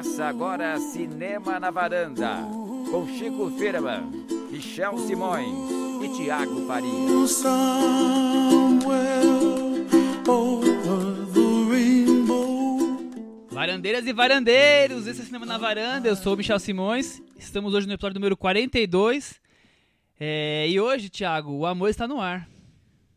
[0.00, 2.36] Começa agora Cinema na Varanda,
[2.90, 4.10] com Chico Firman,
[4.50, 5.46] Michel Simões
[6.02, 6.90] e Tiago Faria.
[13.50, 17.86] Varandeiras e varandeiros, esse é Cinema na Varanda, eu sou o Michel Simões, estamos hoje
[17.86, 19.38] no episódio número 42,
[20.18, 22.48] é, e hoje, Tiago, o amor está no ar.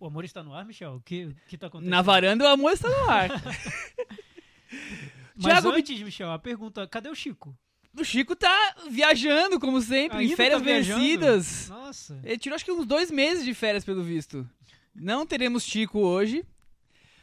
[0.02, 0.96] O amor está no ar, Michel?
[0.96, 1.90] O que, que tá acontecendo?
[1.90, 3.30] Na varanda o amor está no ar.
[5.36, 7.58] Mas Thiago, antes, Michel, a pergunta, cadê o Chico?
[7.96, 11.70] o Chico tá viajando, como sempre, em Ainda férias tá vencidas.
[11.70, 12.20] Nossa.
[12.24, 14.50] Ele tirou acho que uns dois meses de férias, pelo visto.
[14.96, 16.44] Não teremos Chico hoje,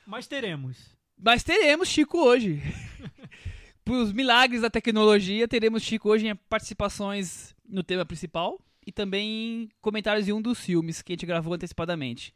[0.07, 0.77] Mas teremos.
[1.19, 2.61] mas teremos Chico hoje.
[3.85, 9.69] Por milagres da tecnologia, teremos Chico hoje em participações no tema principal e também em
[9.81, 12.33] comentários de um dos filmes que a gente gravou antecipadamente.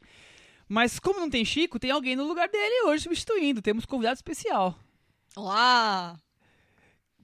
[0.67, 3.61] Mas como não tem Chico, tem alguém no lugar dele hoje substituindo.
[3.61, 4.77] Temos convidado especial.
[5.35, 6.17] Olá!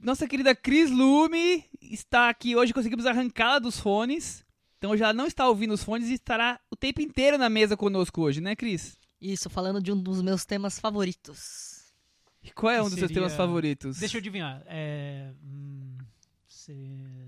[0.01, 4.43] Nossa querida Cris Lume está aqui hoje, conseguimos arrancá-la dos fones.
[4.77, 8.21] Então já não está ouvindo os fones e estará o tempo inteiro na mesa conosco
[8.21, 8.97] hoje, né, Cris?
[9.21, 11.93] Isso, falando de um dos meus temas favoritos.
[12.43, 13.97] E qual é um Que dos seus seria- temas favoritos?
[13.99, 14.63] Deixa eu adivinhar.
[14.65, 15.31] É.
[15.43, 15.97] hum,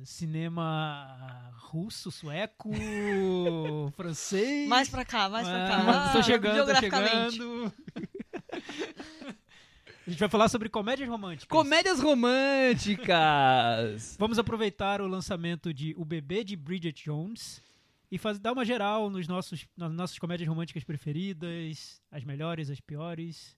[0.04, 2.72] cinema russo, sueco,
[3.96, 4.68] francês.
[4.68, 5.78] Mais pra cá, mais pra cá.
[5.78, 7.74] Ah, tô Ah, chegando, tô chegando.
[10.06, 11.48] A gente vai falar sobre comédias românticas.
[11.48, 13.08] Comédias românticas!
[14.20, 17.62] Vamos aproveitar o lançamento de O Bebê de Bridget Jones
[18.12, 22.82] e faz, dar uma geral nos nossos, nas nossas comédias românticas preferidas, as melhores, as
[22.82, 23.56] piores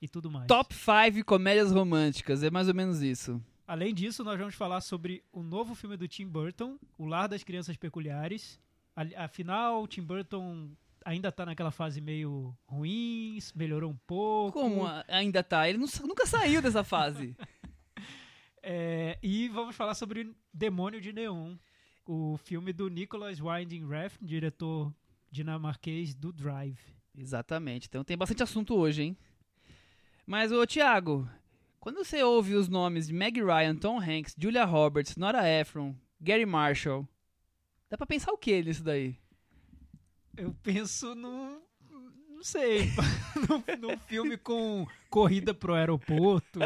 [0.00, 0.46] e tudo mais.
[0.46, 3.42] Top 5 comédias românticas, é mais ou menos isso.
[3.66, 7.42] Além disso, nós vamos falar sobre o novo filme do Tim Burton, O Lar das
[7.42, 8.60] Crianças Peculiares.
[9.16, 10.70] Afinal, o Tim Burton
[11.04, 14.58] ainda tá naquela fase meio ruim, melhorou um pouco.
[14.60, 15.68] Como ainda tá?
[15.68, 17.36] Ele não- nunca saiu dessa fase.
[18.62, 21.56] É, e vamos falar sobre Demônio de Neon,
[22.06, 24.94] o filme do Nicholas Winding Refn, diretor
[25.30, 26.78] dinamarquês do Drive.
[27.16, 27.86] Exatamente.
[27.88, 29.16] Então tem bastante assunto hoje, hein?
[30.26, 31.26] Mas, ô Thiago,
[31.78, 36.44] quando você ouve os nomes de Meg Ryan, Tom Hanks, Julia Roberts, Nora Ephron, Gary
[36.44, 37.08] Marshall,
[37.88, 39.16] dá pra pensar o que nisso daí?
[40.36, 41.60] Eu penso no.
[42.40, 42.90] Não sei.
[43.48, 46.60] num, num filme com corrida pro aeroporto,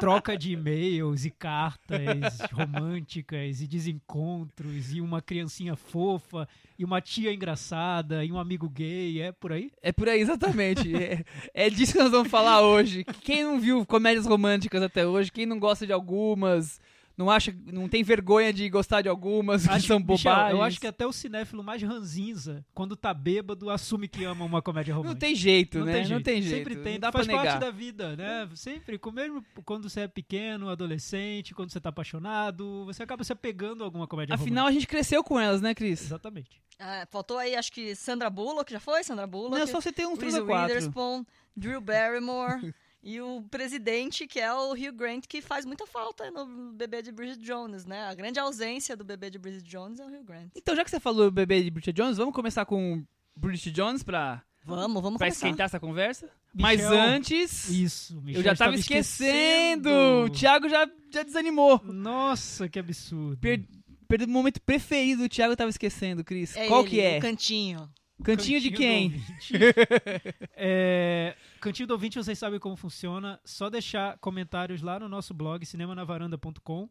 [0.00, 6.48] troca de e-mails e cartas românticas e desencontros, e uma criancinha fofa,
[6.78, 9.20] e uma tia engraçada, e um amigo gay.
[9.20, 9.70] É por aí?
[9.82, 10.92] É por aí, exatamente.
[10.96, 13.04] é, é disso que nós vamos falar hoje.
[13.22, 16.80] Quem não viu comédias românticas até hoje, quem não gosta de algumas,
[17.16, 20.52] não acha, não tem vergonha de gostar de algumas, que Acho- são Michel, bobagens.
[20.58, 24.60] eu acho que até o cinéfilo mais ranzinza, quando tá bêbado, assume que ama uma
[24.60, 25.26] comédia Não romântica.
[25.26, 25.92] tem jeito, Não né?
[25.92, 26.14] tem jeito.
[26.18, 26.56] Não tem jeito.
[26.68, 26.92] Sempre tem.
[26.94, 27.52] Não dá Faz pra negar.
[27.52, 28.48] parte da vida, né?
[28.54, 28.98] Sempre.
[28.98, 33.82] com- Mesmo quando você é pequeno, adolescente, quando você tá apaixonado, você acaba se apegando
[33.82, 36.00] a alguma comédia Afinal, a gente cresceu com elas, né, Cris?
[36.00, 36.14] romântica.
[36.14, 36.62] Exatamente.
[36.78, 39.04] Ah, faltou aí, acho que Sandra Bullock, já foi?
[39.04, 39.56] Sandra Bullock?
[39.58, 40.74] Não, só você tem uns três Reese ou quatro.
[40.74, 41.24] Witherspoon,
[41.56, 46.72] Drew Barrymore e o presidente, que é o Hugh Grant, que faz muita falta no
[46.72, 48.06] bebê de Bridget Jones, né?
[48.06, 50.50] A grande ausência do bebê de Bridget Jones é o Hugh Grant.
[50.56, 53.04] Então, já que você falou bebê de Bridget Jones, vamos começar com
[53.36, 55.46] Bridget Jones pra, Vamos, vamos pra começar.
[55.46, 56.30] esquentar essa conversa?
[56.54, 59.90] Mas antes, Isso, Michel eu já tava estava esquecendo.
[60.24, 61.80] O Thiago já, já desanimou.
[61.84, 63.36] Nossa, que absurdo.
[63.36, 63.62] Per,
[64.08, 66.56] perdeu o momento preferido do Thiago, eu tava esquecendo, Cris.
[66.56, 67.18] É Qual ele, que é?
[67.18, 67.90] O cantinho.
[68.22, 69.20] Cantinho de do quem?
[70.56, 73.40] É, Cantinho do ouvinte, vocês sabem como funciona.
[73.42, 76.90] Só deixar comentários lá no nosso blog, cinemanavaranda.com.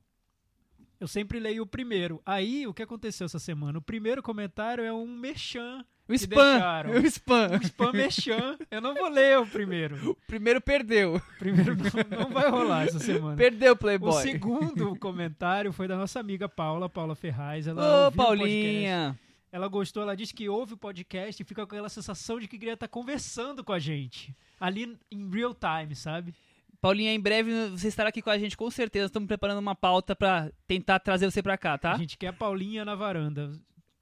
[1.00, 2.20] Eu sempre leio o primeiro.
[2.26, 3.78] Aí, o que aconteceu essa semana?
[3.78, 5.86] O primeiro comentário é um merchan.
[6.10, 6.54] O spam.
[6.54, 6.90] deixaram.
[7.00, 7.50] O spam.
[7.52, 8.58] Um spam merchan.
[8.72, 10.10] Eu não vou ler o primeiro.
[10.10, 11.18] O primeiro perdeu.
[11.18, 13.38] O primeiro não, não vai rolar essa semana.
[13.38, 14.24] Perdeu o O Playboy.
[14.24, 17.68] segundo comentário foi da nossa amiga Paula, Paula Ferraz.
[17.68, 18.12] Ela Ô, o.
[18.12, 19.16] Paulinha.
[19.54, 22.58] Ela gostou, ela disse que ouve o podcast e fica com aquela sensação de que
[22.58, 24.36] queria estar conversando com a gente.
[24.60, 26.34] Ali em real time, sabe?
[26.82, 29.06] Paulinha, em breve você estará aqui com a gente, com certeza.
[29.06, 31.94] Estamos preparando uma pauta pra tentar trazer você pra cá, tá?
[31.94, 33.52] A gente quer a Paulinha na varanda.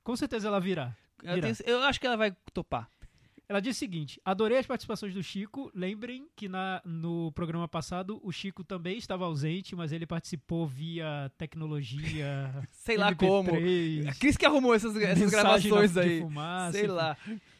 [0.05, 0.95] Com certeza ela virá.
[1.21, 1.53] Eu, virá.
[1.53, 2.89] tenho- eu acho que ela vai topar.
[3.51, 5.69] Ela disse o seguinte: adorei as participações do Chico.
[5.75, 11.29] Lembrem que na, no programa passado o Chico também estava ausente, mas ele participou via
[11.37, 12.49] tecnologia.
[12.71, 13.51] Sei lá como.
[13.51, 16.21] MP3, A Cris que arrumou essas, essas gravações aí.
[16.21, 16.93] fumaça, Sei enfim.
[16.93, 17.17] lá.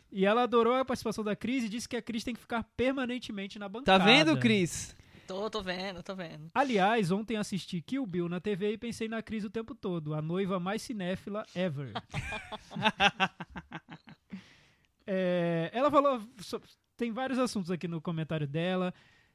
[0.09, 2.63] E ela adorou a participação da Cris e disse que a Cris tem que ficar
[2.77, 4.05] permanentemente na Tá bancada.
[4.05, 4.95] vendo, Cris?
[5.27, 6.49] Tô, tô vendo, tô vendo.
[6.55, 10.21] Aliás, ontem assisti Kill Bill na TV e pensei na Cris o tempo todo, a
[10.21, 11.91] noiva mais cinéfila ever.
[15.13, 16.21] É, ela falou.
[16.95, 18.93] Tem vários assuntos aqui no comentário dela.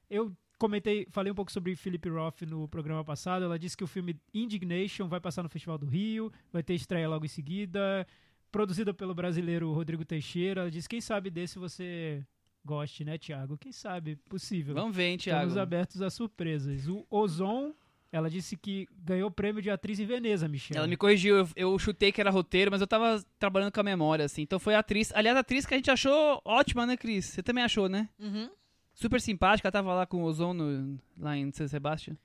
[0.09, 3.45] Eu comentei, falei um pouco sobre Philip Roth no programa passado.
[3.45, 7.07] Ela disse que o filme Indignation vai passar no Festival do Rio, vai ter estreia
[7.07, 8.07] logo em seguida,
[8.51, 10.63] produzida pelo brasileiro Rodrigo Teixeira.
[10.63, 12.25] Ela disse: quem sabe desse você
[12.65, 13.59] goste, né, Thiago?
[13.59, 14.17] Quem sabe?
[14.31, 14.75] Possível.
[14.75, 15.41] Vamos ver, hein, Thiago.
[15.41, 16.89] Estamos abertos a surpresas.
[16.89, 17.75] O Ozon,
[18.17, 20.79] ela disse que ganhou o prêmio de atriz em Veneza, Michel.
[20.79, 23.85] Ela me corrigiu, eu, eu chutei que era roteiro, mas eu tava trabalhando com a
[23.85, 24.43] memória, assim.
[24.43, 25.13] Então foi a atriz.
[25.15, 27.27] Aliás, a atriz que a gente achou ótima, né, Cris?
[27.27, 28.09] Você também achou, né?
[28.19, 28.49] Uhum.
[28.95, 32.17] Super simpática, ela tava lá com o Ozono lá em São Sebastião.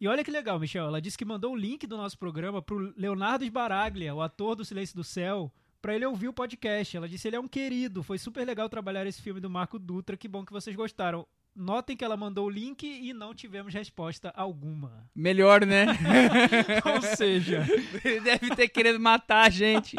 [0.00, 0.86] E olha que legal, Michel.
[0.86, 4.64] Ela disse que mandou o link do nosso programa pro Leonardo Sbaraglia, o ator do
[4.64, 5.52] Silêncio do Céu,
[5.82, 6.96] pra ele ouvir o podcast.
[6.96, 8.02] Ela disse ele é um querido.
[8.02, 10.16] Foi super legal trabalhar esse filme do Marco Dutra.
[10.16, 11.26] Que bom que vocês gostaram.
[11.54, 15.08] Notem que ela mandou o link e não tivemos resposta alguma.
[15.14, 15.86] Melhor, né?
[16.94, 17.66] Ou seja,
[18.04, 19.96] Ele deve ter querendo matar a gente.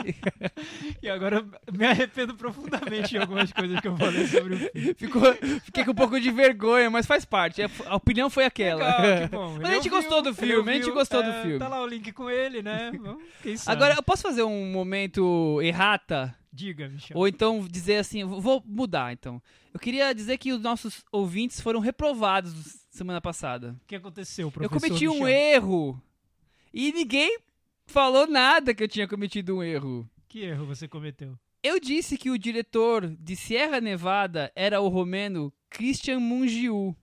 [1.03, 4.95] e agora me arrependo profundamente de algumas coisas que eu falei sobre o filme.
[4.95, 5.21] Ficou,
[5.63, 7.61] fiquei com um pouco de vergonha, mas faz parte.
[7.61, 9.01] A, a opinião foi aquela.
[9.01, 9.57] Legal, bom.
[9.61, 11.59] Mas a gente ouviu, gostou do filme, a gente gostou do é, filme.
[11.59, 12.91] Tá lá o link com ele, né?
[13.67, 16.35] Agora, eu posso fazer um momento errata?
[16.53, 17.17] Diga, Michel.
[17.17, 19.41] Ou então dizer assim, eu vou mudar então.
[19.73, 22.53] Eu queria dizer que os nossos ouvintes foram reprovados
[22.89, 23.75] semana passada.
[23.81, 25.27] O que aconteceu, Eu professor cometi um Michel?
[25.29, 26.01] erro.
[26.73, 27.39] E ninguém
[27.85, 30.09] falou nada que eu tinha cometido um erro.
[30.27, 31.37] Que erro você cometeu?
[31.63, 36.95] Eu disse que o diretor de Sierra Nevada era o romeno Christian Mungiu.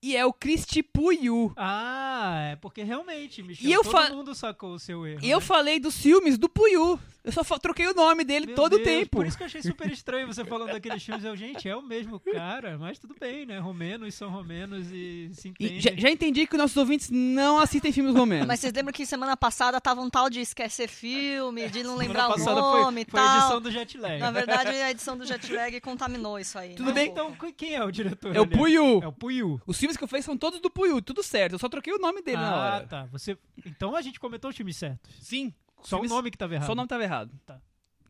[0.00, 1.52] E é o Cristi Puiu.
[1.56, 5.20] Ah, é porque realmente, Michel, E eu todo mundo sacou o seu erro.
[5.22, 5.44] E eu né?
[5.44, 6.98] falei dos filmes do Puiu.
[7.24, 9.18] Eu só troquei o nome dele Meu todo o tempo.
[9.18, 11.22] Por isso que eu achei super estranho você falando daqueles filmes.
[11.24, 13.58] Eu, gente, é o mesmo cara, mas tudo bem, né?
[13.58, 15.80] Romenos são romenos e se E entendem.
[15.80, 18.46] já, já entendi que os nossos ouvintes não assistem filmes romenos.
[18.46, 22.30] Mas vocês lembram que semana passada tava um tal de esquecer filme, de não lembrar
[22.30, 23.38] o nome e foi, foi a tal.
[23.38, 24.18] edição do jet lag.
[24.18, 26.76] Na verdade, a edição do jet lag contaminou isso aí.
[26.76, 27.10] Tudo né, bem.
[27.10, 28.34] Então, quem é o diretor?
[28.34, 28.46] É o?
[28.46, 29.02] Puiu.
[29.02, 29.60] É o Puiu.
[29.66, 31.54] Os filmes que eu falei são todos do Puiu, tudo certo.
[31.54, 32.86] Eu só troquei o nome dele na Ah, hora.
[32.86, 33.04] tá.
[33.06, 33.36] Você...
[33.64, 35.14] Então a gente comentou os filmes certos.
[35.20, 35.52] Sim.
[35.82, 36.66] Só filmes- o nome que tava errado.
[36.66, 37.32] Só o nome tava errado.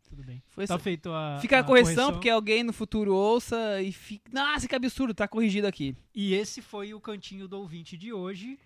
[0.09, 0.43] Tudo bem.
[0.49, 1.39] Foi Tá feito a.
[1.41, 4.31] Fica a, a correção, porque alguém no futuro ouça e fica.
[4.33, 5.95] Nossa, que absurdo, tá corrigido aqui.
[6.15, 8.59] E esse foi o cantinho do ouvinte de hoje.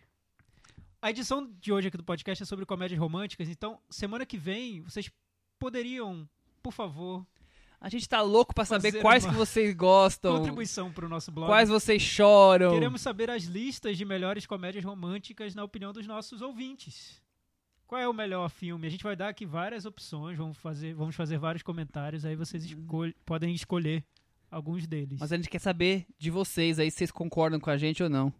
[1.00, 4.80] A edição de hoje aqui do podcast é sobre comédias românticas, então semana que vem
[4.82, 5.10] vocês
[5.58, 6.28] poderiam,
[6.62, 7.26] por favor,
[7.82, 11.48] A gente tá louco pra saber quais que vocês gostam, contribuição para o nosso blog.
[11.48, 12.70] quais vocês choram.
[12.72, 17.20] Queremos saber as listas de melhores comédias românticas na opinião dos nossos ouvintes.
[17.86, 18.86] Qual é o melhor filme?
[18.86, 22.64] A gente vai dar aqui várias opções, vamos fazer, vamos fazer vários comentários, aí vocês
[22.64, 24.04] escol- podem escolher
[24.50, 25.18] alguns deles.
[25.20, 28.08] Mas a gente quer saber de vocês aí se vocês concordam com a gente ou
[28.08, 28.32] não.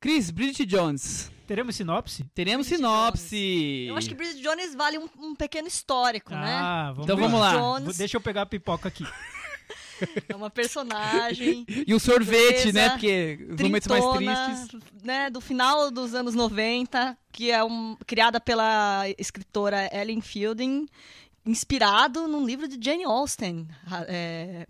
[0.00, 1.30] Cris, Bridget Jones.
[1.46, 2.24] Teremos sinopse?
[2.34, 3.86] Teremos Bridget sinopse.
[3.88, 6.54] Eu acho que Bridget Jones vale um, um pequeno histórico, né?
[6.54, 7.22] Ah, vamos Então lá.
[7.22, 7.52] vamos lá.
[7.58, 9.04] Vou- Jones Deixa eu pegar a pipoca aqui.
[10.28, 12.72] é uma personagem E o sorvete, Beleza.
[12.72, 12.88] né?
[12.90, 13.86] Porque os momentos
[14.24, 14.80] mais tristes.
[15.02, 20.86] né, do final dos anos 90, que é um, criada pela escritora Ellen Fielding,
[21.44, 23.66] inspirado num livro de Jane Austen,
[24.08, 24.66] é,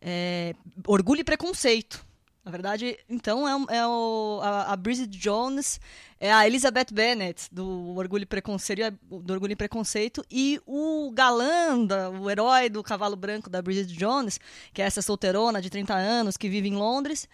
[0.00, 0.54] é,
[0.86, 2.04] Orgulho e Preconceito.
[2.44, 5.80] Na verdade, então, é, é o, a, a Bridget Jones
[6.20, 11.82] é a Elizabeth Bennet, do Orgulho e Preconceito, do Orgulho e Preconceito, e o galã,
[11.86, 14.38] da- o herói do cavalo branco da Bridget Jones,
[14.74, 17.26] que é essa solteirona de 30 anos que vive em Londres,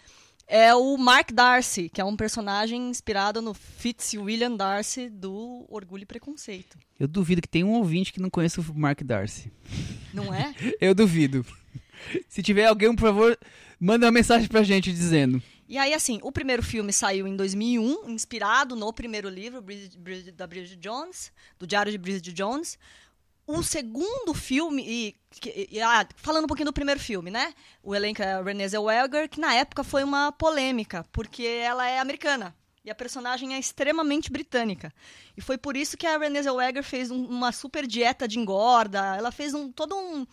[0.47, 6.05] é o Mark Darcy, que é um personagem inspirado no Fitzwilliam Darcy do Orgulho e
[6.05, 6.77] Preconceito.
[6.99, 9.51] Eu duvido que tem um ouvinte que não conheça o Mark Darcy.
[10.13, 10.53] Não é?
[10.81, 11.45] Eu duvido.
[12.27, 13.37] Se tiver alguém, por favor,
[13.81, 15.41] manda uma mensagem pra gente dizendo.
[15.67, 20.31] E aí, assim, o primeiro filme saiu em 2001, inspirado no primeiro livro Bridget- Bridget-
[20.33, 22.77] da Bridget Jones, do Diário de Bridget Jones.
[23.47, 27.53] O segundo filme, e, que- e- ah, falando um pouquinho do primeiro filme, né?
[27.81, 32.55] O elenco é Renée Zellweger, que na época foi uma polêmica, porque ela é americana.
[32.83, 34.93] E a personagem é extremamente britânica.
[35.37, 39.15] E foi por isso que a Renée Zellweger fez um- uma super dieta de engorda.
[39.15, 40.25] Ela fez um, todo um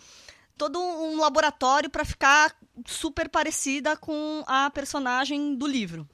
[0.57, 2.53] todo um laboratório para ficar
[2.87, 6.09] super parecida com a personagem do livro.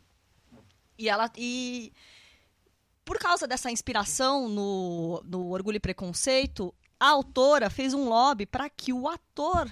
[0.98, 1.92] E ela e
[3.04, 8.70] por causa dessa inspiração no, no Orgulho e Preconceito, a autora fez um lobby para
[8.70, 9.70] que o ator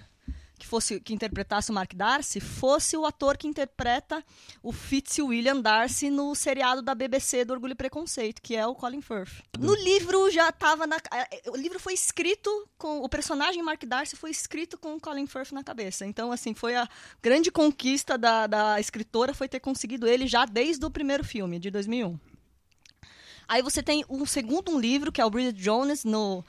[0.63, 4.25] que fosse que interpretasse o Mark Darcy fosse o ator que interpreta
[4.63, 9.01] o Fitzwilliam Darcy no seriado da BBC do Orgulho e Preconceito, que é o Colin
[9.01, 9.43] Firth.
[9.59, 14.15] No livro já estava na eh, o livro foi escrito com o personagem Mark Darcy
[14.15, 16.07] foi escrito com o Colin Firth na cabeça.
[16.07, 16.89] Então assim, foi a
[17.21, 21.73] grande conquista da, da escritora foi ter conseguido ele já desde o primeiro filme de
[21.73, 22.17] 2001.
[23.49, 26.45] Aí você tem um segundo um livro, que é o Bridget Jones, no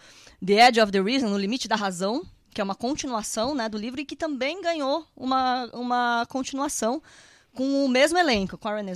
[0.46, 3.78] The Edge of the Reason, no Limite da Razão, que é uma continuação né, do
[3.78, 7.02] livro e que também ganhou uma, uma continuação
[7.54, 8.96] com o mesmo elenco, com a Renée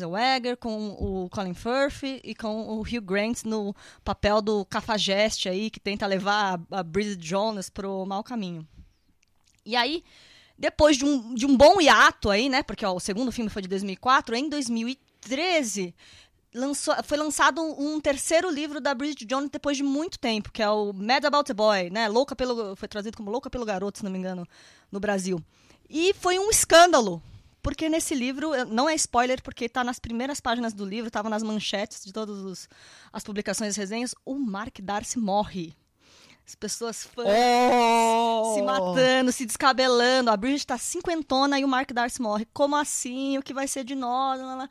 [0.59, 5.79] com o Colin Firth e com o Hugh Grant no papel do cafajeste aí, que
[5.79, 8.67] tenta levar a, a Bridget Jones pro mau caminho.
[9.63, 10.03] E aí,
[10.57, 13.61] depois de um, de um bom hiato aí, né, porque ó, o segundo filme foi
[13.61, 15.93] de 2004, em 2013
[16.53, 20.69] lançou, foi lançado um terceiro livro da Bridget Jones depois de muito tempo, que é
[20.69, 24.03] o Mad About the Boy, né, Louca pelo, foi traduzido como Louca pelo Garoto, se
[24.03, 24.47] não me engano,
[24.91, 25.43] no Brasil.
[25.89, 27.21] E foi um escândalo,
[27.61, 31.43] porque nesse livro, não é spoiler, porque está nas primeiras páginas do livro, estava nas
[31.43, 32.67] manchetes de todas
[33.11, 35.75] as publicações e resenhas, o Mark Darcy morre.
[36.47, 38.55] As pessoas fãs Oh!
[38.55, 40.31] se matando, se descabelando.
[40.31, 42.47] A Bridget tá cinquentona e o Mark Darcy morre.
[42.53, 43.37] Como assim?
[43.37, 44.39] O que vai ser de nós?
[44.39, 44.69] Lá, lá.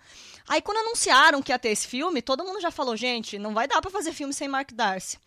[0.49, 3.69] Aí quando anunciaram que ia ter esse filme, todo mundo já falou, gente, não vai
[3.69, 5.19] dar pra fazer filme sem Mark Darcy.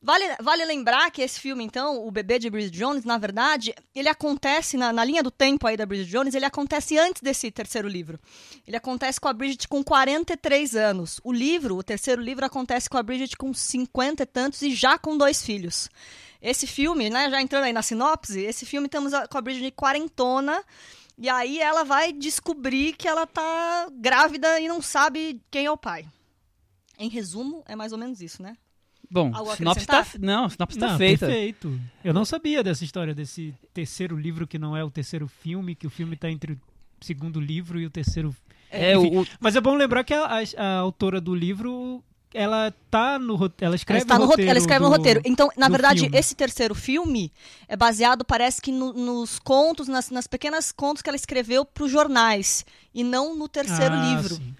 [0.00, 4.08] Vale, vale lembrar que esse filme, então, o bebê de Bridget Jones, na verdade, ele
[4.08, 7.88] acontece, na, na linha do tempo aí da Bridget Jones, ele acontece antes desse terceiro
[7.88, 8.20] livro.
[8.66, 11.20] Ele acontece com a Bridget com 43 anos.
[11.24, 14.98] O livro, o terceiro livro, acontece com a Bridget com 50 e tantos e já
[14.98, 15.88] com dois filhos.
[16.40, 20.62] Esse filme, né, já entrando aí na sinopse, esse filme estamos com a Bridget quarentona,
[21.18, 25.76] e aí ela vai descobrir que ela tá grávida e não sabe quem é o
[25.76, 26.06] pai.
[26.98, 28.56] Em resumo, é mais ou menos isso, né?
[29.10, 30.20] Bom, Algo a sinopse tá, acrescentar?
[30.26, 31.26] não, sinopse tá Não, feita.
[31.26, 31.80] perfeito.
[32.04, 35.86] Eu não sabia dessa história, desse terceiro livro que não é o terceiro filme, que
[35.86, 36.60] o filme tá entre o
[37.00, 38.34] segundo livro e o terceiro.
[38.70, 42.02] É, Enfim, o, o- Mas é bom lembrar que a, a- a autora do livro,
[42.34, 44.50] ela tá no ela Ela, escreve está o no rote- roteiro.
[44.50, 45.20] ela escreve no do- roteiro.
[45.24, 46.18] Então, na verdade, filme.
[46.18, 47.32] esse terceiro filme
[47.68, 51.84] é baseado, parece que no- nos contos, nas, nas pequenas contos que ela escreveu para
[51.84, 54.34] os jornais, e não no terceiro Ah, livro.
[54.34, 54.54] sim.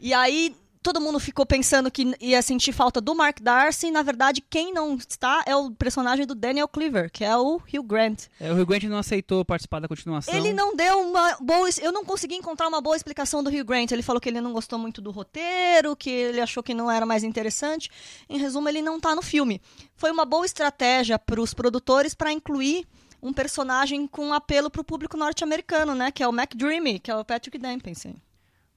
[0.00, 4.02] E aí todo mundo ficou pensando que ia sentir falta do Mark Darcy, e na
[4.02, 8.24] verdade quem não está é o personagem do Daniel Cleaver, que é o Hugh Grant.
[8.40, 10.34] é, o Rio Grande não aceitou participar da continuação.
[10.34, 11.68] Ele não deu uma boa.
[11.80, 13.92] Eu não consegui encontrar uma boa explicação do Hugh Grant.
[13.92, 17.06] Ele falou que ele não gostou muito do roteiro, que ele achou que não era
[17.06, 17.90] mais interessante.
[18.28, 19.60] Em resumo, ele não tá no filme.
[19.94, 22.86] Foi uma boa estratégia para os produtores para incluir
[23.22, 26.10] um personagem com apelo para o público norte-americano, né?
[26.10, 28.16] Que é o McDreamy, que é o Patrick Dempsey.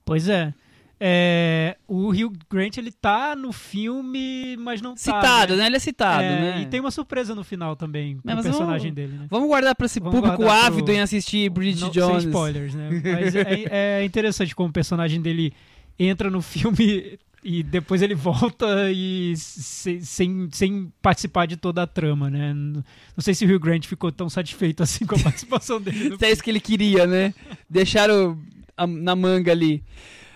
[0.06, 0.54] Pois é.
[1.00, 4.98] É, o Hugh Grant ele tá no filme, mas não tá.
[4.98, 5.66] Citado, né?
[5.68, 6.62] Ele é citado, É, né?
[6.62, 9.28] E tem uma surpresa no final também, É, com o personagem vamos- dele, né?
[9.30, 12.24] Vamos guardar pra esse Vamos público guardar pro- ávido em assistir Bridget Não- Jones.
[12.24, 12.90] Sem spoilers, né?
[13.04, 15.52] Mas é, é interessante como o personagem dele
[16.00, 21.88] entra no filme e depois ele volta e se- sem, sem participar de toda a
[21.88, 22.54] trama, né?
[22.54, 22.84] Não
[23.20, 26.16] sei se o Hugh Grant ficou tão satisfeito assim com a participação dele.
[26.22, 27.34] É isso que ele queria, né?
[27.70, 28.40] Deixaram
[28.88, 29.84] na manga ali.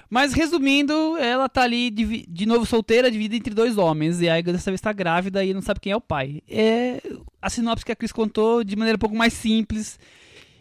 [0.10, 4.20] Mas resumindo, ela tá ali de, de novo solteira, dividida entre dois homens.
[4.22, 6.42] E aí dessa vez tá grávida e não sabe quem é o pai.
[6.50, 7.02] É
[7.42, 10.00] a sinopse que a Cris contou de maneira um pouco mais simples.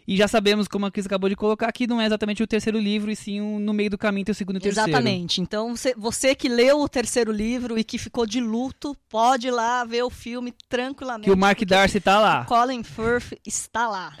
[0.07, 2.79] E já sabemos, como a Cris acabou de colocar, que não é exatamente o terceiro
[2.79, 4.89] livro, e sim um- no meio do caminho tem o segundo e o terceiro.
[4.89, 5.39] Exatamente.
[5.39, 9.51] Então, você, você que leu o terceiro livro e que ficou de luto, pode ir
[9.51, 11.25] lá ver o filme tranquilamente.
[11.25, 12.41] Que o Mark Darcy tá lá.
[12.41, 14.15] o Colin Firth está lá.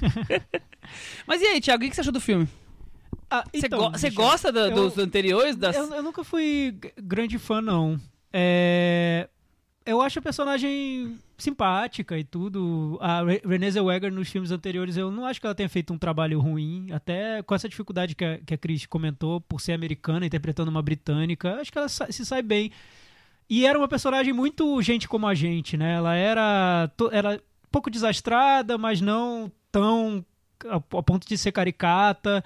[1.26, 2.48] Mas e aí, Thiago, o que você achou do filme?
[3.30, 5.56] Ah, Você então, go- você Michel, gosta da- eu- dos anteriores?
[5.56, 5.76] Das...
[5.76, 7.98] Eu, eu nunca fui grande fã, não.
[8.32, 9.28] É,
[9.86, 12.96] Eu acho a personagem simpática e tudo.
[13.02, 15.98] A Re- Renée Zellweger nos filmes anteriores, eu não acho que ela tenha feito um
[15.98, 16.86] trabalho ruim.
[16.92, 20.80] Até com essa dificuldade que a, que a Cris comentou, por ser americana, interpretando uma
[20.82, 22.70] britânica, acho que ela se sai bem.
[23.50, 25.94] E era uma personagem muito gente como a gente, né?
[25.96, 30.24] Ela era, era um pouco desastrada, mas não tão
[30.66, 32.42] a, a ponto de ser caricata.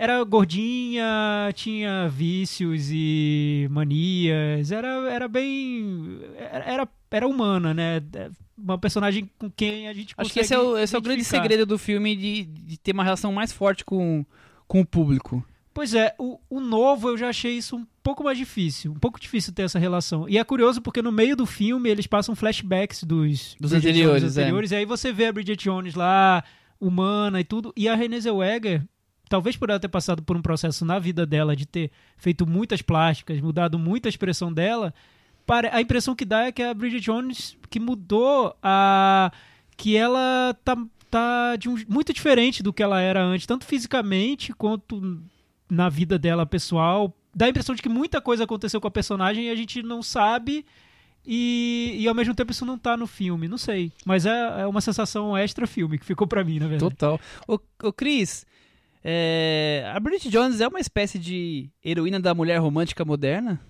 [0.00, 6.20] Era gordinha, tinha vícios e manias, era, era bem.
[6.38, 8.00] Era, era, humana, né?
[8.56, 11.22] Uma personagem com quem a gente Acho que esse é o, esse é o grande
[11.22, 14.24] segredo do filme de, de ter uma relação mais forte com,
[14.66, 15.44] com o público.
[15.74, 18.92] Pois é, o, o novo eu já achei isso um pouco mais difícil.
[18.92, 20.26] Um pouco difícil ter essa relação.
[20.26, 24.38] E é curioso porque no meio do filme eles passam flashbacks dos, Dos anteriores, Jones
[24.38, 24.40] é.
[24.40, 24.70] anteriores.
[24.70, 26.42] E aí você vê a Bridget Jones lá,
[26.80, 27.70] humana e tudo.
[27.76, 28.82] E a Renée Zellweger,
[29.30, 32.82] talvez por ela ter passado por um processo na vida dela de ter feito muitas
[32.82, 34.92] plásticas, mudado muita expressão dela,
[35.72, 39.32] a impressão que dá é que a Bridget Jones que mudou a
[39.76, 40.76] que ela tá,
[41.10, 45.22] tá de um, muito diferente do que ela era antes, tanto fisicamente quanto
[45.70, 47.14] na vida dela pessoal.
[47.34, 50.02] Dá a impressão de que muita coisa aconteceu com a personagem e a gente não
[50.02, 50.66] sabe.
[51.24, 53.92] E, e ao mesmo tempo isso não tá no filme, não sei.
[54.04, 56.94] Mas é, é uma sensação extra filme que ficou pra mim, na verdade.
[56.94, 57.20] Total.
[57.46, 58.46] Ô, ô Cris,
[59.02, 63.60] é, a Bridget Jones é uma espécie de heroína da mulher romântica moderna?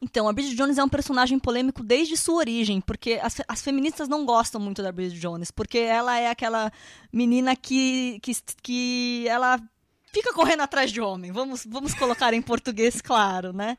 [0.00, 4.08] Então, a Bridget Jones é um personagem polêmico desde sua origem, porque as, as feministas
[4.08, 6.72] não gostam muito da Bridget Jones, porque ela é aquela
[7.12, 9.60] menina que, que, que ela
[10.12, 11.30] fica correndo atrás de homem.
[11.30, 13.78] Vamos, vamos colocar em português claro, né?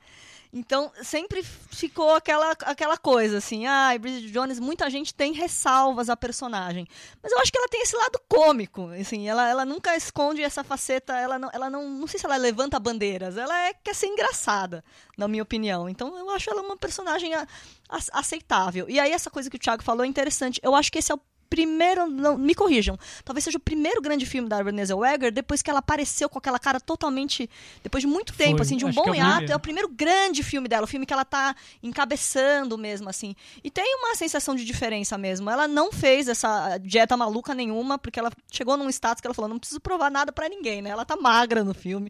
[0.55, 6.15] Então, sempre ficou aquela, aquela coisa assim, ah, Bridget Jones, muita gente tem ressalvas à
[6.15, 6.87] personagem.
[7.23, 10.63] Mas eu acho que ela tem esse lado cômico, assim, ela, ela nunca esconde essa
[10.63, 14.05] faceta, ela não, ela não, não sei se ela levanta bandeiras, ela é, quer ser
[14.05, 14.83] engraçada,
[15.17, 15.89] na minha opinião.
[15.89, 17.47] Então, eu acho ela uma personagem a,
[17.89, 18.87] a, aceitável.
[18.87, 20.59] E aí, essa coisa que o Thiago falou é interessante.
[20.61, 21.21] Eu acho que esse é o
[21.53, 25.69] primeiro, não, me corrijam, talvez seja o primeiro grande filme da Renée Zellweger depois que
[25.69, 27.47] ela apareceu com aquela cara totalmente,
[27.83, 30.41] depois de muito tempo, Foi, assim, de um bom é hiato, é o primeiro grande
[30.41, 33.35] filme dela, o filme que ela tá encabeçando mesmo, assim.
[33.63, 35.47] E tem uma sensação de diferença mesmo.
[35.47, 39.47] Ela não fez essa dieta maluca nenhuma, porque ela chegou num status que ela falou,
[39.47, 40.89] não preciso provar nada pra ninguém, né?
[40.89, 42.09] Ela tá magra no filme,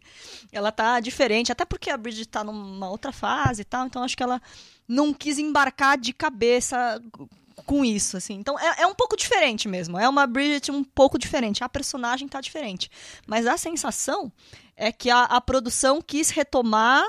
[0.50, 4.16] ela tá diferente, até porque a Bridget tá numa outra fase e tal, então acho
[4.16, 4.40] que ela
[4.88, 6.98] não quis embarcar de cabeça
[7.66, 8.34] com isso, assim.
[8.34, 9.98] Então é, é um pouco diferente mesmo.
[9.98, 11.62] É uma Bridget um pouco diferente.
[11.64, 12.90] A personagem tá diferente.
[13.26, 14.32] Mas a sensação
[14.76, 17.04] é que a, a produção quis retomar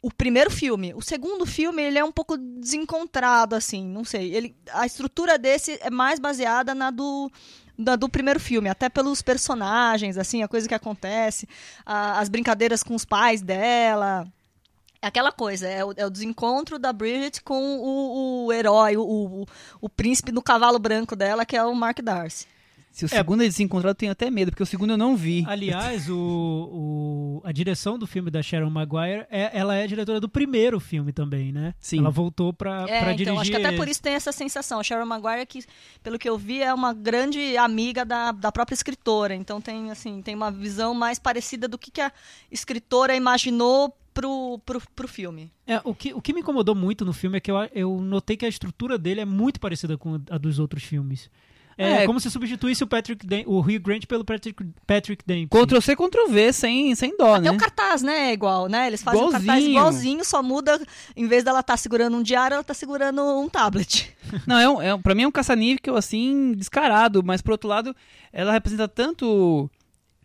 [0.00, 0.92] o primeiro filme.
[0.94, 4.34] O segundo filme, ele é um pouco desencontrado, assim, não sei.
[4.34, 7.30] Ele, a estrutura desse é mais baseada na do
[7.78, 11.48] da- do primeiro filme, até pelos personagens, assim, a coisa que acontece,
[11.86, 14.26] a- as brincadeiras com os pais dela.
[15.02, 19.02] É aquela coisa, é o, é o desencontro da Bridget com o, o herói, o,
[19.02, 19.46] o,
[19.80, 22.46] o príncipe do cavalo branco dela, que é o Mark Darcy.
[22.92, 25.16] Se o segundo eles se encontrar, eu tenho até medo, porque o segundo eu não
[25.16, 25.46] vi.
[25.48, 26.14] Aliás, o,
[26.70, 30.78] o- a direção do filme da Sharon Maguire, é, ela é a diretora do primeiro
[30.78, 31.74] filme também, né?
[31.80, 32.00] Sim.
[32.00, 34.78] Ela voltou pra, É, pra então, dirigir acho que até por isso tem essa sensação.
[34.78, 35.64] A Sharon Maguire, que,
[36.02, 39.34] pelo que eu vi, é uma grande amiga da, da própria escritora.
[39.34, 42.12] Então tem, assim, tem uma visão mais parecida do que, que a
[42.50, 45.52] escritora imaginou pro, pro, pro filme.
[45.66, 48.36] É, o, que, o que me incomodou muito no filme é que eu, eu notei
[48.36, 51.30] que a estrutura dele é muito parecida com a dos outros filmes.
[51.78, 52.06] É, É.
[52.06, 55.48] como se substituísse o Patrick Dan- o Hugh Grant pelo Patrick, Patrick Dempsey.
[55.48, 57.50] Ctrl C, Ctrl V, sem, sem dó, Até né?
[57.50, 58.28] o cartaz, né?
[58.28, 58.86] É igual, né?
[58.88, 59.70] Eles fazem o cartaz Igualzinho.
[59.70, 60.78] igualzinho, só muda,
[61.16, 64.14] em vez dela estar segurando um diário, ela tá segurando um tablet.
[64.46, 67.96] Não, é, um, é pra mim é um caça-níquel, assim, descarado, mas por outro lado,
[68.30, 69.70] ela representa tanto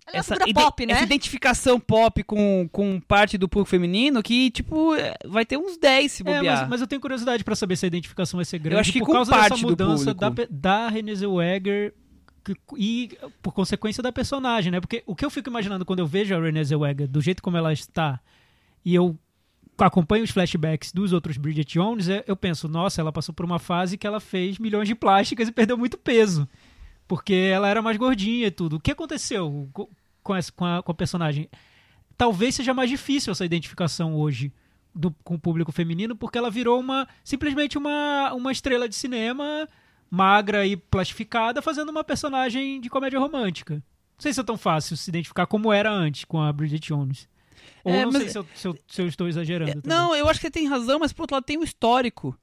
[0.07, 0.93] Ela é essa, ide- pop, né?
[0.93, 5.77] essa identificação pop com, com parte do público feminino que, tipo, é, vai ter uns
[5.77, 6.59] 10 se É, bobear.
[6.61, 8.99] mas, mas eu tenho curiosidade pra saber se a identificação vai ser grande acho que
[8.99, 11.93] por com causa parte dessa mudança da, da Renée Zellweger
[12.77, 14.79] e por consequência da personagem, né?
[14.79, 17.57] Porque o que eu fico imaginando quando eu vejo a Renée Zellweger do jeito como
[17.57, 18.19] ela está
[18.85, 19.17] e eu
[19.77, 23.59] acompanho os flashbacks dos outros Bridget Jones, é- eu penso, nossa, ela passou por uma
[23.59, 26.47] fase que ela fez milhões de plásticas e perdeu muito peso.
[27.07, 28.75] Porque ela era mais gordinha e tudo.
[28.77, 29.89] O que aconteceu co-
[30.27, 31.49] com, essa, com, a, com a personagem?
[32.17, 34.51] Talvez seja mais difícil essa identificação hoje
[34.93, 39.67] do- com o público feminino, porque ela virou uma simplesmente uma, uma estrela de cinema
[40.09, 43.75] magra e plastificada fazendo uma personagem de comédia romântica.
[43.75, 43.81] Não
[44.19, 47.27] sei se é tão fácil se identificar como era antes com a Bridget Jones.
[47.83, 49.81] Ou É, não mas- sei se eu, se eu- se eu estou exagerando.
[49.81, 49.97] também.
[49.97, 52.37] Não, eu acho que você tem razão, mas por outro lado tem um histórico.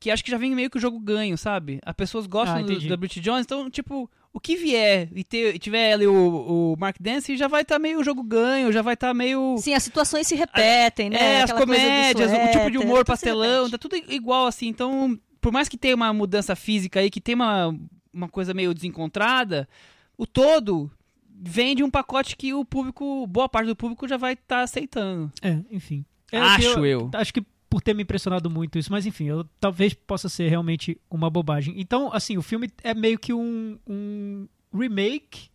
[0.00, 1.80] Que acho que já vem meio que o jogo ganho, sabe?
[1.84, 5.58] As pessoas gostam Ah, do- da Bridget Jones, então, tipo, o que vier e, ter,
[5.58, 9.12] tiver e o, o Mark Dance, já vai estar meio jogo ganho, já vai estar
[9.12, 9.56] meio.
[9.58, 11.16] Sim, as situações se repetem, né?
[11.18, 14.46] é, as Aquela coisa do comédias, o tipo de suéter, humor pastelão, tá tudo igual
[14.46, 14.68] assim.
[14.68, 17.76] Então, por mais que tenha uma mudança física aí, que tem uma,
[18.12, 19.68] uma coisa meio desencontrada,
[20.16, 20.88] o todo
[21.28, 25.32] vem de um pacote que o público, boa parte do público já vai estar aceitando.
[25.42, 26.04] É, enfim.
[26.30, 27.10] É Acho que eu.
[27.12, 30.98] Acho que por ter me impressionado muito isso, mas enfim, eu, talvez possa ser realmente
[31.10, 31.74] uma bobagem.
[31.76, 35.50] Então, assim, o filme é meio que um, um remake.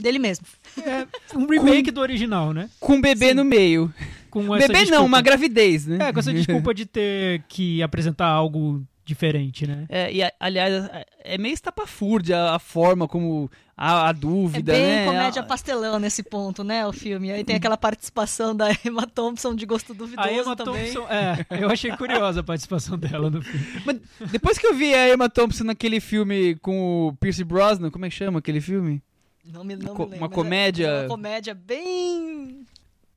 [0.00, 0.46] Dele mesmo.
[0.78, 2.70] É um remake do original, né?
[2.78, 3.34] Com um bebê Sim.
[3.34, 3.92] no meio.
[4.30, 5.98] Com essa bebê não, desculpa- uma gravidez, né?
[6.08, 9.86] É, com essa desculpa de ter que apresentar algo diferente, né?
[9.88, 10.88] É, e a- aliás,
[11.24, 15.04] é meio estapafúrdia a forma como a, a É dúvida, bem né?
[15.06, 17.32] comédia A- pastelão nesse ponto, né, o filme.
[17.32, 20.92] Aí tem aquela participação da Emma Thompson de gosto duvidoso A Emma também.
[20.92, 23.66] Thompson, é, eu achei curiosa a participação dela no filme.
[23.86, 28.04] Mas depois que eu vi a Emma Thompson naquele filme com o Pierce Brosnan, como
[28.04, 29.02] é que chama aquele filme?
[29.44, 32.60] Não me, não Co- me lembro, uma é- comédia- é uma comédia bem...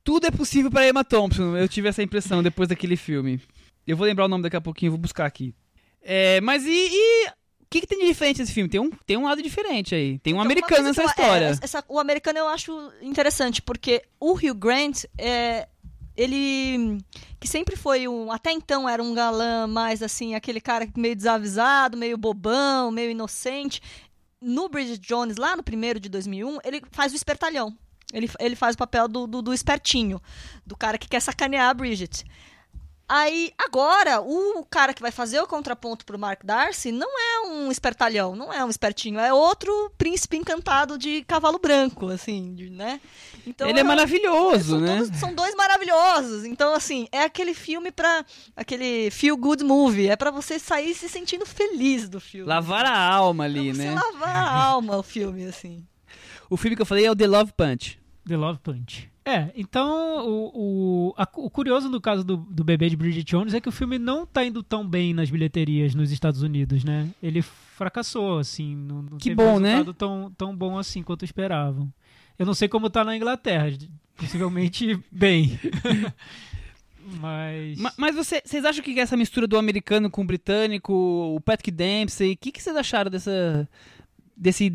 [0.04, 1.56] Tudo é possível para Emma Thompson.
[1.56, 3.40] Eu tive essa impressão depois daquele filme.
[3.86, 5.54] Eu vou lembrar o nome daqui a pouquinho, vou buscar aqui.
[6.02, 8.68] É, mas e, e o que, que tem de diferente nesse filme?
[8.68, 10.18] Tem um, tem um lado diferente aí.
[10.18, 11.58] Tem um Então, americano nessa eu- é, história.
[11.62, 15.68] essa- o americano eu acho interessante, porque o Hugh Grant, é,
[16.16, 16.98] ele
[17.40, 21.96] que sempre foi um, até então era um galã mais assim, aquele cara meio desavisado,
[21.96, 23.80] meio bobão, meio inocente.
[24.40, 27.76] No Bridget Jones, lá no primeiro de 2001, ele faz o espertalhão.
[28.12, 30.20] Ele, ele faz o papel do, do, do espertinho,
[30.66, 32.24] do cara que quer sacanear a Bridget.
[33.14, 37.70] Aí, agora, o cara que vai fazer o contraponto pro Mark Darcy não é um
[37.70, 43.02] espertalhão, não é um espertinho, é outro príncipe encantado de cavalo branco, assim, de- né?
[43.46, 44.96] Então, Ele é maravilhoso, são, né?
[44.96, 46.46] todos- são dois maravilhosos.
[46.46, 48.24] Então, assim, é aquele filme pra.
[48.56, 50.08] aquele feel good movie.
[50.08, 52.48] É pra você sair se sentindo feliz do filme.
[52.48, 53.94] Lavar a alma ali, pra você né?
[53.94, 55.84] lavar a alma o filme, assim.
[56.48, 57.98] O filme que eu falei é o The Love Punch.
[58.26, 59.10] The Love Punch.
[59.24, 60.50] É, então o,
[61.10, 63.72] o, a- o curioso no caso do, do bebê de Bridget Jones é que o
[63.72, 67.08] filme não tá indo tão bem nas bilheterias nos Estados Unidos, né?
[67.22, 69.70] Ele fracassou, assim, não, não Que teve bom, né?
[69.76, 71.92] resultado tão, tão bom assim quanto esperavam.
[72.36, 73.68] Eu não sei como tá na Inglaterra,
[74.16, 75.56] possivelmente bem.
[77.20, 77.78] Mas.
[77.78, 81.70] Ma- Mas você- vocês acham que essa mistura do americano com o britânico, o Patrick
[81.70, 83.68] Dempsey, o que, que vocês acharam dessa,
[84.36, 84.72] desse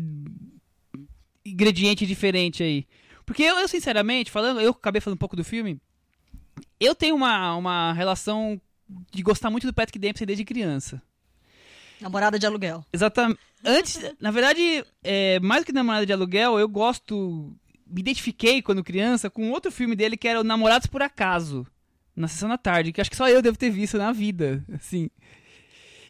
[1.44, 2.86] ingrediente diferente aí?
[3.28, 5.78] Porque eu, eu, sinceramente, falando, eu acabei falando um pouco do filme,
[6.80, 8.58] eu tenho uma, uma relação
[9.12, 11.02] de gostar muito do Patrick Dempsey desde criança.
[12.00, 12.82] Namorada de aluguel.
[12.90, 13.38] Exatamente.
[13.62, 17.54] Antes, na verdade, é, mais do que Namorada de Aluguel, eu gosto.
[17.86, 21.66] Me identifiquei quando criança com outro filme dele que era o Namorados por Acaso,
[22.16, 25.10] na sessão da tarde, que acho que só eu devo ter visto na vida, assim.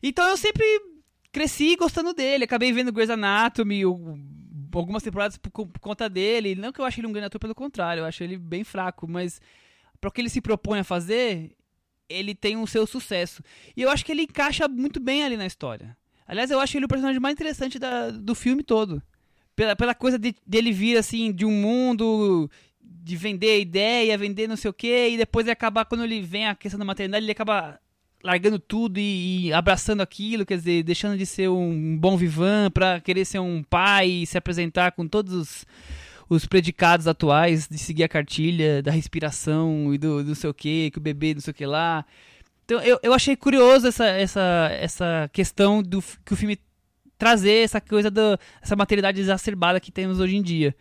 [0.02, 0.64] Então eu sempre
[1.32, 4.18] cresci gostando dele, acabei vendo Grey's Anatomy, o-
[4.72, 6.54] algumas temporadas por, por conta dele.
[6.54, 9.08] Não que eu ache ele um grande ator, pelo contrário, eu acho ele bem fraco,
[9.08, 9.40] mas
[10.00, 11.56] para o que ele se propõe a fazer,
[12.08, 13.42] ele tem um seu sucesso.
[13.76, 15.96] E eu acho que ele encaixa muito bem ali na história.
[16.26, 19.02] Aliás, eu acho ele o personagem mais interessante da- do filme todo.
[19.56, 22.50] Pela, pela coisa de, dele vir, assim, de um mundo
[22.80, 26.54] de vender ideia, vender não sei o quê, e depois acabar, quando ele vem a
[26.54, 27.80] questão da maternidade, ele acaba
[28.28, 33.00] largando tudo e, e abraçando aquilo, quer dizer, deixando de ser um bom vivan pra
[33.00, 35.66] querer ser um pai e se apresentar com todos os,
[36.28, 40.90] os predicados atuais de seguir a cartilha da respiração e do, não sei o que,
[40.90, 42.04] que o bebê não sei o que lá.
[42.66, 46.58] Então eu, eu achei curioso essa, essa, essa questão do que o filme
[47.16, 50.76] trazer essa coisa da essa maternidade exacerbada que temos hoje em dia.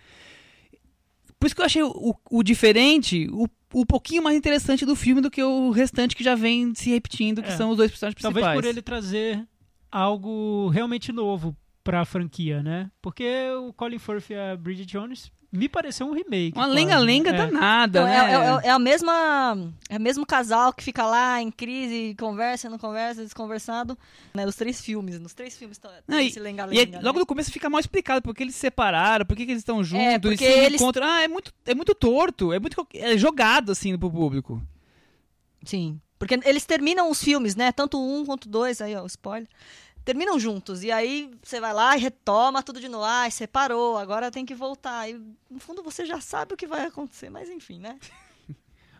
[1.39, 5.21] Por isso que eu achei o, o diferente, o, o pouquinho mais interessante do filme
[5.21, 7.55] do que o restante que já vem se repetindo, que É.
[7.55, 8.43] são os dois personagens principais.
[8.43, 9.47] Talvez por ele trazer
[9.91, 12.91] algo realmente novo pra franquia, né?
[13.01, 13.25] Porque
[13.59, 16.57] o Colin Firth e a Bridget Jones me pareceu um remake.
[16.57, 17.37] Uma lenga-lenga né?
[17.37, 18.15] danada, Então, né?
[18.15, 19.71] é, é- é a mesma.
[19.89, 23.97] É o mesmo casal que fica lá em crise, conversa, não conversa, desconversado.
[24.33, 25.19] Né, nos três filmes.
[25.19, 26.97] Nos três filmes tá, Não, tem e- esse lenga-lenga.
[26.97, 27.19] aí, logo né?
[27.21, 30.19] no começo fica mal explicado porque eles se separaram, por que eles estão juntos, É,
[30.19, 31.07] porque eles se eles- encontram.
[31.07, 34.61] Ah, é muito, é muito torto, é muito é jogado assim pro público.
[35.63, 35.99] Sim.
[36.19, 37.71] Porque eles terminam os filmes, né?
[37.71, 39.47] Tanto um quanto dois, aí, ó, spoiler.
[40.07, 40.83] Terminam juntos.
[40.85, 43.03] E aí você vai lá e retoma tudo de novo.
[43.03, 45.09] Ai, separou, agora tem que voltar.
[45.09, 45.19] E
[45.51, 47.99] no fundo você já sabe o que vai acontecer, mas enfim, né?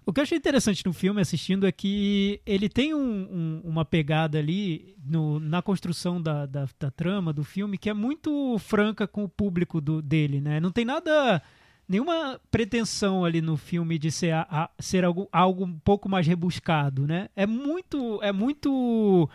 [0.06, 3.86] O que eu achei interessante no filme assistindo é que ele tem um- um- uma
[3.86, 9.08] pegada ali no- na construção da, da, da trama do filme que é muito franca
[9.08, 10.60] com o público do- dele, né?
[10.60, 11.42] Não tem nada.
[11.88, 16.28] Nenhuma pretensão ali no filme de ser, a- a- ser algo, algo um pouco mais
[16.28, 17.30] rebuscado, né?
[17.34, 18.20] É muito.
[18.22, 19.30] É muito.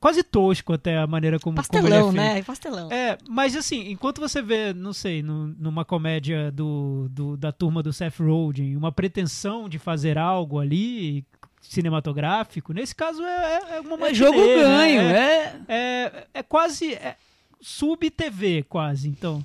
[0.00, 2.34] Quase tosco até a maneira como, como ele é Pastelão, feito.
[2.34, 2.42] né?
[2.42, 2.92] Pastelão.
[2.92, 7.92] É, mas assim, enquanto você vê, não sei, numa comédia do, do- da turma do
[7.92, 11.24] Seth Rogen, uma pretensão de fazer algo ali
[11.60, 14.54] cinematográfico, nesse caso é, é uma É matinê, jogo né?
[14.56, 15.54] ganho, é, é.
[15.68, 17.16] é, é quase é
[17.60, 19.44] sub-TV, quase, então.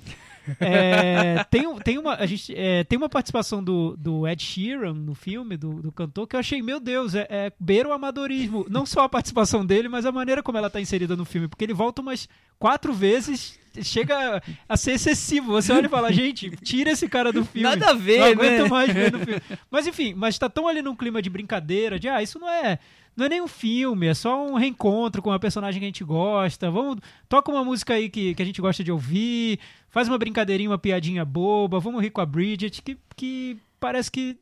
[0.60, 5.14] É, tem, tem, uma, a gente, é, tem uma participação do, do Ed Sheeran no
[5.14, 8.66] filme, do, do cantor, que eu achei, meu Deus, é, é beira o amadorismo.
[8.68, 11.48] Não só a participação dele, mas a maneira como ela tá inserida no filme.
[11.48, 15.52] Porque ele volta umas quatro vezes, chega a ser excessivo.
[15.52, 17.68] Você olha e fala, gente, tira esse cara do filme.
[17.68, 18.68] Nada a ver, Não aguento né?
[18.68, 19.42] mais ver no filme.
[19.70, 22.78] Mas enfim, mas tá tão ali num clima de brincadeira, de ah, isso não é.
[23.18, 26.04] Não é nem um filme, é só um reencontro com uma personagem que a gente
[26.04, 26.70] gosta.
[26.70, 29.58] Vamos, toca uma música aí que, que a gente gosta de ouvir,
[29.98, 34.38] faz uma brincadeirinha, uma piadinha boba, vamos rir com a Bridget, que, que parece que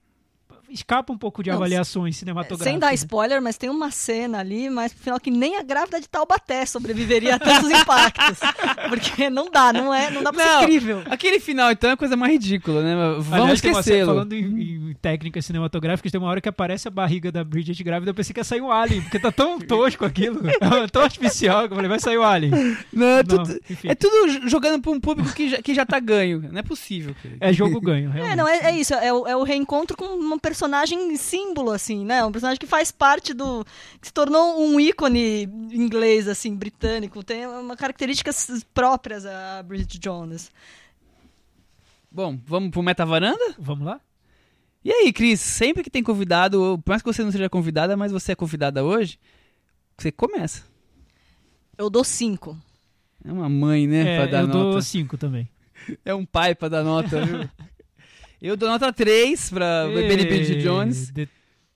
[0.71, 2.71] escapa um pouco de Não, avaliações cinematográficas.
[2.71, 2.95] Sem dar né?
[2.95, 6.67] spoiler, mas tem uma cena ali, mas pro final que nem a grávida de Taubaté
[6.67, 8.39] sobreviveria a tantos impactos.
[8.89, 10.59] Porque não dá, não é, não dá pra Não.
[10.59, 11.03] ser incrível.
[11.07, 12.95] Aquele final, então, é a coisa mais ridícula, né?
[13.19, 14.13] Vamos uma esquecê-lo.
[14.13, 18.11] Falando em, em técnicas cinematográficas, tem uma hora que aparece a barriga da Bridget grávida,
[18.11, 20.41] eu pensei que ia sair um alien, porque tá tão tosco aquilo,
[20.93, 22.53] tão artificial, que eu falei, vai sair o alien.
[22.93, 25.99] Não, é Não, tudo, é tudo jogando pra um público que já, que já tá
[26.01, 26.43] ganho.
[26.51, 27.15] Não é possível.
[27.23, 27.37] cara.
[27.41, 28.33] É jogo ganho, realmente.
[28.33, 32.03] É, não, é, é isso, é o, é o reencontro com um personagem símbolo, assim,
[32.03, 32.25] né?
[32.25, 33.63] Um personagem que faz parte do.
[34.01, 37.23] que se tornou um ícone inglês, assim, britânico.
[37.23, 40.51] Tem uma características próprias a Bridget Jones.
[42.11, 43.55] Bom, vamos pro Meta Varanda?
[43.59, 44.01] Vamos lá?
[44.83, 48.11] E aí, Cris, sempre que tem convidado, por mais que você não seja convidada, mas
[48.11, 49.19] você é convidada hoje,
[49.99, 50.65] você começa.
[51.77, 52.57] Eu dou cinco.
[53.23, 54.59] É uma mãe, né, É, pra dar eu nota.
[54.71, 55.49] dou cinco também.
[56.05, 57.49] É um pai pra dar nota, viu?
[58.41, 61.11] Eu dou nota 3 pra Bebê de Bridget Jones.
[61.11, 61.29] De-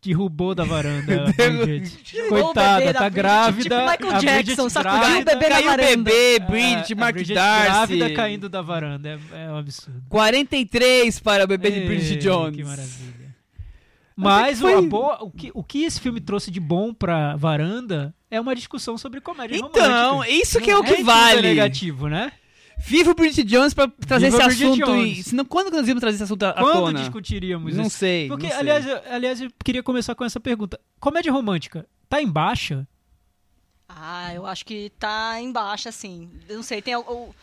[0.02, 1.26] derrubou da varanda.
[2.26, 3.62] o Coitada, tá grávida.
[3.96, 5.86] tipo Michael Jackson, sacudiu o bebê na Caiu o varanda.
[5.96, 7.66] bebê, é, Bridget, a Mark Bridget Darcy.
[7.66, 9.20] grávida caindo da varanda.
[9.32, 10.02] É, é um absurdo.
[10.08, 12.56] 43 para o Bebê de Ei, Bridget Jones.
[12.56, 13.34] Que maravilha.
[14.16, 18.14] Mas é foi- boa- o, que, o que esse filme trouxe de bom pra varanda
[18.30, 20.30] é uma discussão sobre comédia Então, romântica.
[20.34, 21.42] isso que é o Não que tudo vale.
[21.42, 22.32] negativo, né?
[22.86, 25.04] Viva o Bridget Jones pra trazer Viva esse Bridget assunto.
[25.06, 26.98] E, senão, quando que nós íamos trazer esse assunto à Quando tona?
[27.00, 27.96] discutiríamos Não isso?
[27.98, 28.28] sei.
[28.28, 28.60] Porque, não sei.
[28.60, 30.80] aliás, eu, aliás, eu queria começar com essa pergunta.
[30.98, 32.86] Comédia romântica tá em baixa?
[33.88, 36.28] Ah, eu acho que tá embaixo, assim.
[36.48, 37.34] Eu não sei, tem o.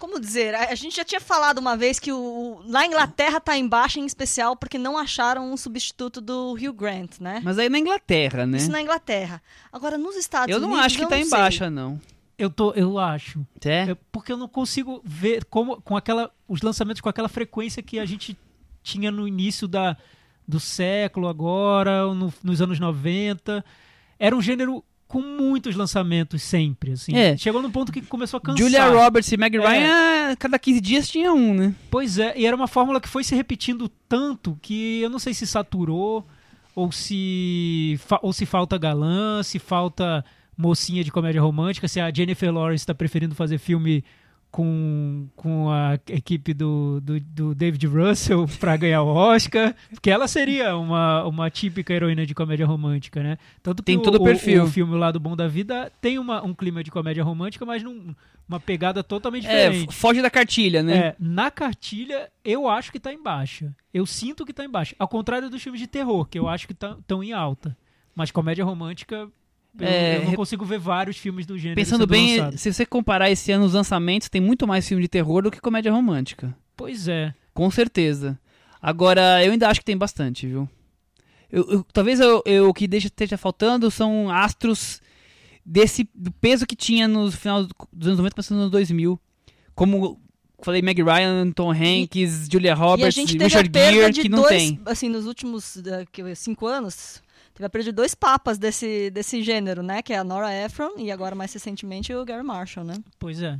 [0.00, 0.54] como dizer?
[0.54, 4.04] A gente já tinha falado uma vez que o, na Inglaterra tá em baixa, em
[4.04, 7.40] especial, porque não acharam um substituto do Hugh Grant, né?
[7.44, 8.58] Mas aí na Inglaterra, né?
[8.58, 9.40] Isso na Inglaterra.
[9.72, 10.86] Agora, nos Estados Eu não Unidos.
[10.86, 11.30] acho que eu tá em sei.
[11.38, 12.00] baixa, não.
[12.36, 13.46] Eu, tô, eu acho.
[13.64, 13.90] É?
[13.90, 17.98] É porque eu não consigo ver como com aquela os lançamentos com aquela frequência que
[17.98, 18.36] a gente
[18.82, 19.96] tinha no início da,
[20.46, 23.64] do século agora, no- nos anos 90.
[24.18, 27.14] Era um gênero com muitos lançamentos sempre, assim.
[27.16, 27.36] É.
[27.36, 28.58] Chegou num ponto que começou a cansar.
[28.58, 29.60] Julia Roberts e Meg É.
[29.60, 29.90] Ryan,
[30.32, 31.74] ah, cada 15 dias tinha um, né?
[31.90, 35.32] Pois é, e era uma fórmula que foi se repetindo tanto que eu não sei
[35.34, 36.26] se saturou
[36.74, 40.24] ou se ou se falta galã, se falta
[40.56, 44.04] mocinha de comédia romântica, se a Jennifer Lawrence está preferindo fazer filme
[44.50, 50.28] com, com a equipe do, do, do David Russell para ganhar o Oscar, porque ela
[50.28, 53.36] seria uma, uma típica heroína de comédia romântica, né?
[53.62, 54.62] Tanto que Tem o, todo o o- perfil.
[54.62, 57.82] O, filme O Lado Bom da Vida tem uma, um clima de comédia romântica, mas
[57.82, 58.14] num,
[58.48, 59.90] uma pegada totalmente É, diferente.
[59.90, 60.96] f- foge da cartilha, né?
[60.96, 63.74] É, na cartilha, eu acho que tá em baixa.
[63.92, 64.94] Eu sinto que tá em baixa.
[65.00, 67.76] Ao contrário dos filmes de terror, que eu acho que estão em alta.
[68.14, 69.28] Mas comédia romântica,
[69.78, 71.76] eu, É, eu não consigo ver vários filmes do gênero.
[71.76, 72.60] Pensando sendo bem, lançados.
[72.60, 75.60] se você comparar esse ano os lançamentos, tem muito mais filme de terror do que
[75.60, 76.56] comédia romântica.
[76.76, 77.34] Pois é.
[77.52, 78.38] Com certeza.
[78.80, 80.68] Agora, eu ainda acho que tem bastante, viu?
[81.50, 85.00] Eu- eu- talvez eu, eu- o que deixa, esteja faltando são astros
[85.64, 89.18] desse do peso que tinha no final dos anos 90 passando nos anos 2000.
[89.74, 90.20] Como
[90.62, 94.12] falei, Meg Ryan, Tom Hanks, Julia E a Roberts, gente teve Richard a perda Gere,
[94.12, 94.80] de que não dois, tem.
[94.86, 95.78] assim, nos últimos
[96.12, 97.22] que- cinco anos,
[97.54, 100.02] teve a perda de dois papas desse, desse gênero, né?
[100.02, 102.96] Que é a Nora Ephron e agora, mais recentemente, o Gary Marshall, né?
[103.18, 103.58] Pois é.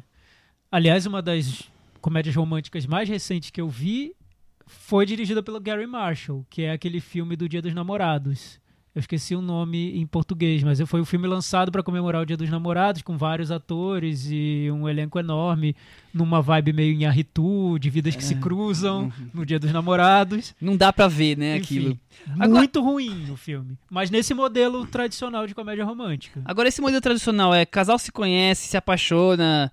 [0.70, 4.14] Aliás, uma das comédias românticas mais recentes que eu vi
[4.66, 8.60] foi dirigida pelo Gary Marshall, que é aquele filme do Dia dos Namorados.
[8.94, 12.36] Eu esqueci o nome em português, mas foi o filme lançado para comemorar o Dia
[12.36, 15.74] dos Namorados, com vários atores e um elenco enorme,
[16.12, 20.54] numa vibe meio em Arritu, de vidas que se cruzam no Dia dos Namorados.
[20.60, 21.98] Não dá pra ver, né, Enfim, aquilo.
[22.38, 23.76] Agora- muito ruim o filme.
[23.90, 26.40] Mas nesse modelo tradicional de comédia romântica.
[26.44, 29.72] Agora, esse modelo tradicional é casal se conhece, se apaixona,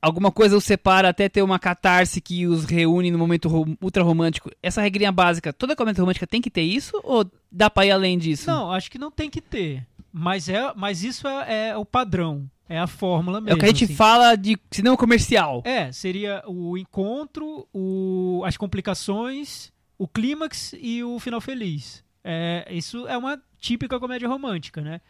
[0.00, 3.48] alguma coisa os separa até ter uma catarse que os reúne no momento
[3.80, 4.50] ultra romântico.
[4.62, 8.18] Essa regrinha básica, toda comédia romântica tem que ter isso ou dá pra ir além
[8.18, 8.48] disso?
[8.48, 9.86] Não, acho que não tem que ter.
[10.12, 12.48] Mas, é, mas isso é, é o padrão.
[12.68, 13.56] É a fórmula é mesmo.
[13.56, 13.94] o que a gente assim.
[13.94, 15.62] fala de cinema comercial.
[15.64, 22.04] É, seria o encontro, o, as complicações, o clímax e o final feliz.
[22.22, 25.00] É, isso é uma típica comédia romântica, né?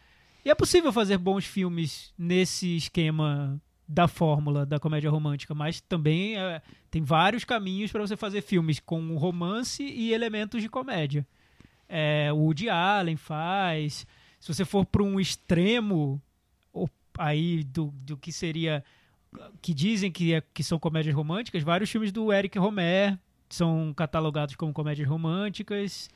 [0.45, 6.37] E é possível fazer bons filmes nesse esquema da fórmula da comédia romântica, mas também
[6.37, 11.25] é, tem vários caminhos para você fazer filmes com romance e elementos de comédia.
[11.87, 14.05] É, o Woody Allen faz.
[14.39, 16.21] Se você for para um extremo
[17.17, 18.83] aí do, do que seria
[19.61, 23.17] que dizem que, é- que são comédias românticas, vários filmes do Eric Romer
[23.49, 26.09] são catalogados como comédias românticas.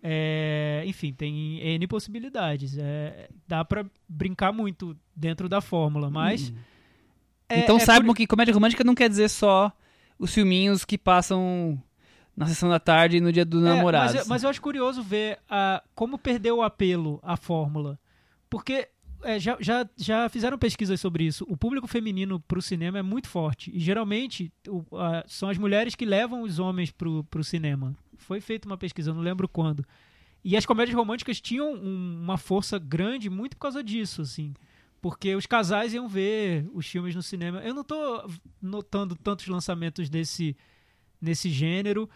[0.00, 2.78] É, enfim, tem N possibilidades.
[2.78, 6.52] É, dá pra brincar muito dentro da fórmula, mas.
[7.48, 9.72] É- então é saibam por- que comédia romântica não quer dizer só
[10.18, 11.80] os filminhos que passam
[12.36, 14.12] na sessão da tarde e no dia do É, namorado.
[14.12, 17.98] mas, eu, mas eu acho curioso ver a, como perdeu o apelo a fórmula.
[18.48, 18.88] Porque
[19.22, 21.44] é, já, já, já fizeram pesquisas sobre isso.
[21.48, 23.70] O público feminino pro cinema é muito forte.
[23.74, 27.94] E geralmente o- a- são as mulheres que levam os homens pro, pro cinema.
[28.16, 29.84] Foi feita uma pesquisa, não lembro quando.
[30.44, 34.54] E as comédias românticas tinham um- uma força grande muito por causa disso, assim.
[35.00, 37.60] Porque os casais iam ver os filmes no cinema.
[37.60, 38.28] Eu não tô
[38.60, 40.56] notando tantos lançamentos desse,
[41.20, 42.08] nesse gênero.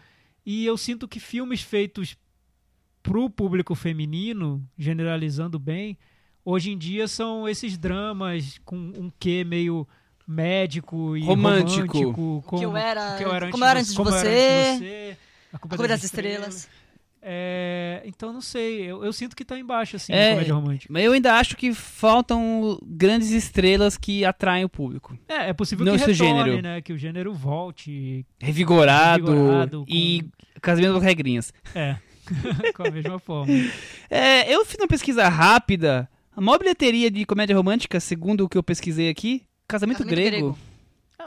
[0.45, 2.17] E eu sinto que filmes feitos
[3.01, 5.97] pro público feminino, generalizando bem,
[6.43, 9.87] hoje em dia são esses dramas com um quê meio
[10.27, 11.97] médico e Romântico.
[11.97, 14.27] romântico, como, Que eu era- que eu era como eu era antes de como você.
[14.27, 15.17] era antes de você.
[15.51, 16.69] A A Culpa das Estrelas.
[17.25, 20.31] É, então não sei, eu, eu sinto que tá embaixo, assim, É.
[20.31, 20.91] comédia romântica.
[20.91, 25.17] Mas eu ainda acho que faltam grandes estrelas que atraem o público.
[25.29, 26.61] É, é possível Não que retorne, gênero.
[26.61, 26.81] né?
[26.81, 28.25] Que o gênero volte.
[28.41, 31.53] Revigorado, Revigorado, e com- com as mesmas regrinhas.
[31.73, 31.95] É,
[32.75, 33.53] com a mesma forma.
[34.09, 36.09] É, eu fiz uma pesquisa rápida.
[36.35, 40.31] A maior bilheteria de comédia romântica, segundo o que eu pesquisei aqui, Casamento, Casamento Grego.
[40.51, 40.57] Grego.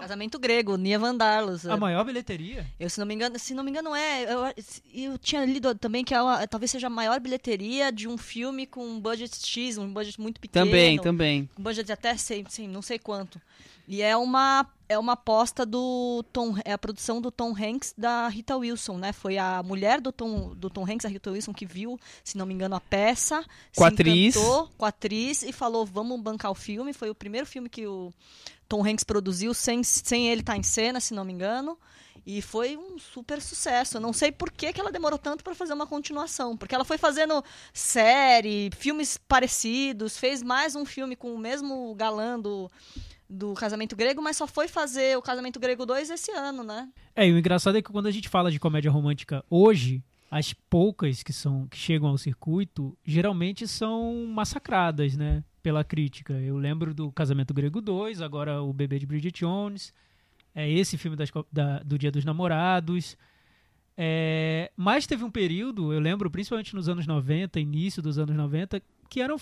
[0.07, 1.67] Casamento grego, Nia Vandarlos.
[1.67, 2.65] A maior bilheteria?
[2.79, 4.23] Eu, se não me engano, se não me engano, é.
[4.23, 4.55] Eu,
[4.95, 8.87] eu tinha lido também que ela, talvez seja a maior bilheteria de um filme com
[8.87, 10.65] um budget X, um budget muito pequeno.
[10.65, 11.51] Também, também.
[11.59, 13.41] Um budget de até sei, sei, não sei quanto.
[13.89, 18.29] E é uma é uma aposta do Tom, é a produção do Tom Hanks da
[18.29, 19.13] Rita Wilson, né?
[19.13, 22.47] Foi a mulher do Tom do Tom Hanks, a Rita Wilson, que viu, se não
[22.47, 23.45] me engano, a peça,
[23.77, 24.37] Com a se atriz.
[24.37, 26.93] encantou com a atriz e falou: "Vamos bancar o filme".
[26.93, 28.13] Foi o primeiro filme que o
[28.69, 31.79] Tom Hanks produziu sem, sem ele estar em cena, se não me engano.
[32.25, 33.99] E foi um super sucesso.
[33.99, 36.57] Eu não sei por que, que ela demorou tanto para fazer uma continuação.
[36.57, 42.41] Porque ela foi fazendo série, filmes parecidos, fez mais um filme com o mesmo galã
[42.41, 42.69] do,
[43.29, 46.89] do Casamento Grego, mas só foi fazer o Casamento Grego 2 esse ano, né?
[47.15, 50.53] É, e o engraçado é que quando a gente fala de comédia romântica hoje, as
[50.53, 56.35] poucas que são que chegam ao circuito geralmente são massacradas, né, pela crítica.
[56.35, 59.93] Eu lembro do Casamento Grego 2, agora o Bebê de Bridget Jones,
[60.55, 63.17] é esse filme das da- do Dia dos Namorados.
[63.99, 68.81] É, mas teve um período, eu lembro, principalmente nos anos 90, início dos anos 90,
[69.09, 69.37] que eram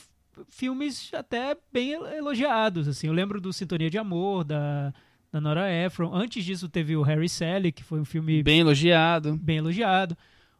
[0.49, 2.89] filmes até bem el- elogiados.
[2.89, 3.07] Assim.
[3.07, 4.93] Eu lembro do Sintonia de Amor, da,
[5.33, 6.15] da Nora Ephron.
[6.15, 9.37] Antes disso teve o Harry Sally, que foi um filme Bem elogiado.
[9.37, 10.17] bem elogiado.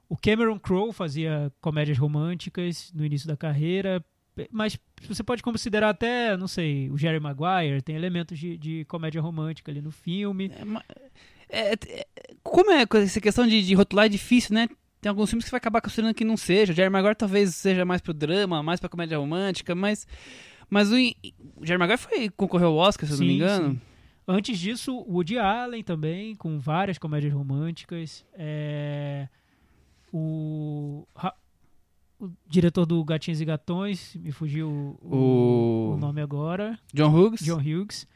[0.09, 4.05] O Cameron Crowe fazia comédias românticas no início da carreira,
[4.51, 9.21] mas você pode considerar até, não sei, o Jerry Maguire, tem elementos de, de comédia
[9.21, 10.51] romântica ali no filme.
[11.49, 12.07] É, é, é,
[12.43, 14.69] como é essa questão de, de rotular é difícil, né?
[15.05, 16.73] Tem alguns filmes que vai acabar considerando que não seja.
[16.73, 20.07] Jerry Maguire talvez seja mais pro drama, mais pra comédia romântica, mas.
[20.71, 23.73] Mas o, o Jerry Maguire foi, concorreu ao Oscar, se eu não me engano.
[23.75, 23.81] sim.
[24.27, 28.25] Antes disso, o Woody Allen também, com várias comédias românticas.
[28.33, 29.29] É,
[30.11, 31.07] o,
[32.19, 37.41] o diretor do Gatinhos e Gatões, me fugiu o, O- o nome agora, John Hughes.
[37.43, 38.09] John Hughes.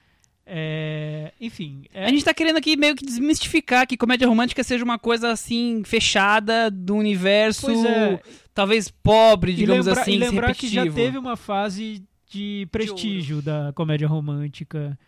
[0.51, 4.83] É, enfim, é, A gente tá querendo aqui meio que desmistificar que comédia romântica seja
[4.83, 8.19] uma coisa assim, fechada do universo, é.
[8.55, 13.43] talvez pobre, e digamos lembra- assim, e lembrar que já teve uma fase de prestígio
[13.43, 14.99] da comédia romântica,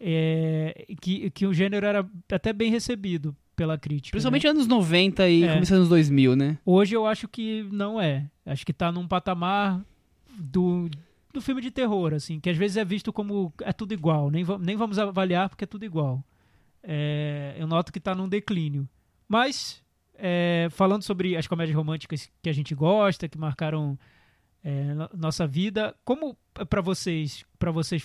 [0.00, 4.08] é, que, que o gênero era até bem recebido pela crítica.
[4.08, 4.12] né?
[4.12, 5.48] Principalmente anos 90 e É.
[5.54, 6.56] começo dos anos 2000, né?
[6.64, 8.24] Hoje eu acho que não é.
[8.46, 9.80] Acho que tá num patamar
[10.38, 10.88] do,
[11.38, 14.44] do filme de terror, assim, que às vezes é visto como é tudo igual, nem,
[14.60, 16.22] nem vamos avaliar porque é tudo igual.
[16.82, 18.88] É, eu noto que tá num declínio.
[19.28, 19.82] Mas,
[20.14, 23.98] é, falando sobre as comédias românticas que a gente gosta, que marcaram
[24.64, 26.36] é, no- nossa vida, como
[26.68, 28.02] para vocês, para vocês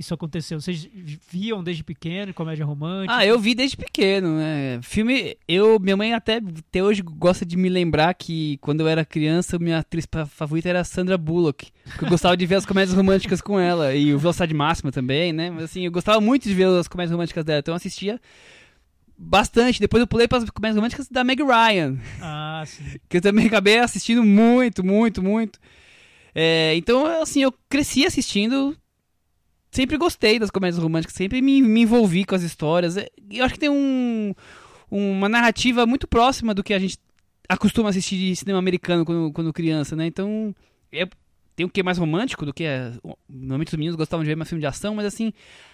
[0.00, 0.60] isso aconteceu?
[0.60, 0.88] Vocês
[1.30, 3.14] viam desde pequeno comédia romântica?
[3.14, 4.80] Ah, eu vi desde pequeno, né?
[4.82, 9.04] Filme, eu, minha mãe até, até hoje gosta de me lembrar que quando eu era
[9.04, 11.70] criança, minha atriz favorita era a Sandra Bullock.
[11.98, 15.32] Que eu gostava de ver as comédias românticas com ela e o Velocidade Máxima também,
[15.32, 15.50] né?
[15.50, 18.18] Mas assim, eu gostava muito de ver as comédias românticas dela, então eu assistia
[19.16, 19.80] bastante.
[19.80, 22.84] Depois eu pulei para as comédias românticas da Meg Ryan, Ah, sim.
[23.08, 25.58] que eu também acabei assistindo muito, muito, muito.
[26.34, 28.76] É, então, assim, eu cresci assistindo.
[29.70, 32.96] Sempre gostei das comédias românticas, sempre me, me envolvi com as histórias.
[32.96, 34.34] É, Eu acho que tem um,
[34.90, 36.98] uma narrativa muito próxima do que a gente
[37.48, 40.06] acostuma assistir de cinema americano quando, quando criança, né?
[40.06, 40.54] Então,
[40.92, 41.06] é,
[41.54, 42.64] tem o que mais romântico do que.
[42.64, 42.92] É,
[43.28, 45.32] normalmente os meninos gostavam de ver mais filme de ação, mas assim,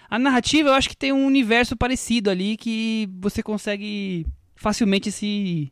[0.09, 5.71] a narrativa eu acho que tem um universo parecido ali que você consegue facilmente se,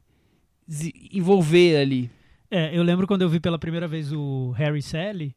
[0.68, 2.10] se envolver ali.
[2.50, 5.36] É, eu lembro quando eu vi pela primeira vez o Harry Sally.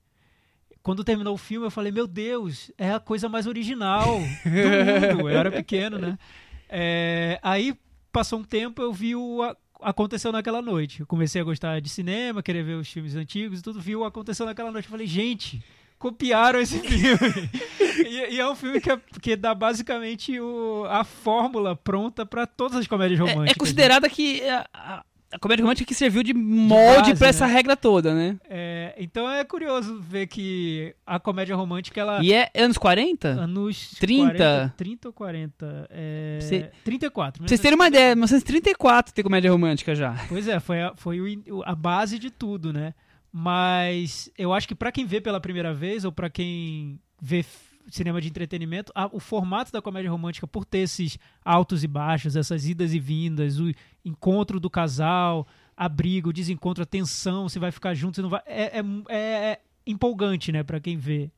[0.89, 5.29] Quando terminou o filme, eu falei: Meu Deus, é a coisa mais original do mundo.
[5.29, 6.19] Eu era pequeno, né?
[6.67, 7.75] É, aí
[8.11, 11.01] passou um tempo, eu vi o a- Aconteceu naquela noite.
[11.01, 13.79] Eu comecei a gostar de cinema, querer ver os filmes antigos e tudo.
[13.81, 14.87] Vi o Aconteceu naquela noite.
[14.87, 15.63] Eu falei: Gente,
[15.99, 17.51] copiaram esse filme.
[18.09, 22.47] e, e é um filme que, é- que dá basicamente o- a fórmula pronta para
[22.47, 23.47] todas as comédias É- românticas.
[23.47, 23.55] É, né?
[23.59, 27.53] considerada que a, a- comédia romântica que serviu de molde base, pra essa né?
[27.53, 28.37] regra toda, né?
[28.49, 32.23] É, então é curioso ver que a comédia romântica, ela.
[32.23, 33.29] E é anos 40?
[33.29, 34.25] Anos 30?
[34.37, 35.87] 40, 30 ou 40?
[35.91, 37.41] É, Cê- 34.
[37.41, 40.15] Pra vocês terem uma ideia, 1934 tem comédia romântica já.
[40.29, 42.95] Pois é, foi, a, foi o a base de tudo, né?
[43.33, 47.45] Mas eu acho que pra quem vê pela primeira vez ou pra quem vê
[47.91, 52.37] cinema de entretenimento, a- o formato da comédia romântica, por ter esses altos e baixos,
[52.37, 53.71] essas idas e vindas, o
[54.05, 58.29] encontro do casal, a briga, o desencontro, a tensão, se vai ficar junto, se não
[58.29, 58.43] vai.
[58.47, 61.31] É, é, é empolgante, né, pra quem vê.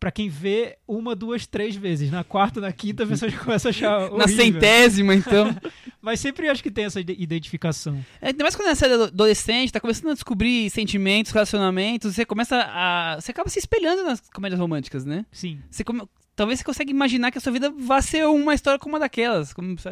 [0.00, 2.08] Pra quem vê uma, duas, três vezes.
[2.10, 3.98] Na quarta, na quinta, a pessoa já começa a achar.
[4.16, 4.44] Na horrível.
[4.44, 5.48] centésima, então.
[6.00, 8.04] Mas sempre acho que tem essa ide- identificação.
[8.20, 12.56] É, Ainda mais quando você é adolescente, tá começando a descobrir sentimentos, relacionamentos, você começa
[12.68, 13.16] a.
[13.20, 15.26] Você acaba se espelhando nas comédias românticas, né?
[15.32, 15.60] Sim.
[15.70, 16.04] Você come-
[16.36, 19.52] Talvez você consiga imaginar que a sua vida vá ser uma história como uma daquelas.
[19.52, 19.90] Como você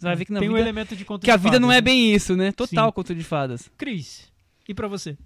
[0.00, 1.66] vai ver que na tem um vida, elemento de conto que a de vida não
[1.70, 1.84] fadas, é né?
[1.84, 2.52] bem isso, né?
[2.52, 2.92] Total Sim.
[2.94, 3.68] conto de fadas.
[3.76, 4.30] Cris,
[4.68, 5.18] e pra você?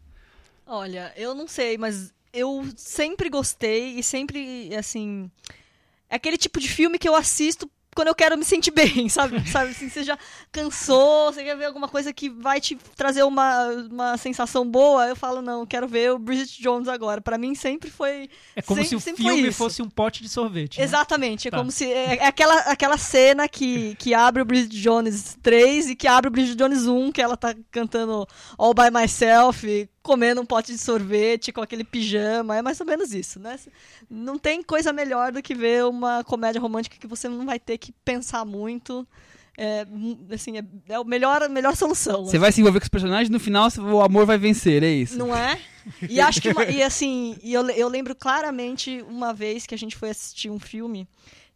[0.66, 5.30] Olha, eu não sei, mas eu sempre gostei e sempre, assim.
[6.08, 9.46] É aquele tipo de filme que eu assisto quando eu quero me sentir bem, sabe?
[9.50, 10.18] sabe assim, você já
[10.50, 15.16] cansou, você quer ver alguma coisa que vai te trazer uma, uma sensação boa, eu
[15.16, 17.20] falo, não, quero ver o Bridget Jones agora.
[17.20, 18.30] Pra mim sempre foi.
[18.56, 20.78] É como Sempre- se o filme fosse um pote de sorvete.
[20.78, 20.84] né?
[20.84, 21.58] Exatamente, é Tá.
[21.58, 21.84] como se.
[21.84, 26.28] É, é aquela, aquela cena que, que abre o Bridget Jones 3 e que abre
[26.28, 28.26] o Bridget Jones 1, que ela tá cantando
[28.56, 32.56] All by Myself, comendo um pote de sorvete com aquele pijama.
[32.56, 33.58] É mais ou menos isso, né?
[34.10, 37.78] Não tem coisa melhor do que ver uma comédia romântica que você não vai ter
[37.78, 39.06] que pensar muito.
[39.56, 42.24] É, hum, assim, é, é a melhor, a melhor solução.
[42.24, 45.18] Você vai se envolver com os personagens, no final o amor vai vencer, é isso.
[45.18, 45.60] Não é?
[46.08, 49.78] E acho que uma- e assim, e eu, eu lembro claramente uma vez que a
[49.78, 51.06] gente foi assistir um filme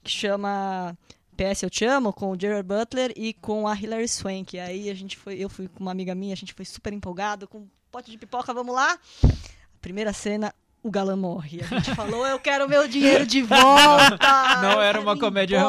[0.04, 0.96] que chama
[1.36, 4.58] PS Eu Te Amo, com o Gerard Butler e com a Hilary Swank.
[4.58, 7.48] Aí a gente foi, eu fui com uma amiga minha, a gente foi super empolgado,
[7.48, 7.66] com
[7.96, 9.00] pote de pipoca, vamos lá.
[9.80, 10.54] Primeira cena,
[10.86, 11.60] o galã morre.
[11.70, 14.18] A gente falou, eu quero meu dinheiro de volta.
[14.62, 15.60] Não eu era uma comédia-.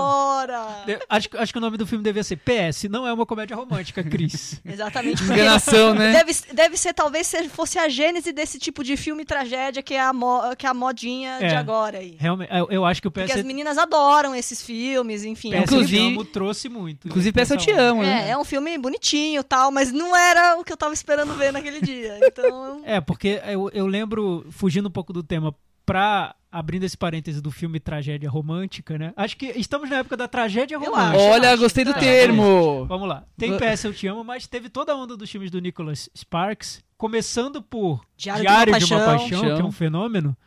[0.85, 3.25] De- Acho, que- acho que o nome do filme devia ser PS, não é uma
[3.25, 4.61] comédia romântica, Cris.
[4.65, 5.23] Exatamente.
[5.23, 6.11] porque Enganação, né?
[6.13, 10.01] Deve, deve ser, talvez, se fosse a gênese desse tipo de filme tragédia que é
[10.01, 11.55] a, mo- que é a modinha de É.
[11.57, 12.15] agora aí.
[12.19, 15.53] Realmente, eu, eu acho que o Porque PS, as meninas adoram esses filmes, enfim.
[15.53, 17.07] é PS Eu Te Inclusive- Amo trouxe muito.
[17.07, 18.27] Inclusive, peça eu te amo, né?
[18.27, 21.33] É, é um filme bonitinho e tal, mas não era o que eu tava esperando
[21.33, 22.19] ver naquele dia.
[22.23, 25.53] Então, É, porque eu, eu lembro, fugindo um pouco do tema,
[25.85, 26.33] pra.
[26.49, 29.13] Abrindo esse parêntese do filme Tragédia Romântica, né?
[29.17, 31.17] Acho que estamos na época da tragédia Eu romântica.
[31.17, 31.25] acho.
[31.27, 31.99] Olha, gostei do Tá.
[31.99, 32.85] termo.
[32.85, 33.25] Vamos lá.
[33.37, 36.81] Tem PS Eu Te Amo, mas teve toda a onda dos filmes do Nicholas Sparks,
[36.97, 39.27] começando por Diário, Diário de uma Paixão.
[39.27, 39.67] que é Paixão.
[39.67, 40.37] um fenômeno,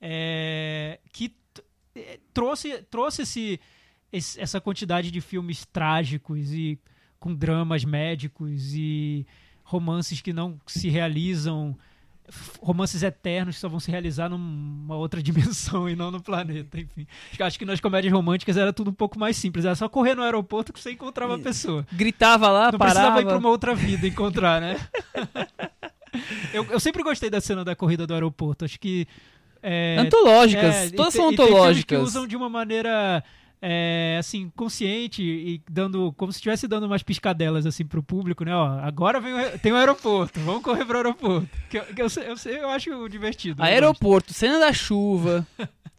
[0.00, 1.34] é, que
[1.94, 3.60] é, trouxe, trouxe esse,
[4.12, 6.78] esse- essa quantidade de filmes trágicos e
[7.18, 9.26] com dramas médicos e
[9.62, 11.76] romances que não se realizam,
[12.60, 17.06] romances eternos que só vão se realizar numa outra dimensão e não no planeta, enfim.
[17.40, 20.22] Acho que- nas comédias românticas era tudo um pouco mais simples, era só correr no
[20.22, 21.86] aeroporto que você encontrava a pessoa.
[21.92, 22.94] Gritava lá, Não parava.
[23.00, 24.76] precisava ir pra uma outra vida encontrar, né?
[26.52, 28.64] eu, eu sempre gostei da cena da corrida do aeroporto.
[28.64, 29.06] Acho que.
[29.62, 31.84] É, Antológicas, é, e todas tem- são e antológicas.
[31.98, 33.22] que usam de uma maneira.
[33.60, 36.12] É, assim, consciente e dando.
[36.16, 38.54] Como se estivesse dando umas piscadelas assim pro público, né?
[38.54, 41.48] Ó, agora vem o, tem o aeroporto, vamos correr pro aeroporto.
[41.70, 43.62] Que eu, que eu, eu, sei- eu acho divertido.
[43.62, 45.46] eu Aeroporto, cena da chuva.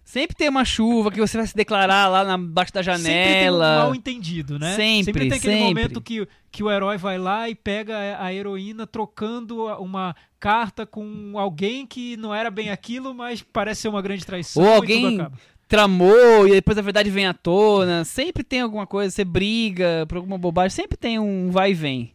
[0.07, 3.11] Sempre tem uma chuva que você vai se declarar lá na baixo da Sempre tem
[3.11, 3.77] um janela.
[3.79, 4.73] mal entendido, né?
[4.73, 5.67] Sempre, tem aquele sempre.
[5.67, 11.33] momento que, que o herói vai lá e pega a heroína trocando uma carta com
[11.37, 14.63] alguém que não era bem aquilo, mas parece ser uma grande traição.
[14.63, 15.37] Ou e alguém tudo acaba.
[15.67, 18.05] Tramou e depois a verdade vem à tona.
[18.05, 22.13] Sempre tem alguma coisa, você briga por alguma bobagem, sempre tem um vai e vem.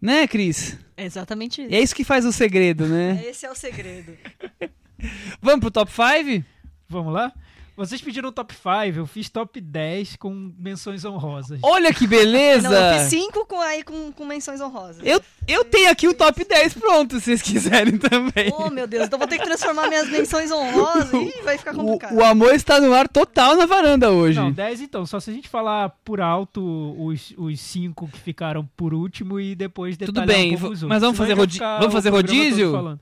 [0.00, 0.78] Né, Cris?
[0.96, 1.70] É exatamente isso.
[1.70, 3.22] E é isso que faz o segredo, né?
[3.24, 4.16] Esse é o segredo.
[5.40, 6.44] Vamos pro top 5?
[6.88, 7.32] Vamos lá?
[7.86, 11.58] Vocês pediram top 5, eu fiz top 10 com menções honrosas.
[11.62, 12.68] Olha que beleza!
[12.68, 14.98] Não, eu fiz cinco com, aí, com, com menções honrosas.
[15.04, 18.52] Eu, eu tenho aqui o top 10 pronto, se vocês quiserem também.
[18.56, 21.12] Oh, meu Deus, então vou ter que transformar minhas menções honrosas.
[21.12, 22.14] Ih, vai ficar O, complicado.
[22.14, 24.38] o amor está no ar total na varanda hoje.
[24.38, 25.04] Não, 10 então.
[25.04, 26.62] Só se a gente falar por alto
[26.98, 30.82] os, os cinco que ficaram por último e depois Tudo detalhar bem, um pouco os
[30.84, 31.02] mas outros.
[31.02, 32.98] vamos Senão fazer rodi- ficar vamos o fazer rodízio?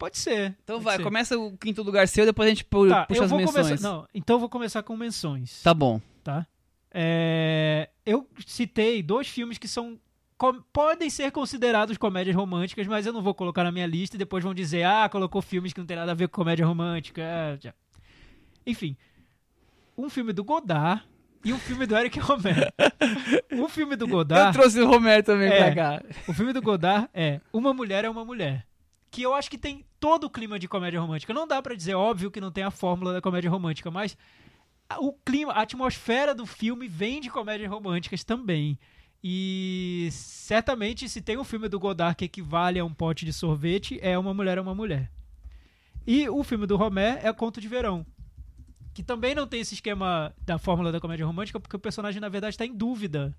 [0.00, 0.56] Pode ser.
[0.64, 1.02] Então pode vai, ser.
[1.04, 3.66] começa o quinto lugar seu, depois a gente pu- Tá, puxa eu as vou menções.
[3.66, 3.88] começar.
[3.88, 5.62] Não, então eu vou começar com menções.
[5.62, 6.00] Tá bom.
[6.24, 6.46] Tá?
[6.92, 9.96] É, eu citei dois filmes que são
[10.72, 14.42] podem ser considerados comédias românticas, mas eu não vou colocar na minha lista e depois
[14.42, 17.22] vão dizer, ah, colocou filmes que não tem nada a ver com comédia romântica.
[18.66, 18.96] Enfim,
[19.98, 21.02] um filme do Godard
[21.44, 22.72] e um filme do Eric Romer.
[23.52, 25.56] o filme do Eu Godard, trouxe o Romero também É.
[25.70, 26.02] pra cá.
[26.26, 28.66] o filme do Godard é Uma Mulher é uma Mulher.
[29.10, 31.34] Que eu acho que tem todo o clima de comédia romântica.
[31.34, 34.16] Não dá pra dizer, óbvio, que não tem a fórmula da comédia romântica, mas
[34.98, 38.78] o clima, a atmosfera do filme vem de comédias românticas também.
[39.22, 43.98] E certamente, se tem um filme do Godard que equivale a um pote de sorvete,
[44.00, 45.10] é Uma Mulher é uma Mulher.
[46.06, 48.06] E o filme do Romé é Conto de Verão.
[48.92, 52.28] que também não tem esse esquema da fórmula da comédia romântica, porque o personagem, na
[52.28, 53.36] verdade, está em dúvida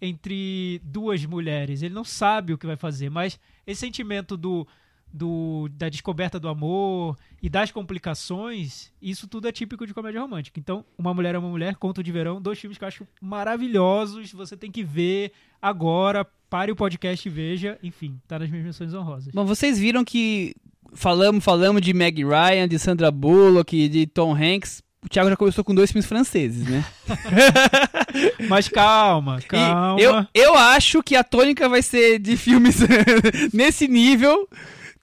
[0.00, 1.82] entre duas mulheres.
[1.82, 4.66] Ele não sabe o que vai fazer, mas esse sentimento do,
[5.12, 10.58] do, da descoberta do amor e das complicações, isso tudo é típico de comédia romântica.
[10.60, 14.32] Então, Uma Mulher é uma Mulher, Conto de Verão, dois filmes que eu acho maravilhosos,
[14.32, 15.32] você tem que ver
[15.62, 19.32] agora, pare o podcast e veja, enfim, tá nas minhas menções honrosas.
[19.32, 20.54] Bom, vocês viram que
[20.92, 24.82] falamos, falamos de Meg Ryan, de Sandra Bullock, de Tom Hanks.
[25.04, 26.84] O Thiago já começou com dois filmes franceses, né?
[28.48, 30.00] Mas calma, E calma.
[30.00, 32.78] eu, eu acho que a tônica vai ser de filmes
[33.54, 34.48] nesse nível.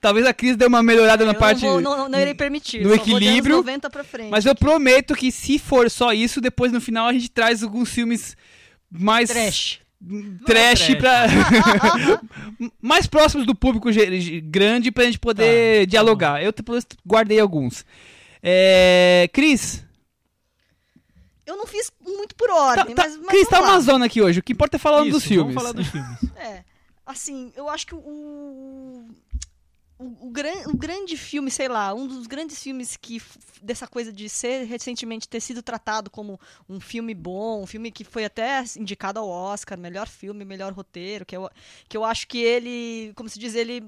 [0.03, 1.63] Talvez a Cris dê uma melhorada na eu parte.
[1.63, 2.83] não, vou, não, não irei permitir.
[2.83, 4.29] no equilíbrio, 90 pra frente.
[4.29, 7.89] Mas eu prometo que se for só isso, depois no final a gente traz alguns
[7.89, 8.35] filmes
[8.91, 9.79] mais Trash.
[10.45, 11.25] trash, Não é pra
[12.81, 13.87] mais próximos do público
[14.43, 16.43] grande pra gente poder Tá, tá dialogar.
[16.43, 16.53] Eu
[17.07, 17.85] guardei alguns.
[18.43, 19.29] É...
[19.31, 19.85] Cris,
[21.45, 23.69] Eu não fiz muito por tá, ordem, tá, mas, mas Cris tá lá.
[23.69, 24.41] Amazona aqui hoje.
[24.41, 25.53] O que importa é falar Isso, dos filmes.
[25.55, 26.17] Vamos falar dos filmes.
[26.35, 26.65] É,
[27.05, 29.07] assim, eu acho que o,
[29.99, 33.21] o, gran, o grande filme, sei lá, um dos grandes filmes que
[33.61, 38.03] dessa coisa de ser recentemente ter sido tratado como um filme bom, um filme que
[38.03, 41.49] foi até indicado ao Oscar, melhor filme, melhor roteiro, que eu,
[41.87, 43.83] que eu acho que ele, como se diz, ele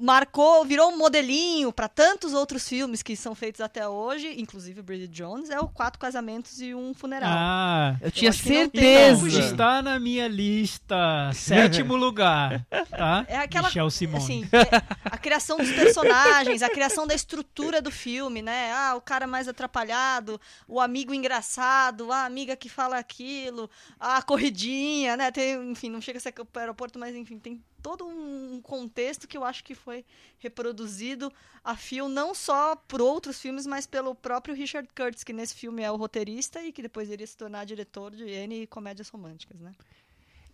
[0.00, 5.12] marcou, virou um modelinho para tantos outros filmes que são feitos até hoje, inclusive Bridget
[5.12, 7.30] Jones, é o Quatro Casamentos e um Funeral.
[7.32, 9.40] Ah, Eu tinha não tem certeza.
[9.40, 11.30] está na minha lista.
[11.34, 12.66] Sétimo lugar.
[12.90, 13.24] Tá?
[13.28, 14.22] É aquela Michel Simone.
[14.22, 18.72] assim, é a criação dos personagens, a criação da estrutura do filme, né?
[18.72, 25.16] Ah, o cara mais atrapalhado, o amigo engraçado, a amiga que fala aquilo, a corridinha,
[25.16, 25.30] né?
[25.30, 29.36] Tem, enfim, não chega a ser o aeroporto, mas enfim, tem todo um contexto que
[29.36, 30.04] eu acho que foi
[30.38, 31.32] reproduzido
[31.64, 35.82] a fio não só por outros filmes, mas pelo próprio Richard Curtis, que nesse filme
[35.82, 39.72] é o roteirista e que depois iria se tornar diretor de N comédias românticas, né?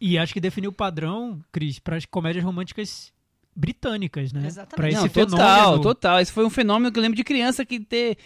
[0.00, 3.12] E acho que definiu o padrão, Cris, para as comédias românticas
[3.58, 4.46] britânicas, né?
[4.46, 4.76] Exatamente.
[4.76, 5.82] Pra esse Não, total, fenômeno.
[5.82, 6.20] total.
[6.20, 8.16] Esse foi um fenômeno que eu lembro de criança que ter,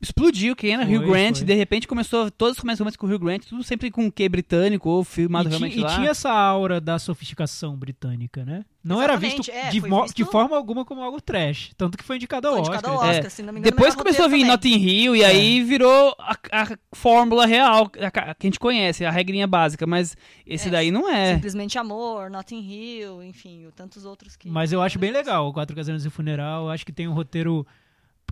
[0.00, 1.46] explodiu, que era Foi, Hugh Grant, foi.
[1.46, 4.88] de repente começou, todos românticas com o Hugh Grant, tudo sempre com o quê britânico,
[4.88, 5.94] ou filmado E, ti- realmente e lá.
[5.96, 8.64] tinha essa aura da sofisticação britânica, né?
[8.84, 11.72] Não era Exatamente, visto, é, de, visto- de forma alguma como algo trash.
[11.76, 12.76] Tanto que foi indicado ao Foi Oscar.
[12.78, 13.10] indicado ao É.
[13.10, 13.74] Oscar, se não me engano.
[13.76, 18.34] Depois começou a vir Notting Hill e aí virou a, a fórmula real a, ca-
[18.34, 20.16] que a gente conhece, a regrinha básica, mas
[20.46, 21.34] esse É, daí não é.
[21.34, 24.48] Simplesmente Amor, Notting Hill, enfim, o tantos outros que...
[24.48, 26.66] Mas eu acho bem legal o Quatro Casamentos e o Funeral.
[26.66, 27.66] Eu acho que tem um roteiro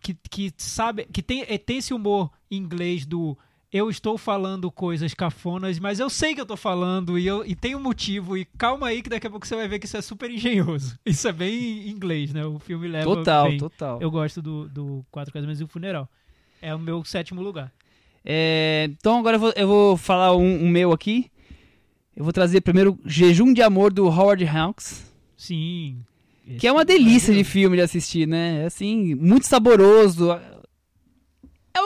[0.01, 1.07] que, que sabe.
[1.13, 3.37] que tem, é, tem esse humor inglês do.
[3.77, 7.55] Eu estou falando coisas cafonas, mas eu sei que eu tô falando e, eu, e
[7.55, 8.35] tem um motivo.
[8.35, 10.99] E calma aí que daqui a pouco você vai ver que isso é super engenhoso.
[11.05, 12.43] Isso é bem inglês, né?
[12.47, 13.59] O filme leva Total, bem.
[13.59, 13.99] total.
[14.01, 16.09] Eu gosto do, do Quatro Casamentos e o Funeral.
[16.63, 17.71] É o meu sétimo lugar.
[18.25, 21.31] É, então agora eu vou, eu vou falar um, um meu aqui.
[22.17, 25.13] Eu vou trazer primeiro Jejum de Amor do Howard Hawks.
[25.37, 25.99] Sim.
[26.59, 28.63] Que é uma delícia de filme de assistir, né?
[28.63, 30.31] É assim, muito saboroso.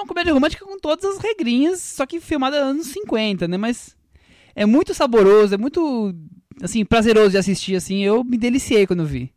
[0.00, 3.56] É uma comédia romântica com todas as regrinhas, só que filmada anos 50, né?
[3.58, 3.94] Mas
[4.54, 6.14] é muito saboroso, é muito,
[6.62, 8.02] assim, prazeroso de assistir, assim.
[8.02, 9.30] Eu me deliciei quando vi.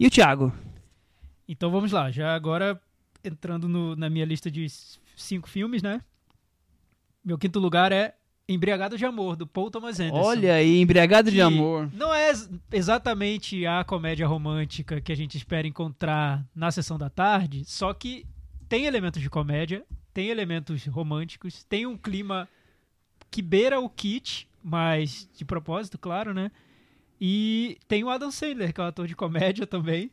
[0.00, 0.52] E o Thiago?
[1.48, 2.80] Então vamos lá, já agora
[3.22, 4.66] entrando no- na minha lista de
[5.16, 6.00] cinco filmes, né?
[7.24, 8.14] Meu quinto lugar é
[8.48, 10.24] Embriagado de Amor, do Paul Thomas Anderson.
[10.28, 11.88] Olha aí, Embriagado de Amor.
[11.92, 17.08] Não é ex- exatamente a comédia romântica que a gente espera encontrar na sessão da
[17.10, 18.24] tarde, só que
[18.68, 22.48] tem elementos de comédia, tem elementos românticos, tem um clima
[23.30, 26.50] que beira o kit, mas de propósito, claro, né?
[27.20, 30.10] E tem o Adam Sandler, que é um ator de comédia também.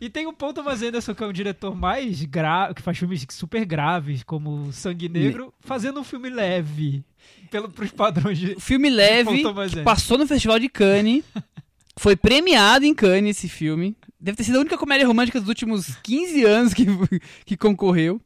[0.00, 3.24] E tem o Paul Thomas Anderson, que é um diretor mais grave, que faz filmes
[3.30, 7.02] super graves, como Sangue Negro, fazendo um filme leve,
[7.50, 9.82] pelo, pros padrões de filme leve, Anderson.
[9.82, 11.24] passou no Festival de Cannes.
[11.98, 13.94] Foi premiado em Cannes esse filme.
[14.22, 16.86] Deve ter sido a única comédia romântica dos últimos 15 anos que,
[17.44, 18.20] que concorreu.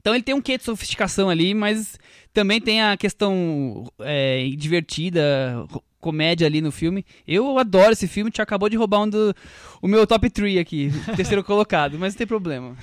[0.00, 1.98] Então ele tem um quê de sofisticação ali, mas
[2.32, 5.64] também tem a questão é, divertida,
[5.98, 7.06] comédia ali no filme.
[7.26, 9.34] Eu adoro esse filme, te acabou de roubar um do,
[9.80, 12.76] o meu top 3 aqui, terceiro colocado, mas não tem problema.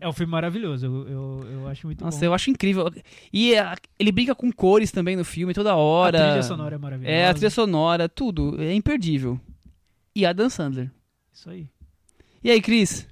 [0.00, 2.24] É um filme maravilhoso, eu, eu, eu acho muito Nossa, bom.
[2.26, 2.90] eu acho incrível.
[3.32, 6.18] E a- ele brinca com cores também no filme toda A hora.
[6.18, 7.16] trilha sonora é maravilhosa.
[7.16, 8.60] É, a trilha sonora, tudo.
[8.62, 9.40] É imperdível.
[10.14, 10.90] E Adam Sandler.
[11.34, 11.68] Isso aí.
[12.42, 13.06] E aí, Cris?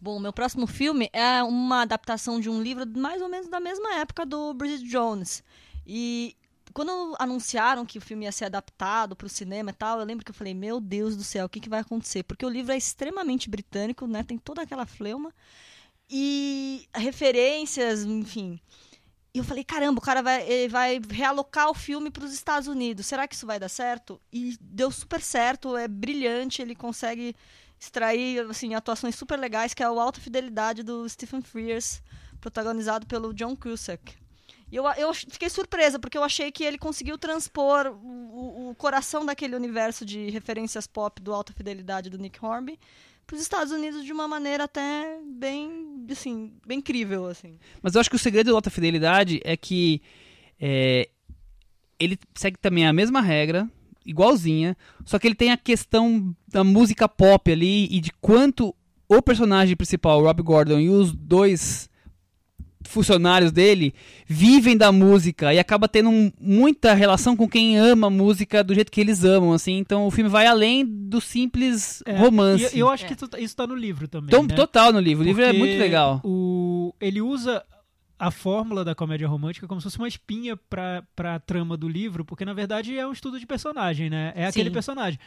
[0.00, 3.96] Bom, meu próximo filme é uma adaptação de um livro mais ou menos da mesma
[3.96, 5.42] época do Bridget Jones.
[5.86, 6.36] E
[6.72, 10.24] quando anunciaram que o filme ia ser adaptado para o cinema e tal, eu lembro
[10.24, 12.22] que eu falei, meu Deus do céu, o que, que vai acontecer?
[12.22, 14.22] Porque o livro é extremamente britânico, né?
[14.22, 15.34] Tem toda aquela fleuma.
[16.10, 18.60] e referências, enfim.
[19.32, 23.06] E eu falei, caramba, o cara vai, vai realocar o filme para os Estados Unidos.
[23.06, 24.20] Será que isso vai dar certo?
[24.32, 27.36] E deu super certo, é brilhante, ele consegue
[27.78, 32.02] extrair assim atuações super legais, que é o Alta Fidelidade do Stephen Frears,
[32.40, 34.18] protagonizado pelo John Cusack.
[34.70, 39.24] E eu, eu fiquei surpresa, porque eu achei que ele conseguiu transpor o, o coração
[39.24, 42.78] daquele universo de referências pop do Alta Fidelidade do Nick Hornby
[43.30, 47.60] para os Estados Unidos de uma maneira até bem, assim, bem incrível, assim.
[47.80, 50.02] Mas eu acho que o segredo do Alta Fidelidade é que
[50.60, 51.08] é,
[51.96, 53.70] ele segue também a mesma regra,
[54.04, 58.74] igualzinha, só que ele tem a questão da música pop ali e de quanto
[59.08, 61.89] o personagem principal, Rob Gordon, e os dois
[62.90, 63.94] funcionários dele
[64.26, 68.74] vivem da música e acaba tendo um, muita relação com quem ama a música do
[68.74, 69.78] jeito que eles amam, assim.
[69.78, 72.76] Então o filme vai além do simples É, romance.
[72.76, 73.08] E eu acho É.
[73.08, 74.28] que tu- isso tá no livro também.
[74.28, 74.54] Então, né?
[74.54, 75.22] Total no livro.
[75.22, 76.20] O livro é Porque muito legal.
[76.24, 77.64] O, ele usa
[78.18, 82.22] a fórmula da comédia romântica como se fosse uma espinha pra, pra trama do livro,
[82.24, 84.32] porque na verdade é um estudo de personagem, né?
[84.36, 84.74] É aquele Sim.
[84.74, 85.18] personagem.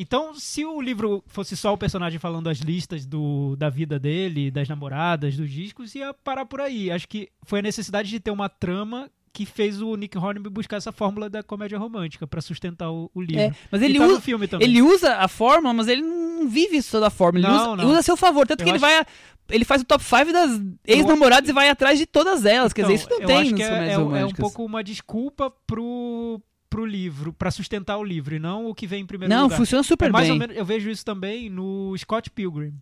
[0.00, 4.50] Então, se o livro fosse só o personagem falando as listas do, da vida dele,
[4.50, 6.90] das namoradas, dos discos, ia parar por aí.
[6.90, 10.76] Acho que foi a necessidade de ter uma trama que fez o Nick Hornby buscar
[10.78, 13.42] essa fórmula da comédia romântica pra sustentar o, o livro.
[13.42, 14.66] É, mas ele tá usa, filme também.
[14.68, 17.46] ele usa a fórmula, mas ele não vive isso toda a fórmula.
[17.46, 17.90] Ele Não, usa, não.
[17.90, 18.46] usa a seu favor.
[18.46, 19.06] Tanto Eu que ele acho- vai.
[19.50, 22.72] Ele faz o top 5 das ex-namoradas e vai atrás de todas elas.
[22.72, 24.64] Quer dizer, isso não Então, eu tem acho que é, é, um- é um pouco
[24.64, 26.40] uma desculpa pro,
[26.70, 29.56] pro livro, pra sustentar o livro, e não o que vem em primeiro Não, lugar.
[29.58, 30.32] funciona super é mais bem.
[30.32, 32.72] ou menos, eu vejo isso também no Scott Pilgrim,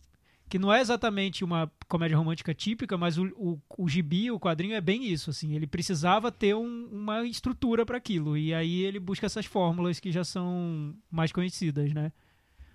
[0.49, 4.75] que não é exatamente uma comédia romântica típica, mas o, o, o gibi, o quadrinho
[4.75, 9.01] é bem isso, assim, ele precisava ter um- uma estrutura para aquilo, e aí ele
[9.01, 12.13] busca essas fórmulas que já são mais conhecidas, né?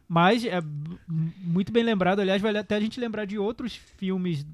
[0.08, 0.60] Mas é
[1.40, 4.46] muito bem lembrado, aliás, vale até a gente lembrar de outros filmes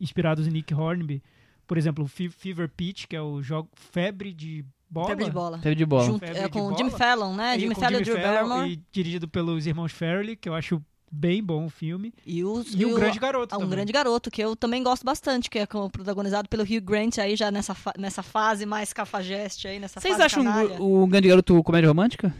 [0.00, 1.22] inspirados em Nick Hornby,
[1.66, 5.08] por exemplo, Fever Pitch, que é o jogo Febre de Bola.
[5.08, 5.58] Febre de bola.
[5.58, 6.04] Teve de bola.
[6.06, 6.76] Junto- Febre é com o.
[6.76, 7.56] Jimmy Fallon, né?
[7.56, 8.70] E Jimmy com Fallon e Drew Barrymore.
[8.72, 10.80] e dirigido pelos irmãos Farrelly, que eu acho
[11.10, 12.12] bem bom o filme.
[12.26, 13.76] E, o, E o Grande Garoto Ah, um também.
[13.76, 17.50] grande garoto, que eu também gosto bastante, que é protagonizado pelo Hugh Grant aí já
[17.50, 20.44] nessa, fa- nessa fase mais cafajeste aí, nessa Vocês fase acham
[20.80, 22.34] o, o Grande Garoto comédia romântica?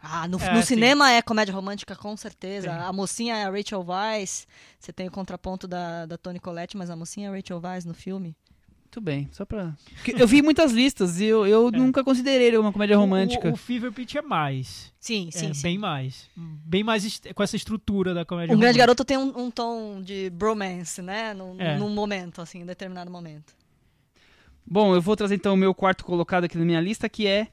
[0.00, 0.66] Ah, no, É, no sim.
[0.66, 2.68] cinema é comédia romântica, com certeza.
[2.68, 2.78] Tem.
[2.78, 4.46] A mocinha é a Rachel Weisz.
[4.78, 7.84] Você tem o contraponto da, da Toni Collette, mas a mocinha é a Rachel Weisz
[7.86, 8.36] no filme.
[8.94, 9.74] Muito bem, só pra.
[9.96, 11.70] Porque Eu vi muitas listas e eu, eu É.
[11.72, 13.48] nunca considerei uma comédia romântica.
[13.48, 14.92] O, o Fever Pitch é mais.
[15.00, 15.62] Sim, sim, é sim.
[15.62, 16.30] bem mais.
[16.36, 18.82] Bem mais com essa estrutura da comédia Um grande romântica.
[18.86, 21.34] garoto tem um, um tom de bromance, né?
[21.34, 21.76] Num, É.
[21.76, 23.52] num momento, assim, em determinado momento.
[24.64, 27.48] Bom, eu vou trazer então o meu quarto colocado aqui na minha lista, que é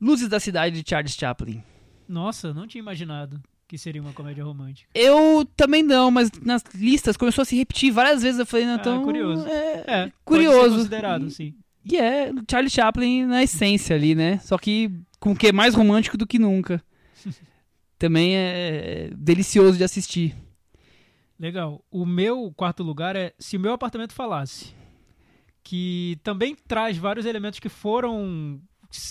[0.00, 1.62] Luzes da Cidade de Charles Chaplin.
[2.08, 4.88] Nossa, eu não tinha imaginado que seria uma comédia romântica.
[4.94, 8.38] Eu também não, mas nas listas começou a se repetir várias vezes.
[8.38, 9.02] Eu falei, não, Ah, então.
[9.04, 9.46] curioso.
[9.46, 10.58] É, É, Curioso.
[10.58, 11.54] Pode ser considerado, sim.
[11.84, 14.38] E é Charlie Chaplin na essência ali, né?
[14.38, 14.90] Só que
[15.20, 16.82] com o que é mais romântico do que nunca.
[17.98, 20.34] Também é delicioso de assistir.
[21.38, 21.84] Legal.
[21.90, 24.72] O meu quarto lugar é Se o Meu Apartamento Falasse.
[25.62, 28.60] Que também traz vários elementos que foram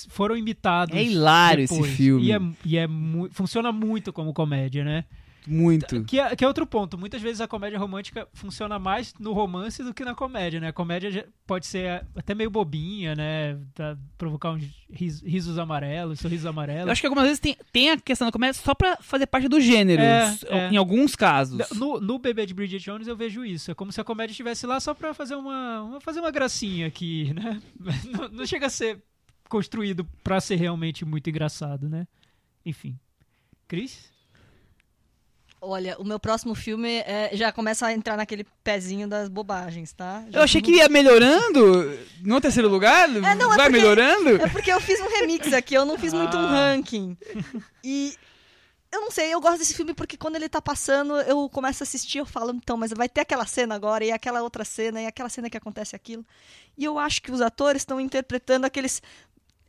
[0.09, 0.95] foram imitados.
[0.95, 1.85] É hilário depois.
[1.85, 2.25] esse filme.
[2.27, 5.05] E, é, e é mu- funciona muito como comédia, né?
[5.45, 6.05] Muito.
[6.05, 6.97] Que é, que é outro ponto.
[6.97, 10.69] Muitas vezes a comédia romântica funciona mais no romance do que na comédia, né?
[10.69, 13.57] A comédia pode ser até meio bobinha, né?
[13.75, 16.85] Pra provocar uns ris- risos amarelos, sorrisos amarelos.
[16.85, 19.49] Eu acho que algumas vezes tem, tem a questão da comédia só pra fazer parte
[19.49, 20.01] do gênero.
[20.01, 20.69] É, é.
[20.69, 21.59] Em alguns casos.
[21.71, 23.69] No, no Bebê de Bridget Jones eu vejo isso.
[23.69, 26.87] É como se a comédia estivesse lá só pra fazer uma, uma- fazer uma gracinha
[26.87, 27.61] aqui, né?
[28.09, 29.03] Não, não chega a ser
[29.53, 32.07] construído pra ser realmente muito engraçado, né?
[32.65, 32.97] Enfim.
[33.67, 34.11] Cris?
[35.61, 40.25] Olha, o meu próximo filme é- já começa a entrar naquele pezinho das bobagens, tá?
[40.29, 43.07] Já Eu achei que ia melhorando no terceiro lugar.
[43.09, 44.29] É, não, é vai porque- melhorando.
[44.41, 46.71] É porque eu fiz um remix aqui, eu não fiz muito um Ah.
[46.73, 47.15] ranking.
[47.83, 48.13] E
[48.91, 51.85] eu não sei, eu gosto desse filme porque quando ele tá passando, eu começo a
[51.85, 55.05] assistir, eu falo, então, mas vai ter aquela cena agora, e aquela outra cena, e
[55.07, 56.25] aquela cena que acontece aquilo.
[56.77, 59.01] E eu acho que os atores estão interpretando aqueles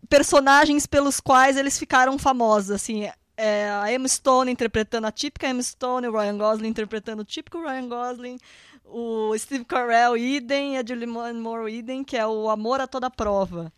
[0.08, 3.08] personagens pelos quais eles ficaram famosos, assim.
[3.36, 7.60] É, a Emma Stone interpretando a típica Emma Stone, o Ryan Gosling interpretando o típico
[7.60, 8.38] Ryan Gosling,
[8.84, 13.10] o Steve Carell, idem, e a Julianne Moore, idem, que é o Amor a Toda
[13.10, 13.72] Prova.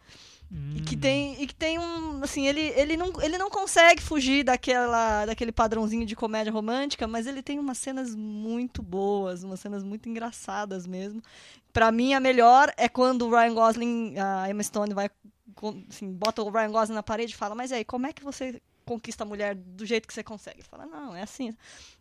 [0.77, 4.45] E que tem, e que tem um, assim, ele, ele, não, ele não consegue fugir
[4.45, 9.83] daquela, daquele padrãozinho de comédia romântica, mas ele tem umas cenas muito boas, umas cenas
[9.83, 11.21] muito engraçadas mesmo.
[11.73, 15.11] Pra mim, a melhor é quando o Ryan Gosling, a Emma Stone vai,
[15.89, 18.61] assim, bota o Ryan Gosling na parede e fala, mas aí, como é que você
[18.87, 20.61] conquista a mulher do jeito que você consegue.
[20.61, 21.53] Ele fala, não, é assim.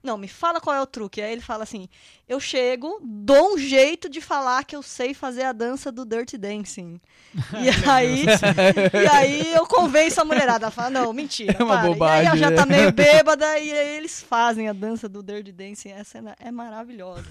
[0.03, 1.19] Não, me fala qual é o truque.
[1.19, 1.89] Aí ele fala assim:
[2.29, 6.37] eu chego, dou um jeito de falar que eu sei fazer a dança do Dirty
[6.37, 7.01] Dancing.
[7.55, 8.25] E aí,
[9.03, 10.69] e aí eu convenço a mulherada.
[10.69, 11.57] Fala, não, mentira.
[11.59, 11.87] É uma para.
[11.87, 12.55] bobagem, E aí ela já né?
[12.55, 15.89] tá meio bêbada e aí eles fazem a dança do Dirty Dancing.
[15.89, 17.29] Essa cena é maravilhosa.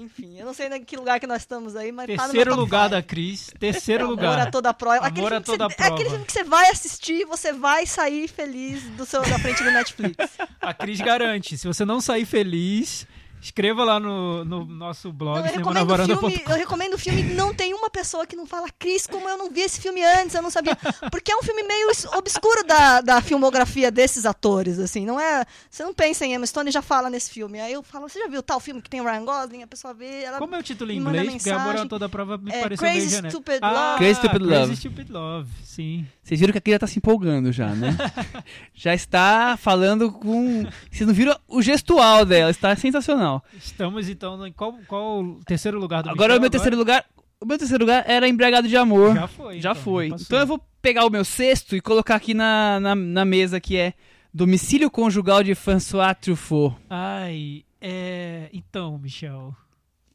[0.00, 2.60] Enfim, eu não sei em que lugar que nós estamos aí, mas tá Terceiro top
[2.62, 2.90] lugar five.
[2.96, 3.50] da Cris.
[3.58, 4.40] Terceiro Amor lugar.
[4.40, 4.96] a toda prova.
[5.06, 6.10] Aquele Amor a filme que toda você- É aquele prova.
[6.10, 9.70] filme que você vai assistir e você vai sair feliz do seu, da frente do
[9.70, 10.16] Netflix.
[10.60, 11.58] A Cris garante.
[11.58, 13.06] Se você não sair feliz,
[13.40, 17.54] escreva lá no, no nosso blog, Então, eu, recomendo filme, eu recomendo o filme não
[17.54, 20.42] tem uma pessoa que não fala, Cris, como eu não vi esse filme antes, eu
[20.42, 20.76] não sabia.
[21.10, 25.06] Porque é um filme meio obscuro da, da filmografia desses atores, assim.
[25.06, 25.44] Não é.
[25.70, 27.60] Você não pensa em Emma Stone já fala nesse filme.
[27.60, 29.62] Aí eu falo, você já viu tal filme que tem o Ryan Gosling?
[29.62, 30.38] A pessoa vê, ela.
[30.38, 31.32] Como é o título em inglês?
[31.32, 31.88] Porque a mensagem.
[31.88, 33.30] toda prova me É, pareceu Crazy genérico.
[33.30, 33.98] Stupid ah, Love.
[33.98, 34.76] Crazy Stupid Crazy Love.
[34.76, 36.06] Stupid Love, sim.
[36.30, 37.96] Vocês viram que a Kira tá se empolgando já, né?
[38.72, 40.64] já está falando com.
[40.88, 43.42] Vocês não viram o gestual dela, está sensacional.
[43.58, 47.04] Estamos então em qual, qual o terceiro lugar do Agora Michel o meu terceiro lugar.
[47.40, 49.12] O meu terceiro lugar era Embriagado de Amor.
[49.12, 49.60] Já foi.
[49.60, 50.10] Já então, foi.
[50.10, 50.24] passou.
[50.24, 53.76] Então eu vou pegar o meu sexto e colocar aqui na, na, na mesa que
[53.76, 53.92] é
[54.32, 56.76] Domicílio Conjugal de François Truffaut.
[56.88, 58.48] Ai, é...
[58.52, 59.52] Então, Michel,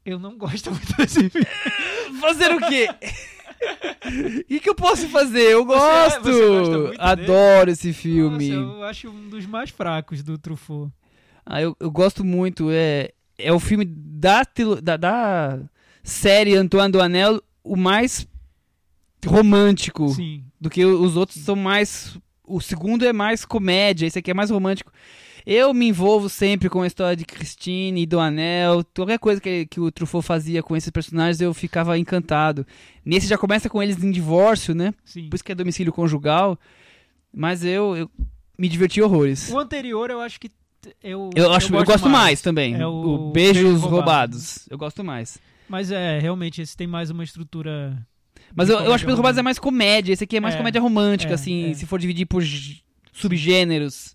[0.05, 1.47] eu não gosto muito desse filme.
[2.21, 2.87] Fazer o quê?
[4.41, 5.51] O que, eu posso fazer?
[5.51, 6.21] Eu Você- gosto!
[6.23, 8.49] você muito Adoro esse filme.
[8.49, 10.91] Nossa, eu acho um dos mais fracos do Truffaut.
[11.45, 12.69] Ah, eu, eu gosto muito.
[12.71, 14.41] É, é o filme da,
[14.81, 15.59] da, da
[16.03, 18.27] série Antoine Duanel o mais
[19.25, 20.09] romântico.
[20.09, 20.43] Sim.
[20.59, 22.17] Do que os outros são mais.
[22.47, 24.91] O segundo é mais comédia, esse aqui é mais romântico.
[25.45, 28.83] Eu me envolvo sempre com a história de Christine e do Anel.
[28.95, 32.65] Qualquer coisa que, que o Truffaut fazia com esses personagens eu ficava encantado.
[33.05, 34.93] Nesse já começa com eles em divórcio, né?
[35.03, 35.29] Sim.
[35.29, 36.57] Por isso que é domicílio conjugal.
[37.31, 38.09] Mas eu, eu
[38.57, 39.51] me diverti horrores.
[39.51, 40.49] O anterior eu acho que
[41.03, 42.75] eu Eu, acho, eu, gosto mais, também.
[42.75, 43.91] É o, o Beijos Beijos Roubados.
[43.91, 44.67] Roubados.
[44.69, 45.37] Eu gosto mais.
[45.69, 48.03] Mas é, realmente, esse tem mais uma estrutura.
[48.55, 50.13] Mas eu, eu acho que Beijos Roubados é mais comédia.
[50.13, 51.73] Esse aqui é mais É, comédia romântica, é, assim, é.
[51.75, 52.43] se for dividir por
[53.11, 54.14] subgêneros.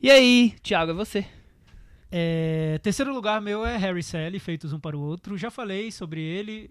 [0.00, 1.26] E aí, Thiago, é você.
[2.10, 5.36] É, terceiro lugar meu é Harry Sally, Feitos Um para o Outro.
[5.36, 6.70] Já falei sobre ele.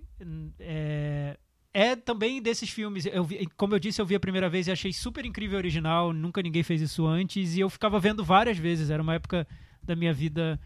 [0.59, 1.37] É,
[1.73, 3.05] é também desses filmes.
[3.05, 6.13] Eu vi- como eu disse, eu vi a primeira vez e achei super incrível original.
[6.13, 7.55] Nunca ninguém fez isso antes.
[7.55, 8.89] E eu ficava vendo várias vezes.
[8.89, 9.47] Era uma época
[9.83, 10.59] da minha vida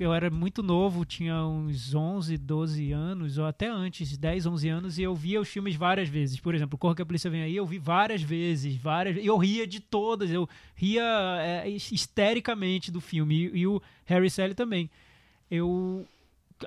[0.00, 4.98] eu era muito novo, tinha uns 11, 12 anos, ou até antes, 10, 11 anos,
[4.98, 6.40] e eu via os filmes várias vezes.
[6.40, 9.36] Por exemplo, Corra que a Polícia Vem Aí, eu vi várias vezes, várias E eu
[9.36, 11.02] ria de todas, eu ria
[11.40, 13.34] é, histericamente do filme.
[13.34, 14.90] E, e o Harry Sally também.
[15.50, 16.06] Eu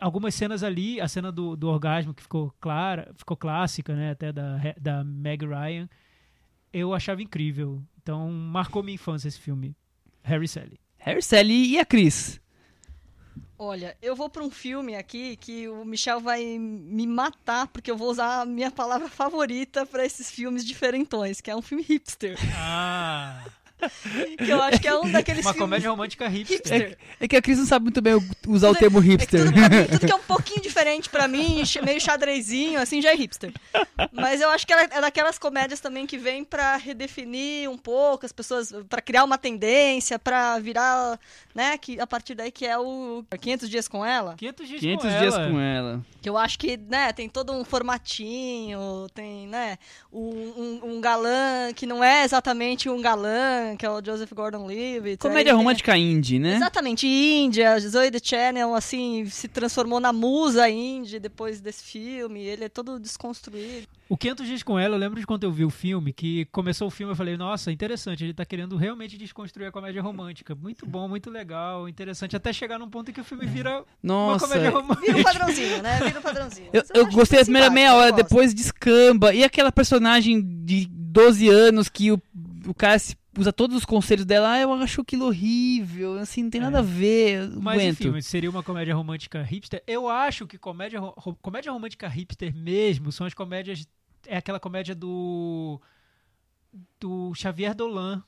[0.02, 4.32] algumas cenas ali, a cena do, do orgasmo que ficou clara, ficou clássica, né, até
[4.32, 5.90] da da Meg Ryan,
[6.72, 7.82] eu achava incrível.
[8.02, 9.76] Então marcou minha infância esse filme,
[10.24, 10.80] Harry Sally.
[10.98, 12.43] Harry Sally e a Cris.
[13.58, 17.98] Olha, eu vou pra um filme aqui que o Michel vai me matar, porque eu
[17.98, 22.38] vou usar a minha palavra favorita pra esses filmes diferentões, que é um filme hipster.
[22.56, 23.46] Ah,
[24.38, 26.58] Que eu acho que é um daqueles uma filmes comédia romântica hipster.
[26.60, 26.98] hipster.
[27.20, 28.14] É que a Cris não sabe muito bem
[28.48, 29.46] usar o Tudo- termo É que hipster.
[29.46, 29.62] tudo, mim,
[29.92, 33.52] tudo que é um pouquinho diferente pra mim, meio xadrezinho, assim, já é hipster.
[34.12, 38.26] Mas eu acho que ela é daquelas comédias também que vem pra redefinir um pouco
[38.26, 41.20] as pessoas, pra criar uma tendência, pra virar,
[41.54, 44.36] né, que a partir daí que é o 500 dias com ela.
[44.36, 45.50] 500 dias 500 com dias ela.
[45.50, 46.02] com ela.
[46.22, 49.78] Que eu acho que, né, tem todo um formatinho, tem, né,
[50.12, 55.18] um, um- um galã que não é exatamente um galã, que é o Joseph Gordon-Levitt.
[55.18, 56.56] Comédia Aí tem- romântica indie, né?
[56.56, 62.66] Exatamente, Índia, Zoe the Channel, assim, se transformou na musa indie depois desse filme, ele
[62.66, 63.88] é todo desconstruído.
[64.10, 66.88] O 500 dias com ela, eu lembro de quando eu vi o filme, que começou
[66.88, 70.54] o filme, eu falei, nossa, interessante, ele tá querendo realmente desconstruir a comédia romântica.
[70.54, 73.86] Muito bom, muito legal, interessante, até chegar num ponto em que o filme vira uma
[74.04, 74.48] Nossa.
[74.48, 75.06] comédia romântica.
[75.14, 76.00] Vira um padrãozinho, né?
[76.06, 76.70] Vira um padrãozinho.
[76.74, 79.34] Eu, eu acho gostei da primeira simpático, meia hora, eu depois descamba.
[79.34, 82.22] E aquela personagem de 12 anos que o,
[82.68, 84.52] o cara se- usa todos os conselhos dela.
[84.54, 86.18] Ah, eu acho aquilo horrível.
[86.20, 86.64] Assim, não tem É.
[86.64, 87.50] nada a ver.
[87.60, 88.08] Mas aguento.
[88.08, 89.84] enfim, seria uma comédia romântica hipster.
[89.88, 93.88] Eu acho que comédia, ro- comédia romântica hipster mesmo são as comédias.
[94.28, 95.80] É aquela comédia do.
[97.00, 98.24] do Xavier Dolan.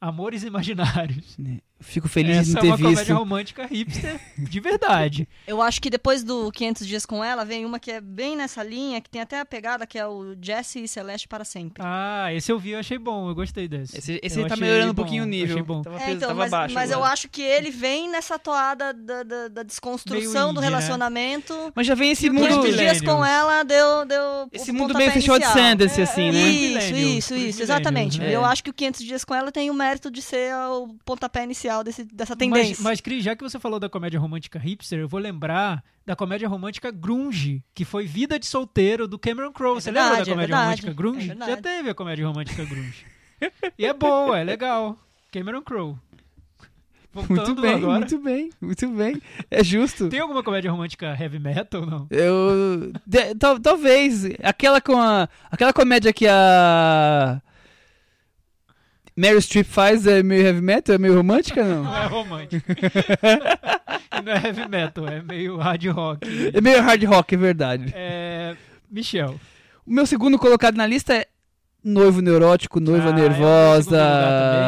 [0.00, 1.36] Amores Imaginários.
[1.78, 3.14] Fico feliz de Essa não é ter uma comédia visto.
[3.14, 5.28] romântica hipster de verdade.
[5.46, 8.62] Eu acho que depois do 500 Dias com Ela, vem uma que é bem nessa
[8.62, 11.82] linha, que tem até a pegada, que é o Jesse e Celeste para sempre.
[11.84, 13.98] Ah, esse eu vi, eu achei bom, eu gostei desse.
[13.98, 15.54] Esse, esse Eu tá melhorando um bom, pouquinho o nível.
[15.56, 15.82] Achei bom.
[15.82, 17.12] Tava, É, então, tava mas, baixo mas eu agora.
[17.12, 20.66] acho que ele vem nessa toada da, da, da desconstrução do né?
[20.68, 21.54] relacionamento.
[21.74, 22.48] Mas já vem esse mundo.
[22.48, 22.98] 500 Millennials.
[23.00, 25.46] Dias com Ela deu, deu Esse o mundo meio fechou de.
[25.46, 26.40] Sanders, É, assim, é, né?
[26.40, 26.52] é.
[26.80, 28.18] Isso, isso, isso, exatamente.
[28.18, 28.34] né?
[28.34, 31.44] Eu acho que o 500 Dias com Ela tem uma mérito de ser o pontapé
[31.44, 32.76] inicial desse, dessa tendência.
[32.78, 36.14] Mas, mas, Cris, já que você falou da comédia romântica hipster, eu vou lembrar da
[36.16, 39.78] comédia romântica grunge, que foi Vida de Solteiro, do Cameron Crowe.
[39.78, 41.26] É você verdade, lembra da é comédia verdade, romântica é grunge?
[41.28, 41.50] verdade.
[41.50, 43.06] Já teve a comédia romântica grunge.
[43.78, 44.98] e é boa, é legal.
[45.32, 45.96] Cameron Crowe.
[47.12, 47.98] Voltando Muito bem, agora.
[48.00, 49.22] muito bem, muito bem.
[49.50, 50.08] É justo.
[50.10, 52.06] Tem alguma comédia romântica heavy metal ou não?
[52.10, 52.92] Eu.
[53.06, 54.24] de- tal- talvez.
[54.42, 55.26] Aquela com a.
[55.50, 57.40] Aquela comédia que a.
[59.16, 60.94] Meryl Streep faz é meio heavy metal?
[60.94, 61.84] É meio romântica, não?
[61.84, 62.66] Não é romântico.
[62.70, 66.50] e não é heavy metal, é meio hard rock.
[66.52, 67.92] É meio hard rock, é verdade.
[67.94, 68.54] É.
[68.90, 69.40] Michel.
[69.86, 71.26] O meu segundo colocado na lista é
[71.82, 73.96] Noivo Neurótico, Noiva Ah, é Nervosa.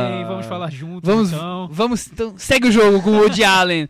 [0.08, 1.68] também, Vamos falar juntos, Vamos, então.
[1.70, 3.88] vamos, então, segue o jogo com o Woody Allen.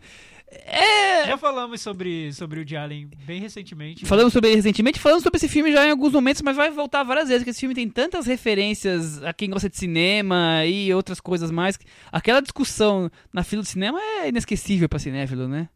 [0.51, 4.05] É, Já falamos sobre, sobre o Woody Allen bem recentemente.
[4.05, 7.03] Falamos sobre ele recentemente, falamos sobre esse filme já em alguns momentos, mas vai voltar
[7.03, 11.19] várias vezes, porque esse filme tem tantas referências a quem gosta de cinema e outras
[11.19, 11.77] coisas mais.
[12.11, 15.69] Aquela discussão na fila do cinema é inesquecível pra cinéfilo, né?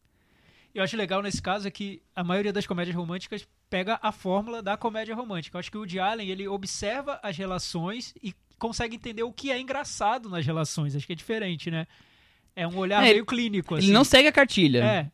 [0.73, 4.61] Eu acho legal nesse caso é que a maioria das comédias românticas pega a fórmula
[4.61, 5.55] da comédia romântica.
[5.55, 9.51] Eu acho que o Woody Allen, ele observa as relações e consegue entender o que
[9.51, 10.95] é engraçado nas relações.
[10.95, 11.85] Acho que é diferente, né?
[12.55, 13.85] É um olhar É, meio clínico, assim.
[13.85, 14.83] Ele não segue a cartilha.
[14.83, 15.11] É.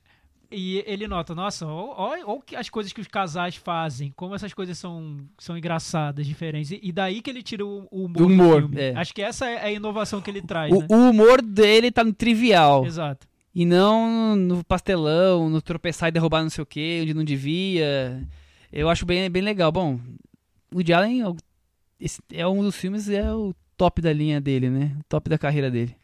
[0.52, 2.24] E ele nota, nossa, olha
[2.58, 6.72] as coisas que os casais fazem, como essas coisas são, são engraçadas, diferentes.
[6.82, 8.94] E, daí que ele tira o, o humor Do humor, é.
[8.96, 10.88] Acho que essa é a inovação que ele traz, O, né?
[10.90, 12.84] o humor dele tá no trivial.
[12.84, 13.28] Exato.
[13.54, 18.28] E não no pastelão, no tropeçar e derrubar não sei o que, onde não devia.
[18.72, 19.72] Eu acho bem, bem legal.
[19.72, 20.00] Bom,
[20.72, 21.36] o Woody Allen é o-
[22.34, 24.96] é um dos filmes, é o top da linha dele, né?
[25.00, 25.96] O top da carreira dele.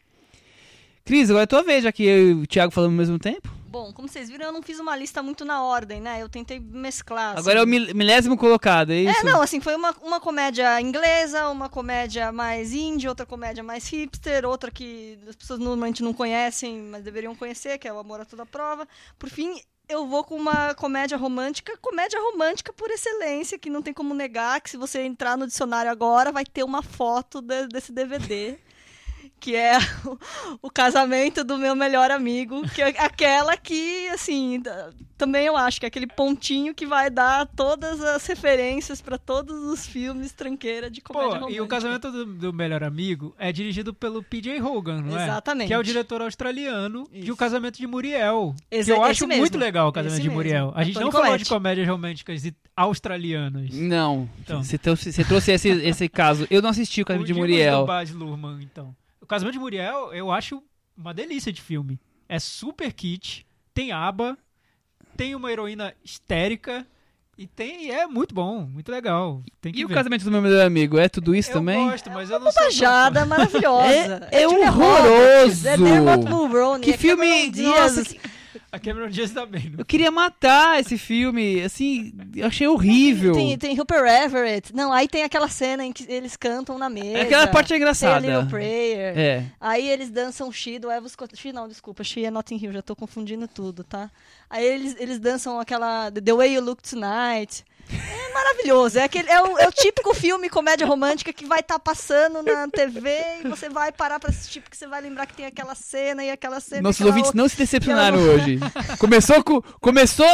[1.06, 3.48] Cris, agora é tua vez, já que eu e o Thiago falamos ao mesmo tempo.
[3.68, 6.20] Bom, como vocês viram, eu não fiz uma lista muito na ordem, né?
[6.22, 7.32] Eu tentei mesclar.
[7.32, 7.40] assim.
[7.40, 9.20] Agora é o mil- milésimo colocado, é isso?
[9.20, 13.86] É, não, assim, foi uma, uma comédia inglesa, uma comédia mais indie, outra comédia mais
[13.88, 18.20] hipster, outra que as pessoas normalmente não conhecem, mas deveriam conhecer, que é o Amor
[18.20, 18.88] a Toda Prova.
[19.18, 23.92] Por fim, eu vou com uma comédia romântica, comédia romântica por excelência, que não tem
[23.94, 27.92] como negar, que se você entrar no dicionário agora, vai ter uma foto de- desse
[27.92, 28.56] DVD.
[29.46, 30.18] Que é o,
[30.66, 34.60] o casamento do meu melhor amigo, que é aquela que, assim,
[35.16, 39.56] também eu acho que é aquele pontinho que vai dar todas as referências para todos
[39.66, 41.58] os filmes tranqueira de comédia Pô, romântica.
[41.58, 45.22] e o casamento do, do melhor amigo é dirigido pelo PJ Hogan, não é?
[45.22, 45.68] Exatamente.
[45.68, 47.32] Que é o diretor australiano de Isso.
[47.32, 48.52] O Casamento de Muriel.
[48.68, 49.42] Que eu acho mesmo.
[49.42, 50.42] muito legal o Casamento Esse de mesmo.
[50.42, 50.72] Muriel.
[50.74, 52.42] A gente Toni não falou de comédias românticas
[52.76, 53.70] australianas.
[53.72, 54.28] Não.
[54.40, 54.60] Então.
[54.60, 56.48] Você, trouxe, você trouxe esse, esse caso.
[56.50, 57.82] Eu não assisti o casamento de Muriel.
[57.82, 58.92] do Baz Luhrmann, então.
[59.26, 60.62] O Casamento de Muriel, eu acho
[60.96, 61.98] uma delícia de filme.
[62.28, 64.38] É super kit, tem aba,
[65.16, 66.86] tem uma heroína histérica
[67.36, 69.42] e tem é muito bom, muito legal.
[69.60, 69.94] Tem que E o ver.
[69.94, 70.96] casamento do meu melhor amigo?
[70.96, 71.90] É tudo isso eu também?
[71.90, 73.26] gosto, mas eu não sou tão Bajada fã.
[73.26, 74.28] maravilhosa.
[74.30, 75.02] É- é Julia horroroso.
[75.02, 76.84] Roberts, É Dermot Mulroney.
[76.84, 77.50] Que é filme.
[77.62, 78.20] Nossa, que-
[78.76, 79.72] A Cameron Diaz também.
[79.76, 81.62] eu queria matar esse filme.
[81.62, 83.32] Assim, eu achei horrível.
[83.32, 84.74] Tem, tem Rupert Everett.
[84.74, 87.22] Não, aí tem aquela cena em que eles cantam na mesa.
[87.22, 88.26] Aquela parte é Tem a engraçada.
[88.26, 89.18] Little Prayer.
[89.18, 89.44] É.
[89.60, 91.40] Aí eles dançam She do Elvis Costello.
[91.40, 92.04] She não, desculpa.
[92.04, 92.72] She é Notting Hill.
[92.72, 94.10] Já tô confundindo tudo, tá?
[94.48, 97.64] Aí eles, eles dançam aquela The Way You Look Tonight.
[97.88, 98.98] É maravilhoso.
[98.98, 102.66] É, aquele, é, o, é o típico filme comédia romântica que vai estar passando na
[102.68, 103.10] TV
[103.44, 106.30] e você vai parar pra assistir porque você vai lembrar que tem aquela cena e
[106.30, 106.82] aquela cena.
[106.82, 107.42] Nossos aquela ouvintes outra.
[107.42, 108.58] não se decepcionaram aquela- hoje.
[108.98, 109.62] Começou com.
[109.80, 110.26] Começou.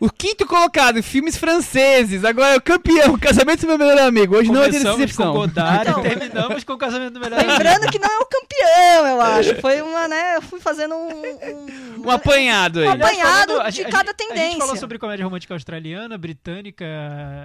[0.00, 2.24] O quinto colocado, filmes franceses.
[2.24, 4.36] Agora é o campeão, casamento do meu melhor amigo.
[4.36, 5.32] Hoje não vai ter Começamos decepção.
[5.32, 6.04] com Godard Então.
[6.04, 7.52] e terminamos com o Casamento do Melhor Amigo.
[7.52, 9.60] Lembrando que não é o campeão, eu acho.
[9.60, 10.36] Foi uma, né?
[10.36, 11.08] Eu fui fazendo um.
[11.08, 12.88] um Um apanhado aí.
[12.88, 13.41] Um apanhado.
[13.46, 14.58] Falando- a de gente- cada A gente tendência.
[14.58, 16.84] falou sobre comédia romântica australiana, britânica,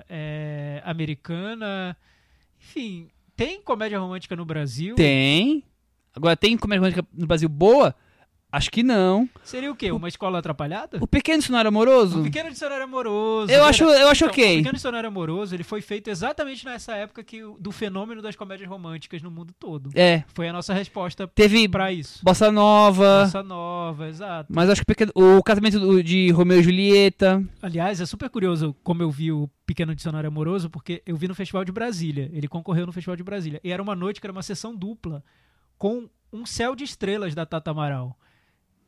[0.09, 1.95] é, americana.
[2.59, 4.95] Enfim, tem comédia romântica no Brasil?
[4.95, 5.63] Tem.
[6.15, 7.93] Agora tem comédia romântica no Brasil boa?
[8.49, 9.29] Acho que não.
[9.43, 9.91] Seria o quê?
[9.91, 10.97] Uma escola atrapalhada?
[11.01, 12.21] O Pequeno Dicionário Amoroso?
[12.21, 13.51] O Pequeno Dicionário Amoroso.
[13.51, 14.57] Eu acho, eu acho Então, O ok.
[14.57, 18.69] Pequeno Dicionário Amoroso ele foi feito exatamente nessa época que, o- do fenômeno das comédias
[18.69, 19.89] românticas no mundo todo.
[19.93, 20.23] É.
[20.33, 22.19] Foi a nossa resposta Teve pra isso.
[22.23, 23.23] Bossa Nova.
[23.23, 24.51] Nossa nova, exato.
[24.55, 27.43] Mas acho que o, pequeno- o casamento de Romeu e Julieta.
[27.61, 31.35] Aliás, é super curioso como eu vi o Pequeno Dicionário Amoroso, porque eu vi no
[31.35, 32.29] Festival de Brasília.
[32.33, 33.59] Ele concorreu no Festival de Brasília.
[33.61, 35.21] E era uma noite que era uma sessão dupla
[35.77, 38.17] com um céu de estrelas da Tata Amaral.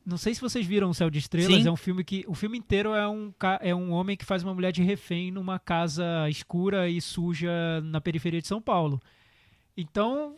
[0.04, 1.68] Não sei se vocês viram o Céu de Estrelas, Sim.
[1.68, 2.24] é um filme que.
[2.26, 5.58] O filme inteiro é um, é um homem que faz uma mulher de refém numa
[5.58, 7.50] casa escura e suja
[7.84, 9.00] na periferia de São Paulo.
[9.76, 10.36] Então,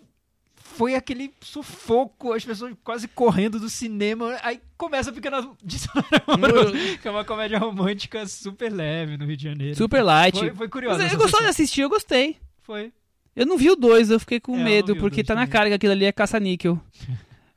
[0.56, 4.36] foi aquele sufoco, as pessoas quase correndo do cinema.
[4.42, 9.36] Aí começa a Pequeno Dicionário Amoroso, que é uma comédia romântica super leve no Rio
[9.36, 9.76] de Janeiro.
[9.76, 10.38] Super light.
[10.38, 10.98] Foi, foi curioso.
[10.98, 12.36] Mas eu gostei de assistir, eu gostei.
[12.62, 12.92] Foi.
[13.34, 15.52] Eu não vi o 2, eu fiquei com É, medo, porque dois tá na também.
[15.52, 16.78] cara que aquilo ali é caça-níquel.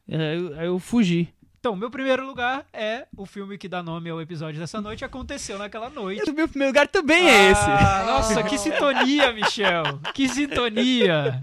[0.09, 1.27] aí, eu, aí eu fugi.
[1.65, 5.03] Então, meu primeiro lugar é o filme que dá nome ao episódio dessa noite.
[5.03, 6.29] Aconteceu naquela noite.
[6.29, 7.63] O meu primeiro lugar também é esse.
[7.63, 9.83] Ah, nossa, que sintonia, Michel.
[10.13, 11.41] Que sintonia.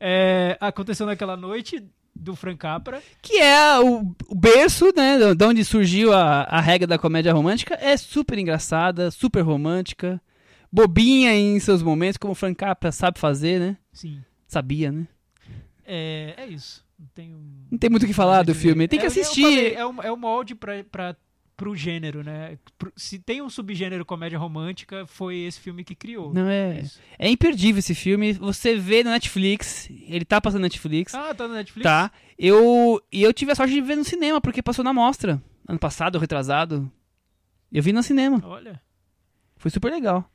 [0.00, 1.80] É, aconteceu naquela noite
[2.12, 3.00] do Frank Capra.
[3.22, 5.32] Que é o, o berço, né?
[5.32, 7.78] De onde surgiu a, a regra da comédia romântica.
[7.80, 10.20] É super engraçada, super romântica.
[10.72, 13.76] Bobinha em seus momentos, como o Frank Capra sabe fazer, né?
[13.92, 14.24] Sim.
[14.48, 15.06] Sabia, né?
[15.86, 16.84] É, é isso.
[17.02, 17.40] Não tenho.
[17.70, 18.86] Não tem muito o que falar do filme.
[18.86, 19.42] Tem que É, assistir.
[19.42, 21.16] falei, é, o, é o molde pra, pra,
[21.56, 22.56] pro gênero, né?
[22.96, 26.32] Se tem um subgênero comédia romântica, foi esse filme que criou.
[26.32, 26.80] Não é.
[26.80, 27.00] Isso.
[27.18, 28.32] É imperdível esse filme.
[28.34, 29.90] Você vê no Netflix.
[30.06, 31.12] Ele tá passando na Netflix.
[31.14, 31.82] Ah, tá no Netflix?
[31.82, 32.12] Tá.
[32.38, 35.42] Eu, e eu tive a sorte de ver no cinema, porque passou na mostra.
[35.68, 36.90] Ano passado, retrasado.
[37.72, 38.40] Eu vi no cinema.
[38.44, 38.80] Olha.
[39.56, 40.28] Foi super legal.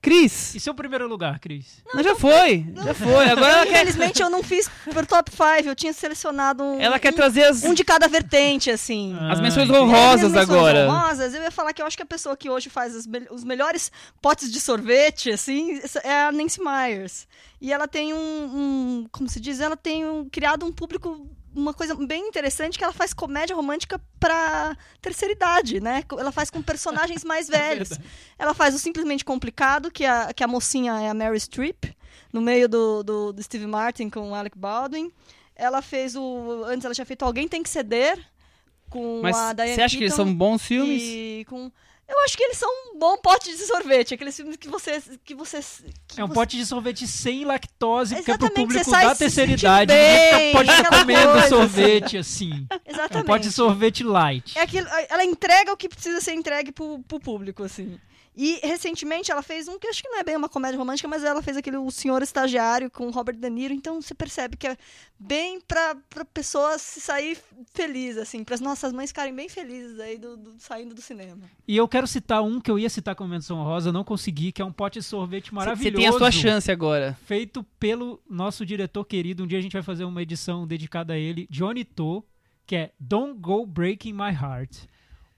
[0.00, 1.82] Cris, E seu primeiro lugar, Cris?
[1.94, 2.64] mas já foi.
[2.74, 3.28] Já foi.
[3.28, 6.98] Agora ela quer, Infelizmente eu não fiz pro top 5, eu tinha selecionado um, ela
[6.98, 9.16] quer um, trazer as, um de cada vertente, assim.
[9.20, 10.88] Ah, as menções honrosas É, agora.
[10.88, 13.26] honrosas, eu ia falar que eu acho que a pessoa que hoje faz os, mel-
[13.30, 13.90] os melhores
[14.22, 17.26] potes de sorvete, assim, é a Nancy Myers.
[17.60, 21.26] E ela tem um, um- como se diz, ela tem um- criado um público,
[21.56, 26.04] uma coisa bem interessante, que ela faz comédia romântica pra terceira idade, né?
[26.18, 27.90] Ela faz com personagens mais velhos.
[28.38, 31.84] ela faz o Simplesmente Complicado, que a, que a mocinha é a Mary Streep,
[32.32, 35.10] no meio do, do, do Steve Martin com o Alec Baldwin.
[35.54, 36.64] Ela fez o...
[36.66, 38.22] Antes ela tinha feito Alguém Tem Que Ceder,
[38.90, 41.02] com Mas a Diane você acha que eles Keaton são bons filmes?
[41.02, 41.72] e com...
[42.08, 44.14] Eu acho que eles são um bom pote de sorvete.
[44.14, 45.02] Aqueles filmes que você...
[45.24, 45.58] Que você
[46.06, 49.14] que É um você- pote de sorvete sem lactose, porque é pro Exatamente, público da
[49.14, 49.92] terceira idade.
[49.92, 52.66] bem, pode aquela comendo coisa, sorvete assim.
[52.70, 53.26] É um Exatamente.
[53.26, 54.56] pote de sorvete light.
[54.56, 57.98] É aquilo, ela entrega o que precisa ser entregue pro, pro público, assim.
[58.38, 61.24] E recentemente ela fez um que acho que não é bem uma comédia romântica, mas
[61.24, 64.76] ela fez aquele O Senhor Estagiário com Robert De Niro, então você percebe que é
[65.18, 67.38] bem pra, pra pessoa se sair
[67.72, 71.48] feliz, assim, para as nossas mães ficarem bem felizes aí do, do- saindo do cinema.
[71.66, 74.60] E eu quero citar um que eu ia citar como menção rosa, não consegui, que
[74.60, 75.96] é um pote de sorvete Você maravilhoso.
[75.96, 77.16] tem a sua chance agora.
[77.24, 79.44] Feito pelo nosso diretor querido.
[79.44, 82.22] Um dia a gente vai fazer uma edição dedicada a ele, Johnny To,
[82.66, 84.84] que é Don't Go Breaking My Heart.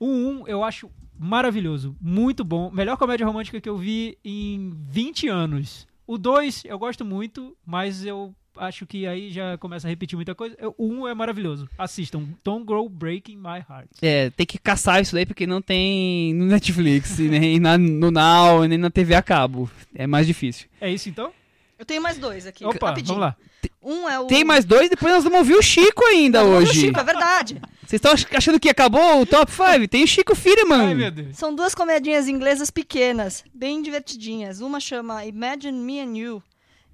[0.00, 2.70] O 1 eu acho maravilhoso, muito bom.
[2.70, 5.86] Melhor comédia romântica que eu vi em 20 anos.
[6.06, 10.34] O 2 eu gosto muito, mas eu acho que aí já começa a repetir muita
[10.34, 10.56] coisa.
[10.76, 11.68] O 1 é maravilhoso.
[11.78, 12.24] Assistam.
[12.44, 13.90] Don't Go Breaking My Heart.
[14.02, 18.64] É, tem que caçar isso daí porque não tem no Netflix, nem na, no Now,
[18.64, 19.70] nem na TV a cabo.
[19.94, 20.68] É mais difícil.
[20.80, 21.32] É isso então?
[21.78, 23.18] Eu tenho mais dois aqui, Opa, rapidinho.
[23.18, 23.36] vamos lá.
[23.80, 24.26] Um é o...
[24.26, 26.72] Tem mais dois, depois nós vamos ouvir o Chico ainda é o hoje.
[26.72, 27.60] Chico, é verdade.
[27.88, 29.88] Vocês estão ach- achando que acabou o top 5?
[29.88, 30.88] Tem o Chico Firman.
[30.88, 31.38] Ai, meu Deus.
[31.38, 34.60] São duas comedinhas inglesas pequenas, bem divertidinhas.
[34.60, 36.42] Uma chama Imagine Me and You.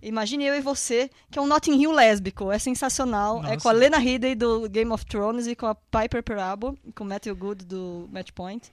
[0.00, 2.52] Imagine eu e você, que é um Notting Hill lésbico.
[2.52, 3.38] É sensacional.
[3.38, 3.56] É Nossa.
[3.60, 7.02] com a Lena Headey do Game of Thrones e com a Piper Perabo, e com
[7.02, 8.70] o Matthew Good do Match Point.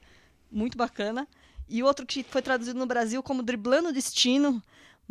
[0.51, 1.27] Muito bacana.
[1.67, 4.61] E outro que foi traduzido no Brasil como Driblando o Destino,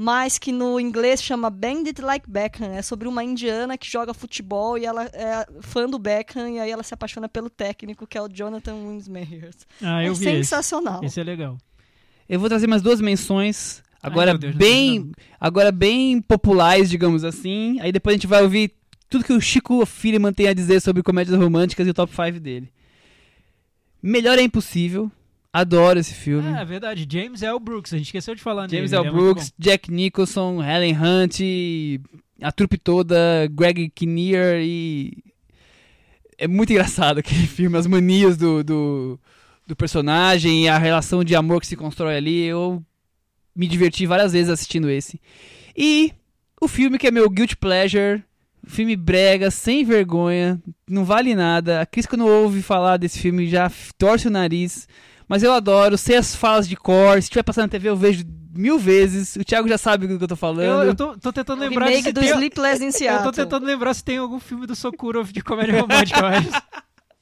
[0.03, 2.72] mas que no inglês chama Bandit Like Beckham.
[2.72, 6.70] É sobre uma indiana que joga futebol e ela é fã do Beckham e aí
[6.70, 9.66] ela se apaixona pelo técnico, que é o Jonathan Winsmeyers.
[9.82, 10.36] Ah, eu é vi esse.
[10.36, 11.05] sensacional.
[11.05, 11.59] Esse é legal.
[12.26, 13.82] Eu vou trazer mais duas menções.
[14.03, 17.78] Agora meu Deus, bem, agora bem populares, digamos assim.
[17.80, 18.72] Aí depois a gente vai ouvir
[19.07, 22.40] tudo que o Chico Firman tem a dizer sobre comédias românticas e o top 5
[22.40, 22.72] dele.
[24.03, 25.12] Melhor é impossível.
[25.53, 26.48] Adoro esse filme.
[26.48, 27.07] Ah, é verdade.
[27.11, 27.59] James L.
[27.59, 27.92] Brooks.
[27.92, 29.03] A gente esqueceu de falar James nele.
[29.03, 29.09] L.
[29.09, 31.40] ele é Brooks, Jack Nicholson, Helen Hunt,
[32.40, 33.16] a trupe toda,
[33.51, 35.12] Greg Kinnear e.
[36.38, 39.20] É muito engraçado aquele filme, as manias do, do,
[39.66, 42.44] do personagem e a relação de amor que se constrói ali.
[42.44, 42.82] Eu
[43.55, 45.20] me diverti várias vezes assistindo esse.
[45.76, 46.12] E
[46.61, 48.22] o filme que é meu Guilty Pleasure,
[48.64, 51.80] filme brega, sem vergonha, não vale nada.
[51.80, 54.86] A Cris, quando ouve falar desse filme, já torce o nariz.
[55.30, 57.12] Mas eu adoro, sei as falas de cor.
[57.14, 59.36] Se estiver passando na TV, eu vejo mil vezes.
[59.36, 60.82] O Thiago já sabe do que eu tô falando.
[60.82, 63.22] Eu, eu tô, tô tentando O lembrar remake se do tem- Sleepless in Eu Seattle.
[63.24, 66.46] tô tentando lembrar se tem algum filme do Sokurov de comédia romântica, mas.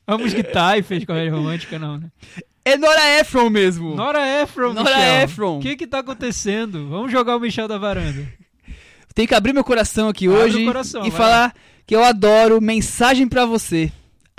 [0.07, 2.07] Vamos que tá e fez comédia romântica, não, né?
[2.65, 3.95] É Nora Ephron mesmo.
[3.95, 5.23] Nora Ephron, Nora Michel.
[5.25, 5.59] Ephron.
[5.59, 6.89] O que que tá acontecendo?
[6.89, 8.27] Vamos jogar o Michel da varanda.
[9.15, 11.55] Tenho que abrir meu coração aqui Abre hoje coração, e vai falar
[11.87, 13.93] que eu adoro Mensagem pra Você.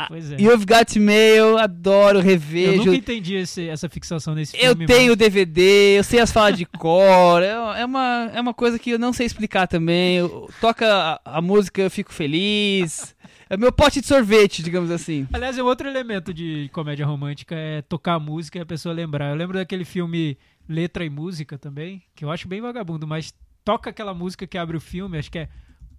[0.08, 0.38] Pois é.
[0.40, 2.78] You've Got Mail, adoro, Eu revejo.
[2.86, 4.86] nunca entendi esse- essa fixação nesse Eu filme.
[4.86, 7.42] tenho o mas- DVD, eu sei as falas de cor.
[7.44, 10.18] É, é uma, é uma coisa que eu não sei explicar também.
[10.18, 10.86] Eu- toca
[11.26, 13.16] a, a música, eu fico feliz.
[13.50, 15.28] É meu pote de sorvete, digamos assim.
[15.34, 19.30] Aliás, é outro elemento de comédia romântica é tocar a música e a pessoa lembrar.
[19.32, 20.38] Eu lembro daquele filme
[20.68, 23.34] Letra e Música também, que eu acho bem vagabundo, mas
[23.66, 25.50] toca aquela música que abre o filme, acho que é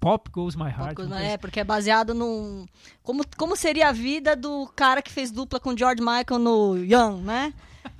[0.01, 0.95] Pop Goes My Heart.
[0.95, 2.67] Goes My- É, porque é baseado num.
[3.03, 7.21] Como, como seria a vida do cara que fez dupla com George Michael no Young,
[7.23, 7.53] né?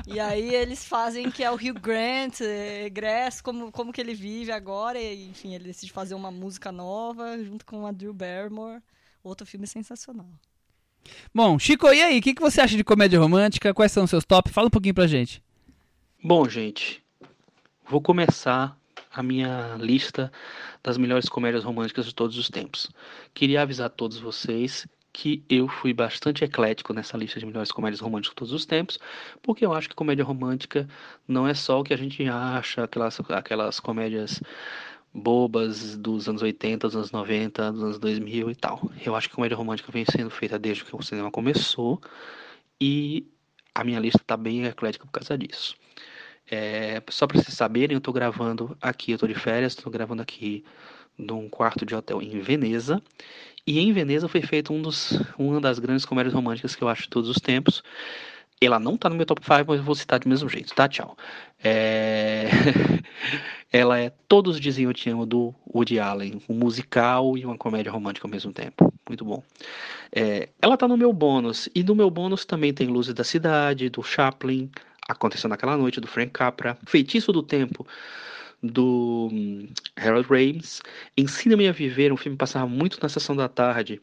[0.07, 4.15] E aí eles fazem que é o Hugh Grant, é, Grass, como, como que ele
[4.15, 4.99] vive agora.
[5.01, 8.81] E, enfim, ele decide fazer uma música nova junto com a Drew Barrymore.
[9.23, 10.27] Outro filme sensacional.
[11.35, 12.19] Bom, Chico, e aí?
[12.19, 13.75] O que, que você acha de comédia romântica?
[13.75, 14.51] Quais são os seus top?
[14.51, 15.43] Fala um pouquinho pra gente.
[16.23, 17.03] Bom, gente,
[17.89, 18.79] vou começar
[19.13, 20.31] a minha lista
[20.83, 22.91] das melhores comédias românticas de todos os tempos.
[23.35, 28.01] Queria avisar a todos vocês que eu fui bastante eclético nessa lista de melhores comédias
[28.01, 28.99] românticas de todos os tempos,
[29.43, 30.89] porque eu acho que comédia romântica
[31.27, 34.41] não é só o que a gente acha, aquelas, aquelas comédias
[35.13, 38.91] bobas dos anos 80, dos anos 90, dos anos 2000 e tal.
[39.05, 42.01] Eu acho que comédia romântica vem sendo feita desde que o cinema começou
[42.81, 43.27] e
[43.75, 45.77] a minha lista tá bem eclética por causa disso.
[46.51, 50.21] É, só para vocês saberem, eu tô gravando aqui, eu tô de férias, tô gravando
[50.21, 50.65] aqui
[51.17, 53.01] num quarto de hotel em Veneza.
[53.67, 57.03] E em Veneza foi feito um dos, uma das grandes comédias românticas que eu acho
[57.03, 57.83] de todos os tempos.
[58.61, 60.87] Ela não tá no meu top 5, mas eu vou citar do mesmo jeito, tá?
[60.87, 61.17] Tchau.
[61.63, 62.49] É...
[63.73, 66.43] Ela é Todos Diziam Eu Te Amo, do Woody Allen.
[66.49, 68.93] Um musical e uma comédia romântica ao mesmo tempo.
[69.09, 69.43] Muito bom.
[70.13, 71.69] É, ela tá no meu bônus.
[71.75, 74.71] E no meu bônus também tem Luzes da Cidade, do Chaplin,
[75.11, 77.87] Aconteceu Naquela Noite, do Frank Capra, Feitiço do Tempo,
[78.63, 80.81] do hum, Harold Ramis,
[81.17, 84.01] Ensina-me a Viver, um filme que passava muito na sessão da tarde,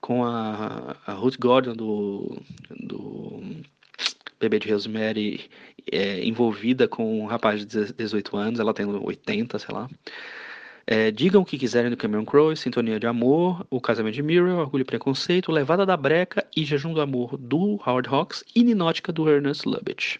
[0.00, 3.42] com a, a Ruth Gordon, do, do
[4.38, 5.48] Bebê de Rosemary,
[5.90, 9.88] é, envolvida com um rapaz de 18 anos, ela tem 80, sei lá.
[10.86, 14.58] É, Digam o que quiserem do Cameron Crowe, Sintonia de Amor, O Casamento de Muriel,
[14.58, 19.12] Orgulho e Preconceito, Levada da Breca e Jejum do Amor do Howard Hawks e Ninótica
[19.12, 20.18] do Ernest Lubitsch.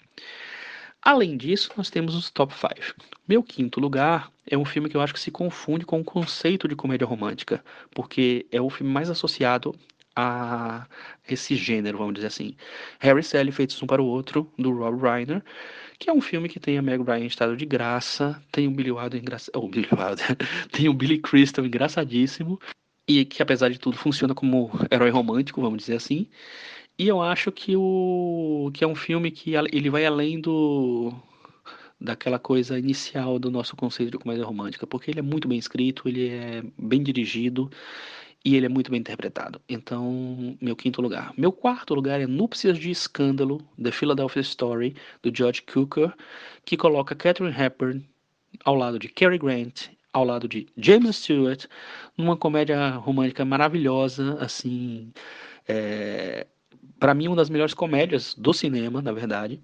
[1.07, 2.97] Além disso, nós temos os top 5.
[3.29, 6.67] Meu quinto lugar é um filme que eu acho que se confunde com o conceito
[6.67, 9.73] de comédia romântica, porque é o filme mais associado
[10.17, 10.85] a
[11.29, 12.57] esse gênero, vamos dizer assim.
[12.99, 15.45] Harry e Sally Feitos Um para o Outro, do Rob Reiner,
[15.97, 18.73] que é um filme que tem a Meg Ryan em estado de graça, tem o
[18.73, 20.37] Billy Wilder engraçado, oh, Billy Wilder,
[20.73, 22.59] tem o Billy Crystal engraçadíssimo,
[23.07, 26.27] e que apesar de tudo funciona como herói romântico, vamos dizer assim.
[26.99, 31.13] E eu acho que o que é um filme que ele vai além do
[32.01, 36.09] daquela coisa inicial do nosso conceito de comédia romântica, porque ele é muito bem escrito,
[36.09, 37.71] ele é bem dirigido
[38.45, 39.61] e ele é muito bem interpretado.
[39.69, 41.33] Então, meu quinto lugar.
[41.37, 46.15] Meu quarto lugar é Núpcias de Escândalo, The Philadelphia Story, do George Cukor,
[46.65, 48.07] que coloca Catherine Hepburn
[48.65, 51.67] ao lado de Cary Grant, ao lado de James Stewart,
[52.17, 55.13] numa comédia romântica maravilhosa, assim,
[55.69, 56.47] é,
[56.99, 59.61] para mim uma das melhores comédias do cinema, na verdade,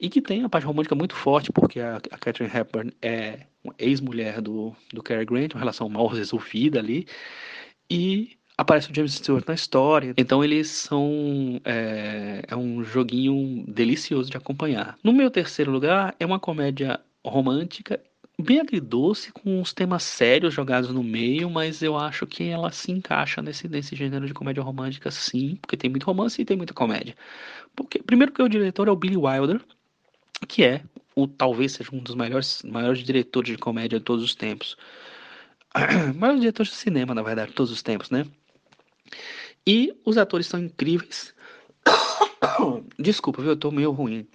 [0.00, 3.46] e que tem a parte romântica muito forte, porque a, a Catherine Hepburn é
[3.78, 7.06] ex-mulher do, do Cary Grant, uma relação mal resolvida ali,
[7.90, 10.14] e aparece o James Stewart na história.
[10.16, 14.98] Então eles são é, é, um joguinho delicioso de acompanhar.
[15.02, 18.00] No meu terceiro lugar é uma comédia romântica
[18.40, 22.92] bem agridoce com uns temas sérios jogados no meio, mas eu acho que ela se
[22.92, 26.72] encaixa nesse nesse gênero de comédia romântica sim, porque tem muito romance e tem muita
[26.72, 27.16] comédia.
[27.74, 29.60] Porque primeiro que o diretor é o Billy Wilder,
[30.46, 30.82] que é
[31.16, 34.76] o talvez seja um dos maiores maiores diretores de comédia de todos os tempos.
[36.16, 38.24] maior diretor de cinema, na verdade, de todos os tempos, né?
[39.66, 41.34] E os atores são incríveis.
[42.98, 43.50] Desculpa, viu?
[43.50, 44.26] Eu tô meio ruim.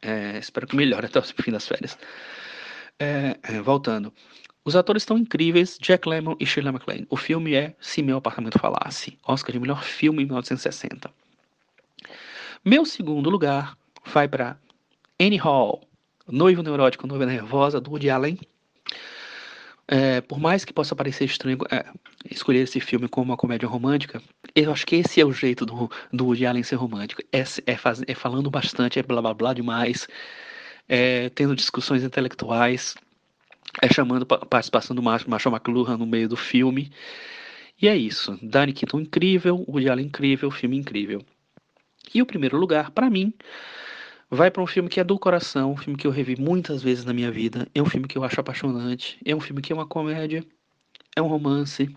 [0.00, 1.96] É, espero que melhore até o fim das férias.
[3.02, 4.12] É, voltando.
[4.64, 7.06] Os atores estão incríveis, Jack Lemmon e Shirley MacLaine.
[7.10, 11.10] O filme é Se Meu Apartamento Falasse, Oscar de melhor filme em 1960.
[12.64, 13.76] Meu segundo lugar
[14.06, 14.56] vai para
[15.20, 15.82] Annie Hall,
[16.28, 18.38] Noivo Neurótico, Noiva Nervosa, do Woody Allen.
[19.88, 21.84] É, por mais que possa parecer estranho é,
[22.30, 24.22] escolher esse filme como uma comédia romântica,
[24.54, 27.20] eu acho que esse é o jeito do, do Woody Allen ser romântico.
[27.32, 30.06] É, é, faz, é falando bastante, é blá blá blá demais,
[30.88, 32.94] é tendo discussões intelectuais,
[33.80, 36.90] é chamando a participação do Marshall McLuhan no meio do filme.
[37.80, 38.38] E é isso.
[38.42, 41.24] Danny Keaton incrível, Woody Allen incrível, filme incrível.
[42.14, 43.32] E o primeiro lugar, para mim,
[44.30, 47.04] vai para um filme que é do coração, um filme que eu revi muitas vezes
[47.04, 47.66] na minha vida.
[47.74, 49.18] É um filme que eu acho apaixonante.
[49.24, 50.44] É um filme que é uma comédia,
[51.16, 51.88] é um romance.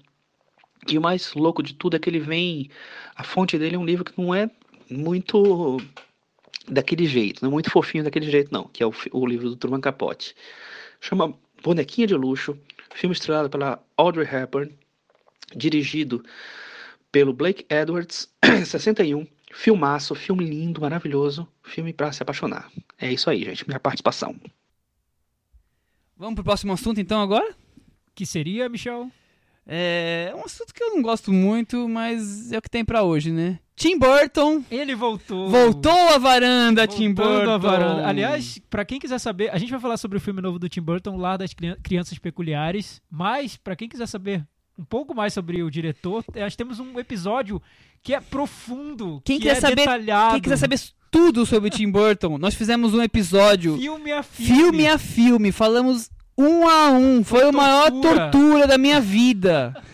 [0.87, 2.69] E o mais louco de tudo é que ele vem.
[3.15, 4.49] A fonte dele é um livro que não é
[4.89, 5.77] muito
[6.67, 8.65] daquele jeito, não é muito fofinho daquele jeito, não.
[8.65, 10.35] Que é o, o livro do Truman Capote.
[10.99, 11.33] Chama
[11.63, 12.57] Bonequinha de Luxo.
[12.93, 14.73] Filme estrelado pela Audrey Hepburn.
[15.55, 16.23] Dirigido
[17.11, 18.29] pelo Blake Edwards,
[18.65, 19.25] 61.
[19.53, 22.69] Filmaço, filme lindo, maravilhoso, filme para se apaixonar.
[22.99, 24.35] É isso aí, gente, minha participação.
[26.17, 27.55] Vamos pro próximo assunto então agora?
[28.13, 29.09] Que seria, Michel?
[29.67, 33.31] É um assunto que eu não gosto muito, mas é o que tem pra hoje,
[33.31, 33.59] né?
[33.75, 35.49] Tim Burton Ele voltou.
[35.49, 37.51] voltou à varanda, Tim Voltando Burton.
[37.51, 38.07] à varanda.
[38.07, 40.81] Aliás, pra quem quiser saber, a gente vai falar sobre o filme novo do Tim
[40.81, 44.45] Burton, Lar das Crian- Crianças Peculiares, mas pra quem quiser saber
[44.77, 47.61] um pouco mais sobre o diretor, nós temos um episódio
[48.03, 50.33] que é profundo, Quem que é saber- detalhado.
[50.33, 50.79] Quem quiser saber
[51.11, 54.53] tudo sobre o Tim Burton, nós fizemos um episódio filme a filme.
[54.61, 57.23] filme a filme, falamos um a um.
[57.23, 58.67] Foi a maior tortura.
[58.67, 59.73] da minha vida.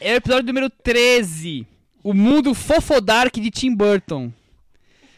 [0.00, 1.66] É o episódio número 13.
[2.04, 4.32] O mundo fofodark de Tim Burton.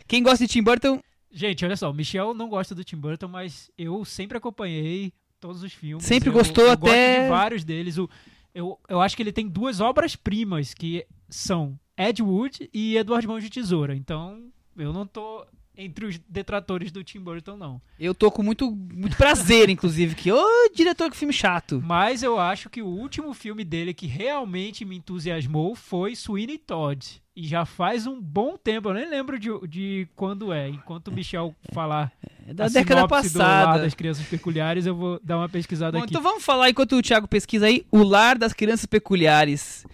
[0.09, 1.01] Quem gosta de Tim Burton,
[1.31, 5.63] Gente, olha só, o Michel não gosta do Tim Burton, mas eu sempre acompanhei todos
[5.63, 6.05] os filmes.
[6.05, 7.99] Sempre Eu- gostou eu até- Gosto de vários deles.
[7.99, 8.09] O,
[8.55, 13.45] eu, eu acho que ele tem duas obras-primas, que são Ed Wood e Eduardo Mãos
[13.45, 13.95] de Tesoura.
[13.95, 14.43] Então,
[14.77, 15.47] eu não tô
[15.83, 17.81] entre os detratores do Tim Burton, não.
[17.99, 20.45] eu tô com muito, muito prazer, inclusive, que ô
[20.75, 21.83] diretor que filme chato.
[21.85, 27.21] Mas eu acho que o último filme dele que realmente me entusiasmou foi Sweeney Todd.
[27.35, 30.69] E já faz um bom tempo, eu nem lembro de, de quando é.
[30.69, 32.13] Enquanto o Michel falar
[32.47, 33.83] É da década sinopse do Lar passada.
[33.85, 36.13] das Crianças Peculiares, eu vou dar uma pesquisada Bom, aqui.
[36.13, 39.87] então vamos falar enquanto o Thiago pesquisa aí o lar das crianças peculiares.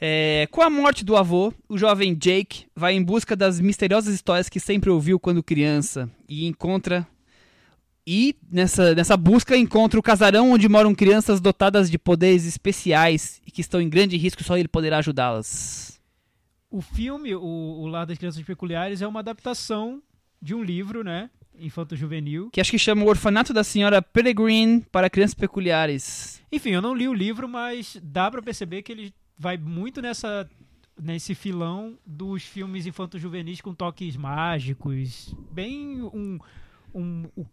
[0.00, 4.48] É, com a morte do avô, o jovem Jake vai em busca das misteriosas histórias
[4.48, 7.06] que sempre ouviu quando criança e encontra
[8.06, 13.50] e nessa, nessa busca encontra o casarão onde moram crianças dotadas de poderes especiais e
[13.50, 16.00] que estão em grande risco, só ele poderá ajudá-las.
[16.70, 20.02] O filme, o, o Lar das Crianças Peculiares, é uma adaptação
[20.40, 21.28] de um livro, né?
[21.58, 22.48] Infanto-juvenil.
[22.52, 26.40] Que acho que chama o Orfanato da Senhora Peregrine para Crianças Peculiares.
[26.50, 30.46] Enfim, eu não li o livro, mas dá pra perceber que ele vai muito nessa
[31.02, 36.38] nesse filão dos filmes infanto-juvenis com toques mágicos, bem um,
[36.94, 37.44] um, um-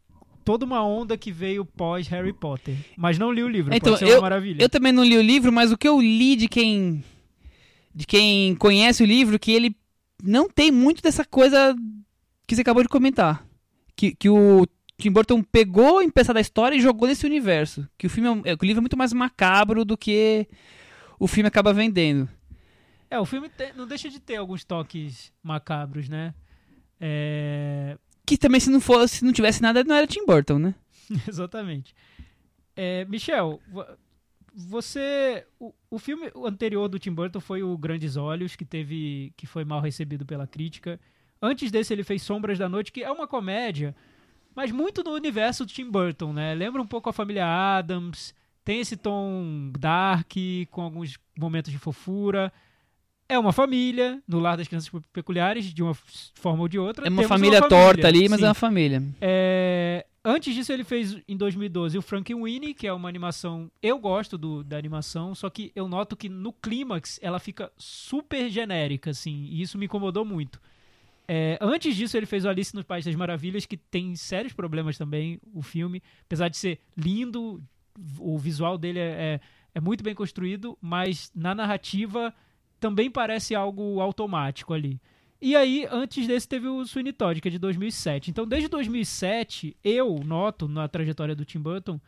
[0.44, 2.76] toda uma onda que veio pós Harry Potter.
[2.98, 4.62] Mas não li o livro, Então, pode ser uma maravilha.
[4.62, 7.02] Eu também não li o livro, mas o que eu li de quem
[7.96, 9.74] de quem conhece o livro que ele
[10.22, 11.74] não tem muito dessa coisa
[12.46, 13.46] que você acabou de comentar,
[13.96, 14.68] que, que o
[15.00, 18.52] Tim Burton pegou em peça da história e jogou nesse universo, que o filme é
[18.52, 20.48] é, que o livro é muito mais macabro do que
[21.20, 22.28] o filme acaba vendendo.
[23.10, 26.34] É, o filme tem- não deixa de ter alguns toques macabros, né?
[27.00, 30.76] É, Que também se não fosse, se não tivesse nada, não era Tim Burton, né?
[31.28, 31.96] Exatamente.
[32.76, 33.86] É, Michel, vo-
[34.54, 35.46] você.
[35.60, 39.32] O, o filme anterior do Tim Burton foi o Grandes Olhos, que teve.
[39.38, 41.00] que foi mal recebido pela crítica.
[41.42, 43.96] Antes desse, ele fez Sombras da Noite, que é uma comédia,
[44.56, 46.54] mas muito no universo do Tim Burton, né?
[46.56, 48.34] Lembra um pouco a família Adams,
[48.68, 50.34] tem esse tom dark,
[50.70, 52.52] com alguns momentos de fofura.
[53.30, 57.08] É uma família, no lar das crianças peculiares, de uma forma ou de outra.
[57.08, 58.46] É uma família torta família, ali, mas sim.
[58.46, 59.04] é uma família.
[59.22, 63.72] É, Antes disso, ele fez em 2012 o Frankenweenie, que é uma animação.
[63.82, 68.50] Eu gosto do- da animação, só que eu noto que no clímax ela fica super
[68.50, 70.60] genérica, assim, e isso me incomodou muito.
[71.30, 74.98] É, antes disso, ele fez o Alice no País das Maravilhas, que tem sérios problemas
[74.98, 76.04] também, o filme.
[76.26, 77.64] Apesar de ser lindo,
[78.20, 79.40] o visual dele é, é,
[79.76, 82.34] é muito bem construído, mas na narrativa
[82.80, 85.00] também parece algo automático ali.
[85.42, 88.32] E aí, antes desse, teve o Sweeney Todd, que é de 2007.
[88.32, 92.00] Então, desde 2007, eu noto na trajetória do Tim Burton,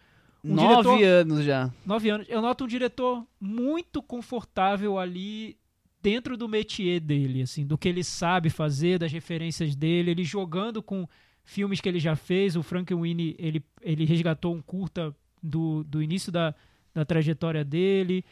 [0.44, 0.68] Um Nove
[0.98, 1.72] diretor- anos já.
[1.86, 5.58] nove anos, eu noto um diretor muito confortável ali
[6.02, 10.82] dentro do métier dele, assim, do que ele sabe fazer, das referências dele, ele jogando
[10.82, 11.06] com
[11.44, 12.56] filmes que ele já fez.
[12.56, 16.54] O Frankenweenie, ele, ele resgatou um curta do, do início da,
[16.94, 18.24] da trajetória dele.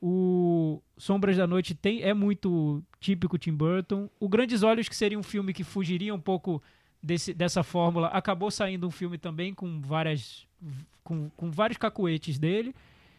[0.00, 4.10] O Sombras da Noite tem, é muito típico Tim Burton.
[4.20, 6.62] O Grandes Olhos, que seria um filme que fugiria um pouco
[7.02, 10.46] desse, dessa fórmula, acabou saindo um filme também com várias
[11.02, 12.74] com, com vários cacuetes dele.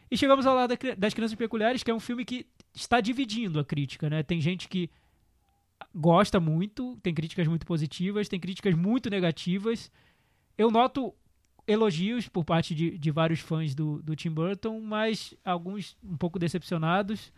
[0.09, 3.65] E chegamos ao lado das Crianças Peculiares, que é um filme que está dividindo a
[3.65, 4.23] crítica, né?
[4.23, 4.89] Tem gente que
[5.93, 9.91] gosta muito, tem críticas muito positivas, tem críticas muito negativas.
[10.57, 11.13] Eu noto
[11.67, 16.39] elogios por parte de, de vários fãs do, do Tim Burton, mas alguns um pouco
[16.39, 17.31] decepcionados.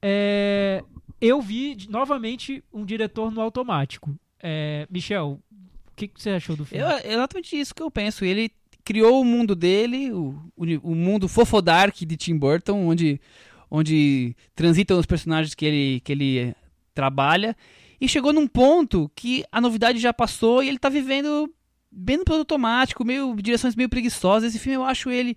[0.00, 0.84] É,
[1.20, 4.14] eu vi novamente um diretor no automático.
[4.40, 6.84] É, Michel, o que, que você achou do filme?
[6.84, 8.24] É exatamente isso que eu penso.
[8.24, 8.50] Ele
[8.84, 13.20] criou o mundo dele, o, uni- o mundo fofodark de Tim Burton, onde,
[13.68, 16.54] onde transitam os personagens que ele, que ele eh,
[16.94, 17.56] trabalha.
[18.00, 21.52] E chegou num ponto que a novidade já passou e ele tá vivendo
[21.96, 24.50] bem no piloto automático, meio direções meio preguiçosas.
[24.50, 25.36] Esse filme eu acho ele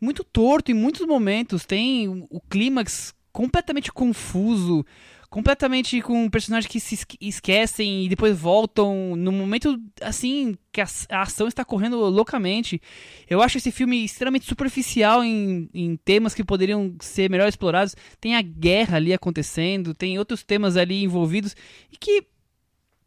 [0.00, 1.64] muito torto em muitos momentos.
[1.64, 4.84] Tem o, clímax completamente confuso,
[5.28, 10.86] completamente com personagens que se esque- esquecem e depois voltam no momento assim que a,
[11.10, 12.82] a ação está correndo loucamente.
[13.28, 17.94] Eu acho esse filme extremamente superficial em, em temas que poderiam ser melhor explorados.
[18.20, 21.54] Tem a guerra ali acontecendo, tem outros temas ali envolvidos
[21.92, 22.26] e que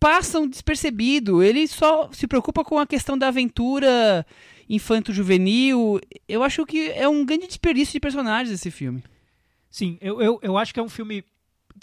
[0.03, 1.41] passam despercebido.
[1.41, 4.25] Ele só se preocupa com a questão da aventura
[4.69, 6.01] infanto-juvenil.
[6.27, 9.01] Eu acho que é um grande desperdício de personagens esse filme.
[9.69, 11.23] Sim, eu, eu, eu acho que é um filme.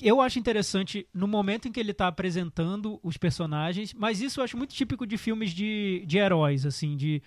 [0.02, 4.44] Eu acho interessante no momento em que ele está apresentando os personagens, mas isso eu
[4.44, 7.22] acho muito típico de filmes de, de heróis, assim, de,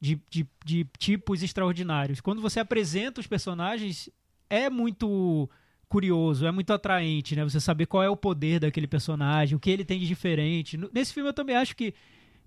[0.00, 2.22] de, de, de tipos extraordinários.
[2.22, 4.08] Quando você apresenta os personagens,
[4.48, 5.48] é muito
[5.88, 7.44] curioso, é muito atraente, né?
[7.44, 10.78] Você saber qual é o poder daquele personagem, o que ele tem de diferente.
[10.92, 11.94] Nesse filme eu também acho que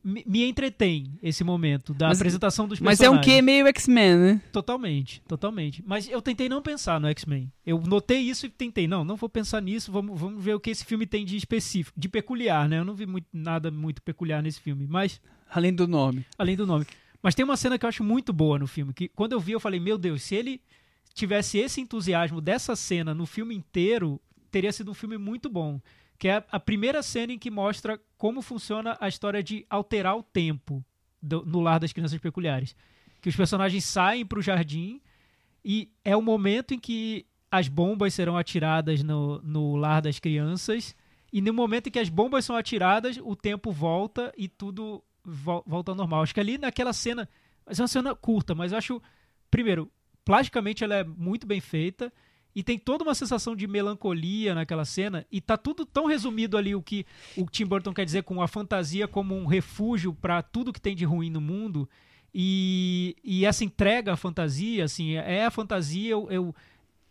[0.04, 3.36] me, entretém esse momento da Mas- apresentação dos Mas é um personagens.
[3.36, 4.42] que meio X-Men, né?
[4.52, 5.84] Totalmente, totalmente.
[5.86, 7.52] Mas eu tentei não pensar no X-Men.
[7.66, 10.72] Eu notei isso e tentei, não, não vou pensar nisso, vamos, vamos ver o que
[10.72, 12.80] esse filme tem de específico, de peculiar, né?
[12.80, 16.26] Eu não vi muito- nada muito peculiar nesse filme, mas Além do nome.
[16.38, 16.86] além do nome.
[17.22, 19.52] Mas tem uma cena que eu acho muito boa no filme, que quando eu vi
[19.52, 20.60] eu falei, meu Deus, se ele
[21.14, 24.20] tivesse esse entusiasmo dessa cena no filme inteiro,
[24.50, 25.80] teria sido um filme muito bom.
[26.18, 30.22] Que é a primeira cena em que mostra como funciona a história de alterar o
[30.24, 30.84] tempo
[31.22, 32.76] do- no lar das crianças peculiares.
[33.20, 35.02] Que os personagens saem para o jardim
[35.66, 40.96] e é o momento em que as bombas serão atiradas no, no lar das crianças.
[41.34, 45.64] E no momento em que as bombas são atiradas, o tempo volta e tudo vol-
[45.66, 46.22] volta ao normal.
[46.24, 47.28] Acho que ali naquela cena.
[47.66, 49.02] Mas é uma cena curta, mas eu acho.
[49.50, 49.92] Primeiro,
[50.26, 52.12] plasticamente ela é muito bem feita.
[52.54, 55.26] E tem toda uma sensação de melancolia naquela cena.
[55.32, 57.06] E tá tudo tão resumido ali o que
[57.38, 60.94] o Tim Burton quer dizer com a fantasia como um refúgio para tudo que tem
[60.94, 61.88] de ruim no mundo.
[62.34, 66.56] E, e essa entrega à fantasia, assim, é a fantasia, eu, eu-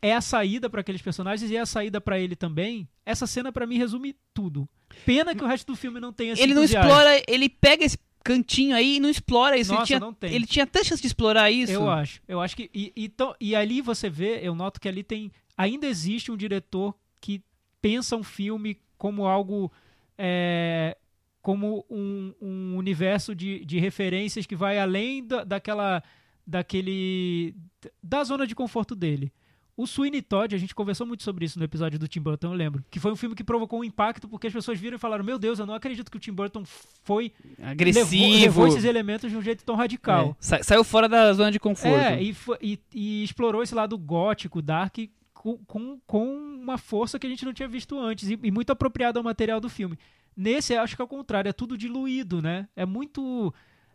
[0.03, 2.89] é a saída para aqueles personagens e é a saída para ele também.
[3.05, 4.67] Essa cena para mim resume tudo.
[5.05, 8.77] Pena que o resto do filme não esse ele não explora, ele pega esse cantinho
[8.77, 9.73] aí e não explora isso.
[9.73, 10.35] Nossa, ele, tinha, não tem.
[10.35, 11.73] ele tinha tanta chance de explorar isso.
[11.73, 12.21] Eu acho.
[12.29, 12.71] Eu acho que.
[12.75, 15.31] E, e, e ali você vê, eu noto que ali tem.
[15.57, 17.43] Ainda existe um diretor que
[17.81, 19.73] pensa um filme como algo.
[20.17, 20.97] é,
[21.43, 26.03] como um, um universo de, de referências que vai além da, daquela.
[26.47, 27.55] daquele.
[28.03, 29.33] da zona de conforto dele.
[29.77, 32.53] O Sweeney Todd, a gente conversou muito sobre isso no episódio do Tim Burton, eu
[32.53, 32.85] lembro.
[32.91, 35.39] Que foi um filme que provocou um impacto porque as pessoas viram e falaram: Meu
[35.39, 36.65] Deus, eu não acredito que o Tim Burton
[37.03, 37.33] foi.
[37.63, 38.11] Agressivo.
[38.11, 40.31] Levou, levou esses elementos de um jeito tão radical.
[40.31, 41.97] É, sa- saiu fora da zona de conforto.
[41.97, 44.97] É, e, e- e explorou esse lado gótico, dark,
[45.33, 46.27] com, com, com
[46.63, 49.61] uma força que a gente não tinha visto antes, e, e muito apropriado ao material
[49.61, 49.99] do filme.
[50.37, 52.69] Nesse, acho que é o contrário, é tudo diluído, né?
[52.77, 53.53] É muito.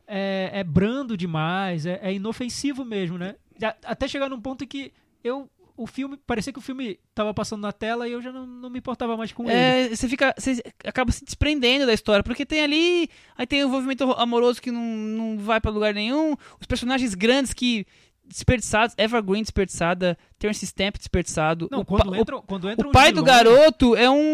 [0.07, 3.35] É, é brando demais, é, é inofensivo mesmo, né?
[3.83, 4.91] Até chegar num ponto em que
[5.23, 5.49] eu.
[5.77, 6.17] O filme.
[6.25, 9.17] Parecia que o filme tava passando na tela e eu já não, não me importava
[9.17, 9.53] mais com ele.
[9.53, 10.33] É, você fica.
[10.37, 13.09] Você acaba se desprendendo da história, porque tem ali.
[13.37, 16.35] Aí tem o envolvimento amoroso que não, não vai pra lugar nenhum.
[16.59, 17.85] Os personagens grandes que.
[18.27, 21.67] Desperdiçados, Evergreen desperdiçada, Terence Stamp desperdiçado.
[21.71, 24.31] Não, o, quando, entra, quando o, entra o pai do garoto é um.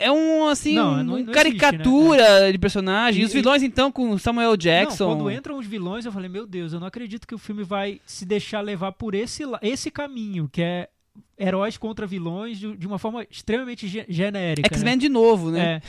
[0.00, 3.22] É um, assim, Não, um não- não existe, caricatura de personagem.
[3.22, 5.06] E os vilões, então, com Samuel Jackson.
[5.16, 8.00] Quando entram os vilões, eu falei, meu Deus, eu não acredito que o filme vai
[8.06, 10.88] se deixar levar por esse, esse caminho, que é
[11.38, 14.74] heróis contra vilões de, de uma forma extremamente ge- genérica.
[14.74, 15.58] X-Men de novo, né?
[15.58, 15.72] né?
[15.74, 15.82] É.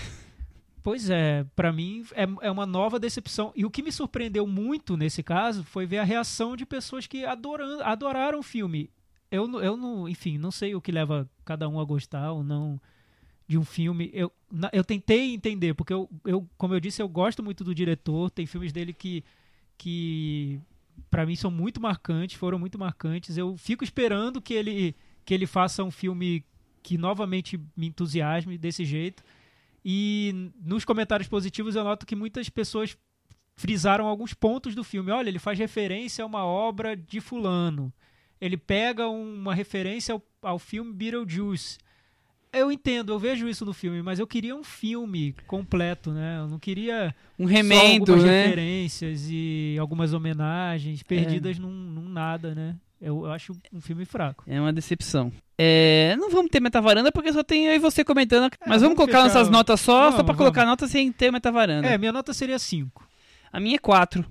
[0.83, 3.51] Pois é, pra mim é, é uma nova decepção.
[3.55, 7.23] E o que me surpreendeu muito nesse caso foi ver a reação de pessoas que
[7.23, 8.89] adoram, adoraram o filme.
[9.29, 12.81] Eu, eu não, enfim, não sei o que leva cada um a gostar ou não
[13.51, 14.09] de um filme.
[14.13, 14.31] Eu,
[14.71, 18.31] eu tentei entender, porque eu, eu, como eu disse, eu gosto muito do diretor.
[18.31, 19.25] Tem filmes dele que,
[19.77, 20.57] que
[21.09, 23.37] para mim são muito marcantes, foram muito marcantes.
[23.37, 24.95] Eu fico esperando que ele,
[25.25, 26.45] que ele faça um filme
[26.81, 29.21] que novamente me entusiasme desse jeito.
[29.83, 32.97] E nos comentários positivos eu noto que muitas pessoas
[33.57, 35.11] frisaram alguns pontos do filme.
[35.11, 37.91] Olha, ele faz referência a uma obra de fulano.
[38.39, 41.77] Ele pega uma referência ao, ao filme Beetlejuice.
[42.53, 46.39] Eu entendo, eu vejo isso no filme, mas eu queria um filme completo, né?
[46.39, 48.43] Eu não queria Um só remendo, algumas né?
[48.43, 52.75] referências e algumas homenagens perdidas num, num nada, né?
[52.99, 54.43] Eu, eu acho um filme fraco.
[54.45, 55.31] É uma decepção.
[55.57, 58.51] É, não vamos ter metavaranda porque só tem eu e você comentando.
[58.59, 60.71] mas vamos, É, vamos colocar nossas o- notas só, só Vamos, pra colocar vamos.
[60.73, 61.87] nota sem ter metavaranda.
[61.87, 63.07] É, minha nota seria 5.
[63.51, 64.25] A minha é 4.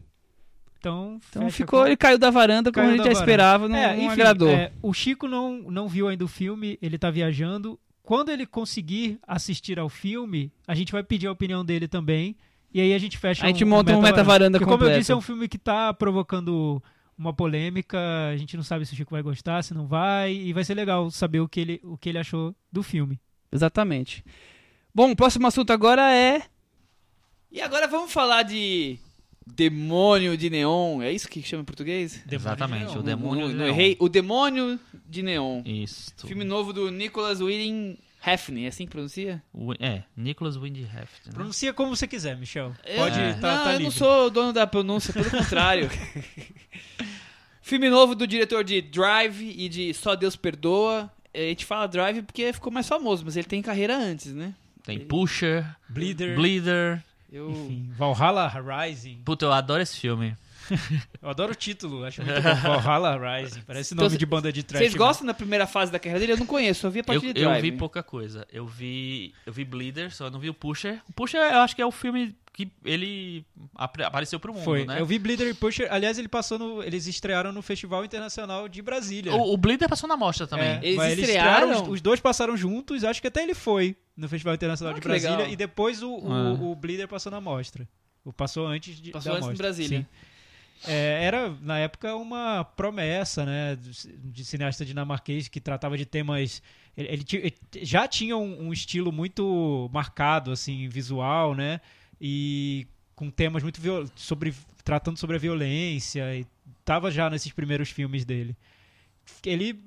[0.78, 3.20] Então, Então ficou, com- ele caiu da varanda como Caiu a gente já varanda.
[3.20, 4.48] esperava, não, É, não enfim, agradou.
[4.51, 7.78] é, o Chico não, não viu ainda o filme, ele tá viajando.
[8.10, 12.34] Quando ele conseguir assistir ao filme, a gente vai pedir a opinião dele também.
[12.74, 14.16] E aí a gente fecha A gente um, monta um meta-varanda.
[14.16, 14.98] meta-varanda Porque, como eu completo.
[14.98, 16.82] disse, é um filme que tá provocando
[17.16, 17.96] uma polêmica,
[18.32, 20.74] a gente não sabe se o Chico vai gostar, se não vai, e vai ser
[20.74, 23.20] legal saber o que ele, o que ele achou do filme.
[23.52, 24.24] Exatamente.
[24.92, 26.42] Bom, o próximo assunto agora é.
[27.48, 28.98] E agora vamos falar de.
[29.51, 31.02] Demônio de Neon.
[31.02, 32.22] É isso que chama em português?
[32.31, 33.68] Exatamente, o demônio de não Neon.
[33.74, 33.97] errei.
[33.98, 34.78] O Demônio
[35.09, 35.62] de Neon.
[35.64, 36.12] Isso.
[36.27, 39.43] Filme novo do Nicholas Winding Refn, é assim que pronuncia?
[39.78, 41.27] É, Nicholas Windheft.
[41.27, 41.32] Né?
[41.32, 42.74] Pronuncia como você quiser, Michel.
[42.85, 43.32] Eu- Pode, É.
[43.35, 43.85] tá, não, tá eu livre.
[43.85, 45.89] não sou o dono da pronúncia, pelo contrário.
[47.62, 51.10] Filme novo do diretor de Drive e de Só Deus Perdoa.
[51.32, 54.55] A gente fala Drive porque ficou mais famoso, mas ele tem carreira antes, né?
[54.85, 57.02] Tem Pusher, Bleeder, Bleeder.
[57.32, 57.51] Eu...
[57.51, 59.23] enfim, Valhalla Rising.
[59.24, 60.36] Puta, eu adoro esse filme.
[61.20, 62.78] Eu adoro o título, acho muito bom.
[62.81, 64.78] Valhalla Rising, parece Então, nome cê- de banda de trash.
[64.81, 66.32] Vocês gostam da primeira fase da carreira dele?
[66.32, 67.62] Eu não conheço, eu vi a Eu, partir de eu Drive.
[67.62, 68.47] vi pouca coisa.
[68.52, 71.01] Eu vi, eu vi Bleeder, só não vi o Pusher.
[71.09, 73.44] O Pusher eu acho que é o filme que ele
[73.77, 74.85] apareceu pro mundo, Foi.
[74.85, 75.01] né?
[75.01, 75.86] Eu vi Bleeder e Pusher.
[75.90, 79.32] Aliás, ele passou no, eles estrearam no Festival Internacional de Brasília.
[79.35, 80.68] O, o Bleeder passou na mostra também.
[80.68, 81.82] É, Eles mas estrearam?
[81.85, 85.01] os, os dois passaram juntos, acho que até ele foi no Festival Internacional Ah, de
[85.06, 85.52] Brasília legal.
[85.52, 86.52] e depois o, o, Ah.
[86.52, 87.89] o Bleeder passou na mostra.
[88.24, 89.64] O passou antes de Passou da antes mostra.
[89.66, 90.01] Brasília.
[90.01, 90.06] Sim.
[90.90, 93.90] É, era, na época, uma promessa, né, de
[94.31, 96.62] de cineasta dinamarquês que tratava de temas...
[96.97, 101.81] Ele, ele já tinha um, um estilo muito marcado, assim, visual, né,
[102.20, 106.47] e com temas muito viol- sobre tratando sobre a violência e
[106.84, 108.56] tava já nesses primeiros filmes dele.
[109.44, 109.78] Ele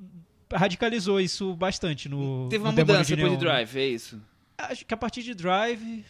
[0.53, 3.64] radicalizou isso bastante no Teve uma no mudança depois de Neon, né?
[3.65, 4.22] Drive, é isso.
[4.57, 6.05] Acho que a partir de Drive,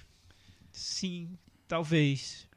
[0.72, 1.30] sim,
[1.68, 2.48] talvez.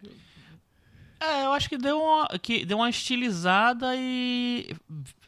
[1.19, 4.75] É, eu acho que deu uma, que deu uma estilizada e.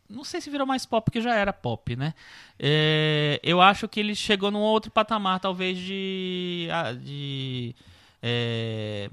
[0.08, 2.14] Não sei se virou mais pop, porque já era pop, né?
[2.58, 6.68] É, eu acho que ele chegou num outro patamar, talvez, de.
[6.72, 7.74] ah, de
[8.22, 9.08] é,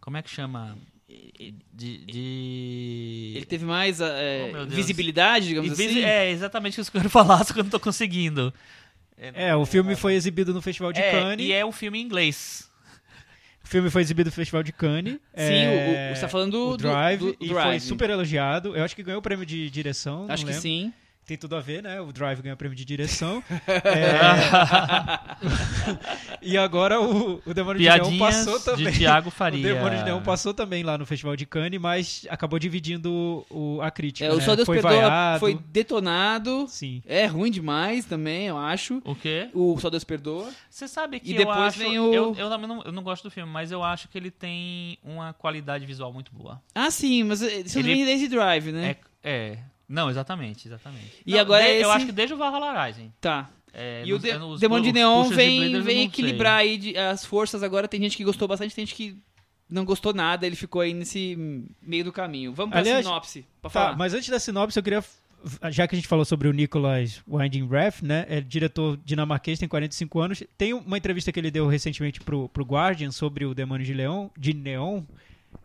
[0.00, 0.76] como é que chama?
[1.74, 1.98] De.
[2.06, 6.04] de- Ele teve mais é, Oh, visibilidade, digamos Visi- assim.
[6.04, 8.52] É, exatamente isso que eu quero falar, só que eu não tô conseguindo.
[9.16, 11.46] É, o filme foi exibido no Festival de É, Cannes.
[11.46, 12.68] e é um filme em inglês.
[13.62, 15.14] O filme foi exibido no Festival de Cannes.
[15.14, 17.64] Sim, é, o, o, você tá falando do, o Drive, do, do e Drive.
[17.68, 18.74] foi super elogiado.
[18.76, 20.24] Eu acho que ganhou o prêmio de direção.
[20.28, 20.60] Acho não que lembro.
[20.62, 20.92] sim.
[21.24, 22.00] Tem tudo a ver, né?
[22.00, 23.42] O Drive ganhou o prêmio de direção.
[23.68, 24.18] É,
[26.42, 28.90] e agora o, o Demônio de Neon Piadinhas passou também.
[28.92, 29.62] de Tiago O Faria.
[29.74, 33.90] Demônio de Neon passou também lá no Festival de Cannes, mas acabou dividindo o, a
[33.90, 34.26] crítica.
[34.28, 34.42] É, o né?
[34.42, 35.40] Só Deus foi Perdoa vaiado.
[35.40, 36.66] foi detonado.
[36.68, 37.02] Sim.
[37.06, 39.00] É ruim demais também, eu acho.
[39.04, 39.48] O quê?
[39.54, 40.50] O Só Deus Perdoa.
[40.68, 41.78] Você sabe que E eu depois acho...
[41.78, 44.18] vem o- Eu, eu, também não, eu não gosto do filme, mas eu acho que
[44.18, 46.60] ele tem uma qualidade visual muito boa.
[46.74, 48.96] Ah, sim, mas eh, isso Ele- vem desde Drive, né?
[49.22, 49.58] É, é.
[49.88, 51.12] Não, exatamente, exatamente.
[51.26, 53.12] E Não, agora de- esse- Eu acho que desde o Valhalla Rising.
[53.20, 53.50] Tá.
[53.74, 56.96] É, E o nos- de é nos- Demônio de Neon vem, vem equilibrar aí de-
[56.96, 57.88] as forças agora.
[57.88, 59.16] Tem gente que gostou bastante, tem gente que
[59.68, 60.46] não gostou nada.
[60.46, 61.36] Ele ficou aí nesse
[61.80, 62.52] meio do caminho.
[62.52, 63.96] Vamos pra Aliás, sinopse, pra Tá, falar.
[63.96, 65.02] mas antes da sinopse, eu queria.
[65.72, 68.26] Já que a gente falou sobre o Nicholas Winding Refn, né?
[68.28, 70.42] É diretor dinamarquês, tem 45 anos.
[70.56, 74.30] Tem uma entrevista que ele deu recentemente pro, pro Guardian sobre o Demônio de Leão,
[74.38, 75.02] de Neon.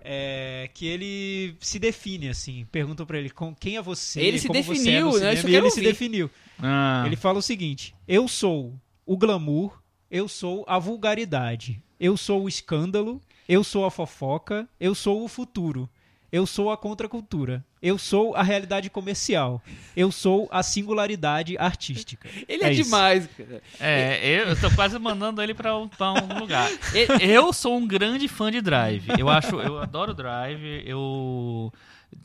[0.02, 4.48] É, que ele se define assim, perguntam pra ele com quem é você, Ele se
[4.48, 5.34] como você é definiu, no né?
[5.34, 6.30] Isso eu e ele se definiu.
[6.60, 8.74] Ah, Ele fala o seguinte: Eu sou
[9.06, 14.94] o glamour, eu sou a vulgaridade, eu sou o escândalo, eu sou a fofoca, eu
[14.96, 15.90] sou o futuro,
[16.32, 19.62] eu sou a contracultura, eu sou a realidade comercial,
[19.96, 22.28] eu sou a singularidade artística.
[22.48, 23.62] Ele é, é demais, cara.
[23.80, 26.70] É, eu, eu tô quase mandando ele pra um, pra um lugar.
[27.22, 29.06] Eu sou um grande fã de Drive.
[29.18, 30.84] Eu acho, eu adoro Drive.
[30.86, 31.72] Eu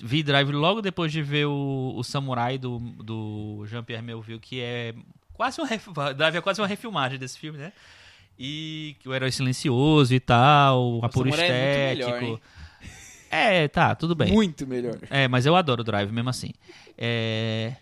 [0.02, 4.94] vi Drive logo depois de ver o, o Samurai do, do Jean-Pierre Melville, que é
[5.34, 7.72] quase um ref- Drive é quase uma refilmagem desse filme, né?
[8.38, 12.10] E que o herói silencioso e tal, apuro Samurai é muito estético.
[12.10, 12.40] melhor, hein?
[13.34, 14.30] É, tá, tudo bem.
[14.30, 14.98] Muito melhor.
[15.08, 16.50] É, mas eu adoro o Drive mesmo assim.
[16.98, 17.74] É...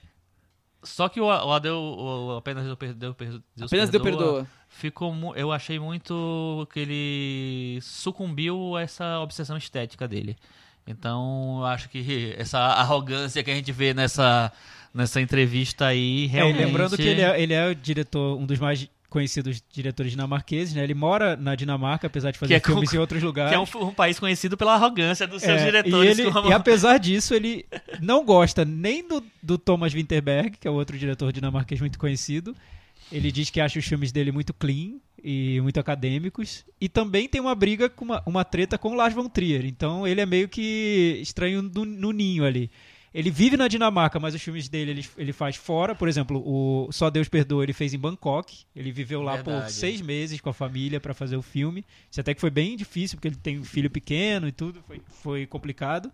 [0.83, 3.15] Só que o, o Adeu, o, apenas Deus, per- Deus,
[3.61, 4.47] Apenas deu perdoa.
[4.69, 10.37] Ficou, eu achei muito que ele sucumbiu a essa obsessão estética dele.
[10.87, 14.51] Então, eu acho que essa arrogância que a gente vê nessa,
[14.95, 16.65] nessa entrevista aí, É, realmente...
[16.65, 20.82] lembrando que ele é, ele é o diretor, um dos mais conhecidos diretores dinamarqueses, né?
[20.85, 23.51] Ele mora na Dinamarca, apesar de fazer é filmes com- em outros lugares.
[23.51, 26.16] que é um, um país conhecido pela arrogância dos seus É, diretores.
[26.19, 27.66] E, ele- como- e apesar disso, ele
[28.01, 32.57] não gosta nem do, do Thomas Winterberg, que é outro diretor dinamarquês muito conhecido.
[33.12, 34.93] Ele diz que acha os filmes dele muito clean
[35.23, 36.65] e muito acadêmicos.
[36.81, 39.66] E também tem uma briga, com uma, uma treta com o Lars von Trier.
[39.66, 42.70] Então ele é meio que estranho no, no ninho ali.
[43.12, 45.95] Ele vive na Dinamarca, mas os filmes dele ele, ele faz fora.
[45.97, 48.65] Por exemplo, o Só Deus Perdoa ele fez em Bangkok.
[48.74, 49.73] Ele viveu lá por Verdade.
[49.73, 51.85] seis meses com a família para fazer o filme.
[52.09, 54.81] Isso até que foi bem difícil, porque ele tem um filho pequeno e tudo.
[54.87, 56.12] Foi, foi complicado.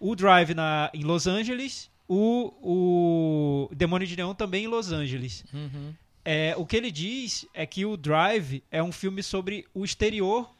[0.00, 5.44] o Drive na, em Los Angeles, o, o Demônio de Neon também em Los Angeles.
[5.52, 5.92] Uhum.
[6.24, 10.50] É, o que ele diz é que o Drive é um filme sobre o exterior,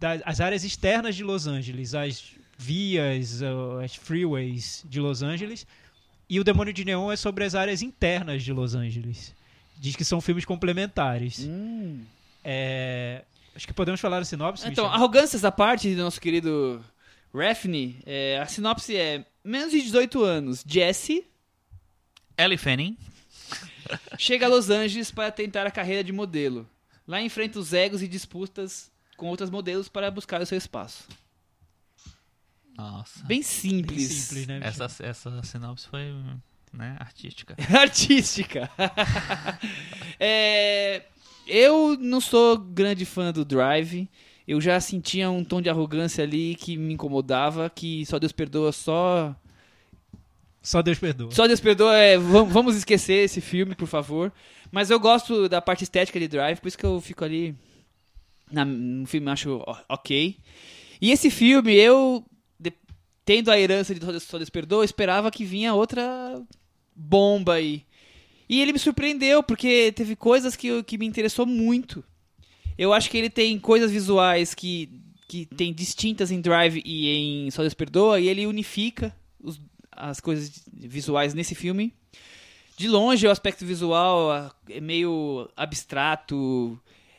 [0.00, 3.40] das as áreas externas de Los Angeles, as vias,
[3.82, 5.66] as freeways de Los Angeles.
[6.28, 9.34] E o Demônio de Neon é sobre as áreas internas de Los Angeles.
[9.78, 11.40] Diz que são filmes complementares.
[11.40, 12.04] Hum.
[12.44, 13.22] É,
[13.54, 14.66] acho que podemos falar a sinopse.
[14.68, 14.96] Então, Michel?
[14.96, 16.82] arrogâncias da parte do nosso querido
[17.34, 21.26] Refney, é, a sinopse é menos de 18 anos, Jesse
[22.36, 22.96] Ellie Fanning.
[24.18, 26.68] chega a Los Angeles para tentar a carreira de modelo.
[27.06, 31.04] Lá enfrenta os egos e disputas com outros modelos para buscar o seu espaço.
[32.76, 33.20] Nossa.
[33.20, 34.02] Bem Bem simples.
[34.12, 34.60] simples, né?
[34.62, 36.12] Essa, essa sinopse foi
[36.72, 37.54] né, artística.
[37.78, 38.70] Artística.
[40.18, 41.02] É,
[41.46, 44.08] eu não sou grande fã do Drive.
[44.46, 48.72] Eu já sentia um tom de arrogância ali que me incomodava, que só Deus perdoa,
[48.72, 49.34] só
[50.60, 51.30] Só Deus perdoa.
[51.32, 54.32] Só Deus perdoa, é, vam- vamos esquecer esse filme, por favor.
[54.70, 57.54] Mas eu gosto da parte estética de Drive, por isso que eu fico ali
[58.50, 60.36] na, no filme, acho ok.
[61.00, 62.24] E esse filme, eu,
[63.24, 66.42] tendo a herança de Só Deus perdoa, esperava que vinha outra
[66.94, 67.84] bomba aí.
[68.48, 72.04] E ele me surpreendeu, porque teve coisas que, eu- que me interessou muito.
[72.76, 74.90] Eu acho que ele tem coisas visuais que,
[75.28, 77.08] que tem distintas em Drive e
[77.46, 81.92] em Só Deus Perdoa, e ele unifica os- as coisas visuais nesse filme.
[82.76, 86.78] De longe, o aspecto visual é meio abstrato,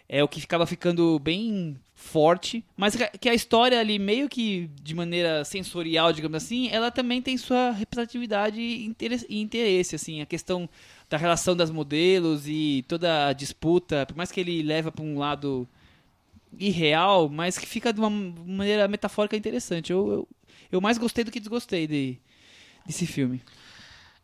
[0.09, 4.93] é o que ficava ficando bem forte, mas que- a história ali, meio que de
[4.93, 9.25] maneira sensorial, digamos assim, ela também tem sua representatividade e interesse-
[9.95, 10.69] assim, a questão
[11.09, 15.17] da relação das modelos e toda a disputa, por mais que ele leva para um
[15.17, 15.67] lado
[16.59, 19.91] irreal, mas que fica de uma maneira metafórica interessante.
[19.91, 20.27] Eu, eu,
[20.71, 22.17] eu mais gostei do que desgostei de,
[22.85, 23.41] desse filme.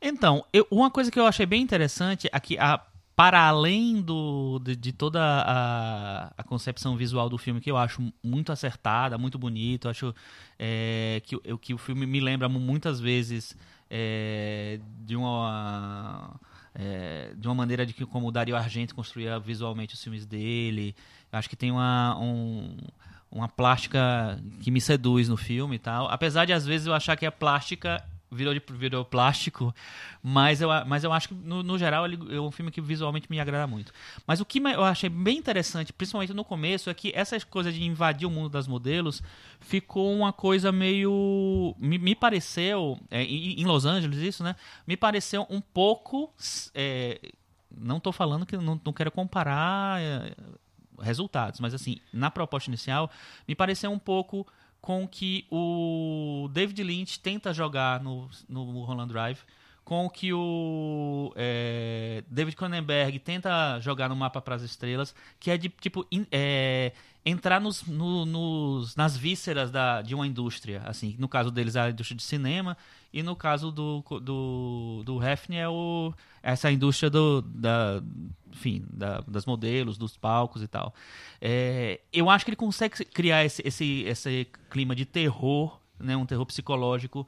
[0.01, 2.81] Então, eu- uma coisa que eu achei bem interessante é a,
[3.19, 8.01] para além do, de, de toda a, a concepção visual do filme, que eu acho
[8.23, 10.15] muito acertada, muito bonito, eu acho
[10.57, 13.57] é, que, o- que o filme me lembra mu- muitas vezes
[13.89, 16.39] é, de uma.
[16.73, 20.95] é, de uma maneira de que como o Dario Argento construía visualmente os filmes dele.
[21.29, 22.77] Eu acho que tem uma, um-
[23.29, 26.07] uma plástica que me seduz no filme e tal.
[26.09, 28.01] Apesar de às vezes eu achar que a plástica
[28.31, 29.73] virou, de, virou plástico,
[30.21, 33.27] mas eu, mas eu acho que no, no geral ele é um filme que visualmente
[33.29, 33.91] me agrada muito.
[34.25, 37.83] Mas o que eu achei bem interessante, principalmente no começo, é que essa coisa de
[37.83, 39.21] invadir o mundo das modelos
[39.59, 41.75] ficou uma coisa meio.
[41.79, 42.99] Me, me pareceu.
[43.09, 44.55] é, em, em Los Angeles, isso, né?
[44.85, 46.33] Me pareceu um pouco.
[46.75, 47.19] é,
[47.71, 50.33] não estou falando que não, não quero comparar é,
[51.01, 53.09] resultados, mas assim, na proposta inicial,
[53.47, 54.45] me pareceu um pouco
[54.81, 59.39] com que o David Lynch tenta jogar no, no Mulholland Drive,
[59.83, 65.49] com o que o é, David Cronenberg tenta jogar no Mapa para as Estrelas, que
[65.49, 66.91] é de tipo in- é,
[67.25, 71.89] entrar nos, no- nos- nas vísceras da, de uma indústria, assim, no caso deles a
[71.89, 72.77] indústria de cinema
[73.13, 78.01] e no caso do do, do Hefner é o essa indústria do da
[78.51, 80.93] enfim da- das modelos dos palcos e tal.
[81.41, 86.25] É, eu acho que ele consegue criar esse, esse, esse clima de terror, né, um
[86.25, 87.27] terror psicológico,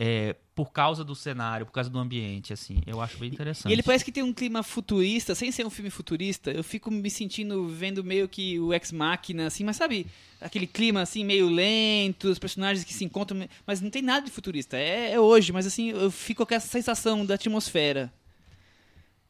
[0.00, 2.80] é, por causa do cenário, por causa do ambiente, assim.
[2.86, 3.68] Eu acho bem interessante.
[3.68, 6.50] E ele parece que tem um clima futurista, sem ser um filme futurista.
[6.52, 10.06] Eu fico me sentindo vendo meio que o Ex Machina, assim, mas sabe?
[10.40, 13.48] Aquele clima, assim, meio lento, os personagens que se encontram.
[13.66, 14.76] Mas não tem nada de futurista.
[14.76, 18.12] É, é hoje, mas assim, eu fico com essa sensação da atmosfera.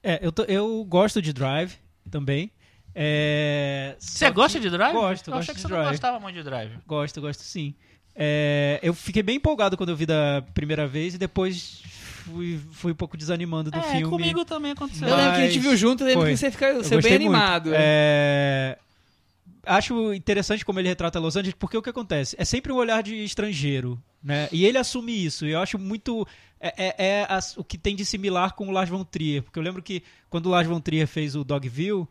[0.03, 1.73] É, eu, tô- eu gosto de Drive
[2.11, 2.51] também.
[2.95, 4.93] É, Você gosta que- de Drive?
[4.93, 5.91] Gosto, eu gosto achei que de você não Drive.
[5.93, 6.73] gostava muito de Drive.
[6.87, 7.75] Gosto, gosto sim.
[8.21, 11.81] É, eu fiquei bem empolgado quando eu vi da primeira vez e depois
[12.25, 14.09] fui, fui um pouco desanimando do é, filme.
[14.09, 15.07] comigo também aconteceu.
[15.07, 16.33] Eu lembro que a gente viu junto, eu lembro foi.
[16.33, 17.71] que você fica você é bem animado.
[17.73, 18.77] É,
[19.69, 22.35] Acho interessante como ele retrata Los Angeles, porque o que acontece?
[22.39, 24.49] É sempre um olhar de estrangeiro, né?
[24.51, 25.45] E ele assume isso.
[25.47, 26.27] E eu acho muito.
[26.59, 29.43] É, é- é as- o que tem de similar com o Lars von Trier.
[29.43, 32.07] Porque eu lembro que quando o Lars von Trier fez o Dogville,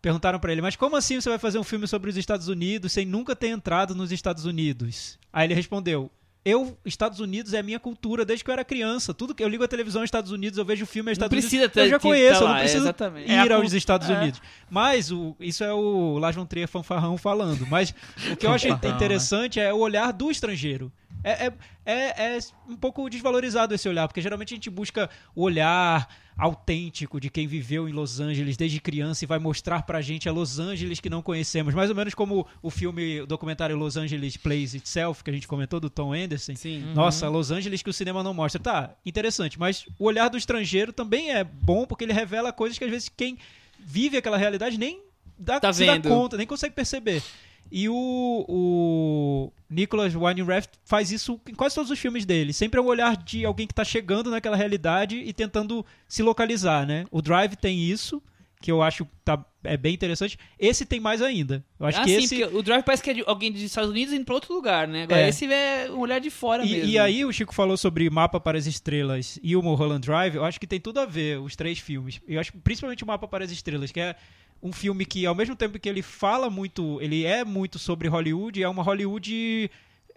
[0.00, 2.92] perguntaram pra ele: Mas como assim você vai fazer um filme sobre os Estados Unidos
[2.92, 5.18] sem nunca ter entrado nos Estados Unidos?
[5.32, 6.10] Aí ele respondeu.
[6.44, 9.12] Eu, Estados Unidos é a minha cultura desde que eu era criança.
[9.12, 11.74] Tudo que eu ligo a televisão Estados Unidos, eu vejo filme Não Estados precisa Unidos.
[11.74, 13.30] ter eu já que conheço, tá eu lá, não é, preciso exatamente.
[13.30, 14.18] ir É aos Estados é.
[14.18, 14.40] Unidos.
[14.70, 17.66] Mas o, isso é o von Trier fanfarrão falando.
[17.66, 17.94] Mas
[18.32, 20.90] o que eu achei Fanfarrão, interessante é o olhar do estrangeiro.
[21.22, 21.52] É, é,
[21.84, 22.38] é, é
[22.68, 27.48] um pouco desvalorizado esse olhar, porque geralmente a gente busca o olhar autêntico de quem
[27.48, 31.10] viveu em Los Angeles desde criança e vai mostrar pra gente a Los Angeles que
[31.10, 31.74] não conhecemos.
[31.74, 35.48] Mais ou menos como o filme, o documentário Los Angeles Plays Itself, que a gente
[35.48, 36.54] comentou, do Tom Anderson.
[36.54, 36.92] Sim.
[36.94, 38.62] Nossa, Los Angeles que o cinema não mostra.
[38.62, 42.84] Tá, interessante, mas o olhar do estrangeiro também é bom porque ele revela coisas que
[42.84, 43.36] às vezes quem
[43.80, 45.02] vive aquela realidade nem
[45.36, 47.22] dá, Tá se dá conta, nem consegue perceber.
[47.70, 52.52] E o, o Nicholas Winding Refn faz isso em quase todos os filmes dele.
[52.52, 56.86] Sempre é um olhar de alguém que está chegando naquela realidade e tentando se localizar,
[56.86, 57.06] né?
[57.10, 58.22] O Drive tem isso,
[58.60, 60.38] que eu acho tá, é bem interessante.
[60.58, 61.64] Esse tem mais ainda.
[61.78, 62.44] Eu acho ah, que sim, esse...
[62.44, 65.04] o Drive parece que é de alguém dos Estados Unidos indo pra outro lugar, né?
[65.04, 65.28] Agora É.
[65.28, 66.90] esse é um olhar de fora E, mesmo.
[66.90, 70.44] e aí o Chico falou sobre Mapa para as Estrelas e o Mulholland Drive, eu
[70.44, 72.20] acho que tem tudo a ver, os três filmes.
[72.26, 74.16] Eu acho principalmente o Mapa para as Estrelas, que é
[74.60, 78.60] um filme que, ao mesmo tempo que ele fala muito, ele é muito sobre Hollywood,
[78.62, 79.70] é uma Hollywood...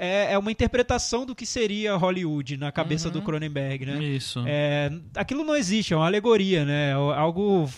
[0.03, 3.13] É, é uma interpretação do que seria Hollywood na cabeça Uhum.
[3.13, 4.03] do Cronenberg, né?
[4.03, 4.43] Isso.
[4.47, 6.89] É, aquilo não existe, é uma alegoria, né?
[6.89, 7.69] É Algo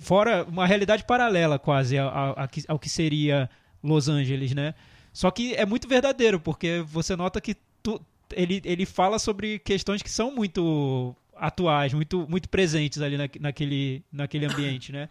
[0.00, 3.48] fora, uma realidade paralela quase ao, que- seria
[3.82, 4.74] Los Angeles, né?
[5.12, 8.00] Só que é muito verdadeiro, porque você nota que tu-
[8.34, 14.02] ele, ele fala sobre questões que são muito atuais, muito, muito presentes ali na, naquele,
[14.12, 15.08] naquele ambiente, né?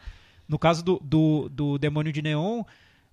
[0.47, 2.64] No caso do, do, do Demônio de Neon,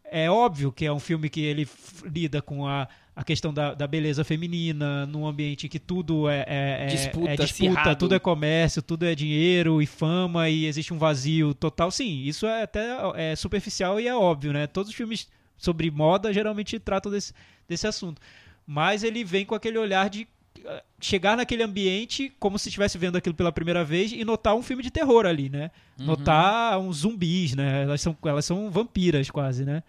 [0.05, 1.67] é óbvio que é um filme que ele
[2.05, 6.77] lida com a, a questão da, da beleza feminina, num ambiente que tudo é, é,
[6.81, 10.99] é- Disputa, é disputa, tudo é comércio, tudo é dinheiro e fama e existe um
[10.99, 11.91] vazio total.
[11.91, 14.67] Sim, isso é até é superficial e é óbvio, né?
[14.67, 15.29] Todos os filmes
[15.59, 17.35] sobre moda geralmente tratam desse,
[17.69, 18.21] desse assunto.
[18.67, 20.27] Mas ele vem com aquele olhar de
[20.65, 24.63] eh, chegar naquele ambiente como se estivesse vendo aquilo pela primeira vez e notar um
[24.63, 25.71] filme de terror ali, né?
[25.99, 27.83] Notar uns zumbis, né?
[27.83, 29.83] Elas são, elas são vampiras quase, né?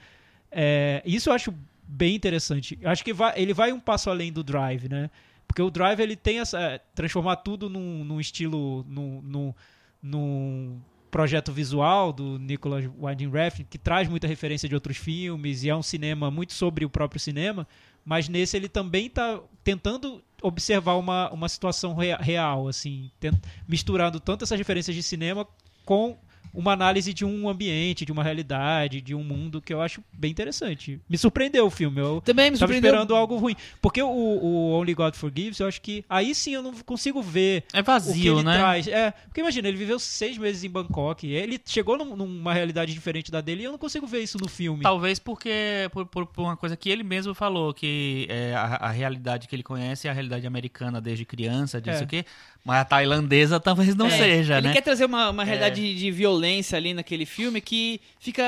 [0.51, 1.53] É, isso eu acho
[1.87, 2.77] bem interessante.
[2.83, 5.09] Acho que vai- ele vai um passo além do Drive, né?
[5.47, 9.53] Porque o Drive ele tem essa transformar tudo num, num estilo, num, num,
[10.01, 10.81] num
[11.11, 15.75] projeto visual do Nicholas Winding Refn que traz muita referência de outros filmes e é
[15.75, 17.67] um cinema muito sobre o próprio cinema,
[18.03, 24.19] mas nesse ele também está tentando observar uma, uma situação rea- real, assim, tent- misturando
[24.19, 25.47] tanto essas referências de cinema
[25.85, 26.17] com
[26.53, 30.29] uma análise de um ambiente, de uma realidade, de um mundo que eu acho bem
[30.31, 30.99] interessante.
[31.09, 31.99] Me surpreendeu o filme.
[31.99, 32.89] Eu Também me estava surpreendeu.
[32.91, 33.55] esperando algo ruim.
[33.81, 37.63] Porque o, o Only God Forgives, eu acho que aí sim eu não consigo ver
[37.73, 38.57] É o que vazio, ele né?
[38.57, 38.87] traz.
[38.87, 41.27] É, porque imagina, ele viveu seis meses em Bangkok.
[41.27, 44.47] Ele chegou num- numa realidade diferente da dele e eu não consigo ver isso no
[44.47, 44.83] filme.
[44.83, 48.91] Talvez porque por, por- por uma coisa que ele mesmo falou, que é, a, a
[48.91, 52.05] realidade que ele conhece é a realidade americana desde criança, disso É.
[52.05, 52.25] o quê.
[52.65, 54.73] Mas a tailandesa talvez não É, seja, ele né?
[54.73, 56.42] quer trazer uma, uma realidade de, de violência
[56.75, 58.43] ali naquele filme que fica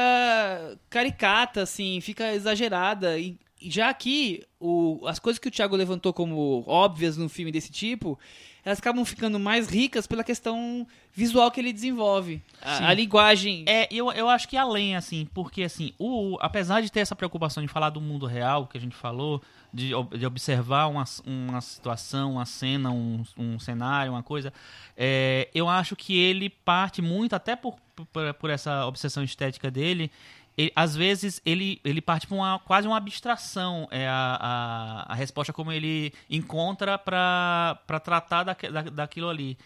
[0.89, 3.17] caricata, assim, fica exagerada.
[3.17, 7.71] E já aqui, o, as coisas que o Thiago levantou como óbvias num filme desse
[7.71, 8.17] tipo,
[8.65, 12.41] elas acabam ficando mais ricas pela questão visual que ele desenvolve.
[12.59, 13.63] A, a linguagem.
[13.67, 17.61] É, eu, eu acho que além, assim, porque assim, o, apesar de ter essa preocupação
[17.61, 19.39] de falar do mundo real que a gente falou,
[19.71, 24.51] de, de observar uma, uma situação, uma cena, um, um cenário, uma coisa,
[24.97, 27.75] é, eu acho que ele parte muito, até por,
[28.11, 30.09] por, por essa obsessão estética dele,
[30.57, 34.37] ele- às vezes ele, ele parte para uma, quase uma abstração é a,
[35.07, 39.57] a, a resposta como ele encontra para tratar daque- da, daquilo ali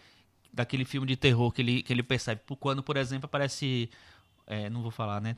[0.51, 2.41] daquele filme de terror que ele, que ele percebe.
[2.59, 3.89] Quando, por exemplo, aparece.
[4.47, 5.35] é, não vou falar, né?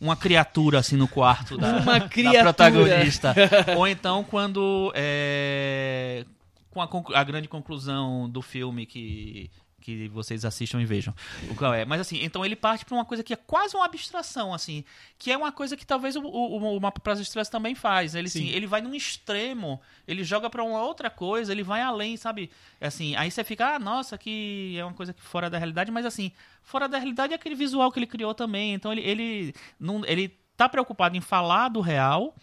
[0.00, 2.08] Uma criatura assim no quarto da, Uma da
[2.42, 3.34] protagonista.
[3.76, 4.90] Ou então quando.
[4.94, 6.24] é,
[6.70, 6.88] com a,
[7.20, 9.50] a grande conclusão do filme que.
[9.80, 11.14] Que vocês assistam e vejam
[11.50, 11.84] o qual é.
[11.84, 14.84] Mas assim, então ele parte para uma coisa que é quase uma abstração, assim.
[15.18, 18.14] Que é uma coisa que talvez o, o, o Mapa para as Estrelas também faz.
[18.14, 18.48] Ele, assim, Sim.
[18.50, 22.50] ele vai num extremo, ele joga para uma outra coisa, ele vai além, sabe?
[22.80, 26.04] Assim, aí você fica, ah, nossa, que é uma coisa que fora da realidade, mas
[26.04, 26.32] assim,
[26.62, 28.74] fora da realidade é aquele visual que ele criou também.
[28.74, 32.34] Então ele, ele, não, ele tá preocupado em falar do real,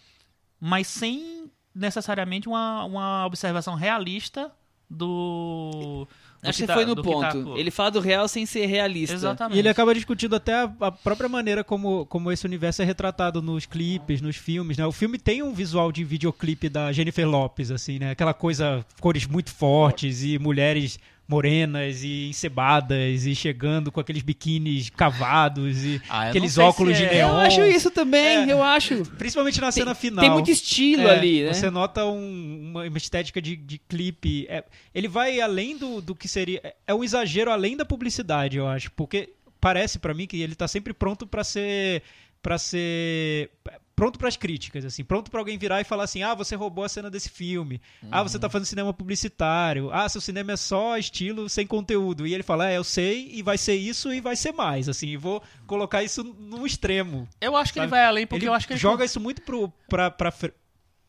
[0.60, 4.52] mas sem necessariamente uma, uma observação realista
[4.90, 5.70] do.
[5.70, 6.08] do
[6.42, 7.44] Acho que tá- foi no tá ponto.
[7.44, 9.14] co- ele fala do real sem ser realista.
[9.14, 9.56] Exatamente.
[9.56, 13.42] E ele acaba discutindo até a, a própria maneira como, como esse universo é retratado
[13.42, 14.86] nos clipes, nos filmes, né?
[14.86, 18.10] O filme tem um visual de videoclipe da Jennifer Lopes, assim, né?
[18.12, 20.98] Aquela coisa, cores muito fortes e mulheres
[21.28, 27.08] morenas e encebadas e chegando com aqueles biquínis cavados e Ah, aqueles óculos se de
[27.10, 27.14] é.
[27.16, 27.28] neon.
[27.28, 28.52] Eu acho isso também, É.
[28.52, 29.02] eu acho.
[29.18, 30.24] Principalmente na cena final.
[30.24, 31.52] Tem muito estilo É, ali, né?
[31.52, 34.46] Você nota um- uma, uma estética de, de clipe.
[34.48, 34.64] É,
[34.94, 36.60] ele vai além do, do que seria.
[36.64, 38.90] é- É um exagero além da publicidade, eu acho.
[38.92, 42.02] Porque parece pra mim que ele tá sempre pronto pra ser.
[42.40, 43.50] para ser.
[43.98, 46.88] Pronto pras críticas, assim, pronto pra alguém virar e falar assim: "Ah, você roubou a
[46.88, 47.80] cena desse filme.
[48.12, 49.90] Ah, você tá fazendo cinema publicitário.
[49.92, 52.24] Ah, seu cinema é só estilo sem conteúdo".
[52.24, 55.08] E ele fala: "É, eu sei e vai ser isso e vai ser mais", assim,
[55.08, 57.28] e vou colocar isso no extremo.
[57.40, 57.98] Eu acho que ele Sabe?
[57.98, 60.32] vai além, porque ele eu acho que ele joga isso muito pro pra, pra,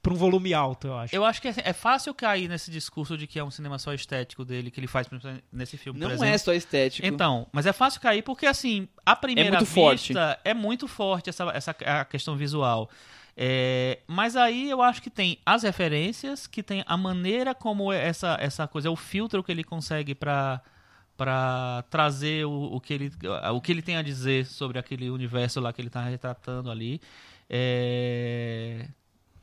[0.01, 1.15] pra um volume alto, eu acho.
[1.15, 3.93] Eu acho que é, é fácil cair nesse discurso de que é um cinema só
[3.93, 5.07] estético dele, que ele faz
[5.51, 6.33] nesse filme, por Não exemplo.
[6.33, 7.07] é só estético.
[7.07, 10.13] Então, mas é fácil cair porque, assim, a primeira muito vista forte.
[10.43, 12.89] é muito forte essa, essa a questão visual.
[13.41, 18.37] É, mas aí eu acho que tem as referências, que tem a maneira como essa,
[18.39, 20.61] essa coisa, o filtro que ele consegue para
[21.15, 23.11] para trazer o, o, que ele,
[23.53, 27.01] o que ele tem a dizer sobre aquele universo lá que ele está retratando ali.
[27.49, 28.87] É,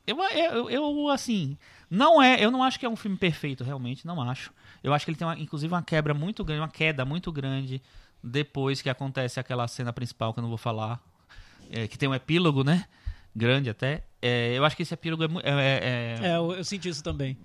[0.07, 1.57] eu, eu, eu, assim,
[1.89, 4.51] não é, eu não acho que é um filme perfeito, realmente, não acho.
[4.83, 7.81] Eu acho que ele tem, uma, inclusive, uma quebra muito grande, uma queda muito grande
[8.23, 10.99] depois que acontece aquela cena principal que eu não vou falar,
[11.71, 12.85] é, que tem um epílogo, né?
[13.35, 14.03] Grande até.
[14.21, 17.03] É, eu acho que esse epílogo é, mu- é, é- É, eu, eu senti isso
[17.03, 17.37] também.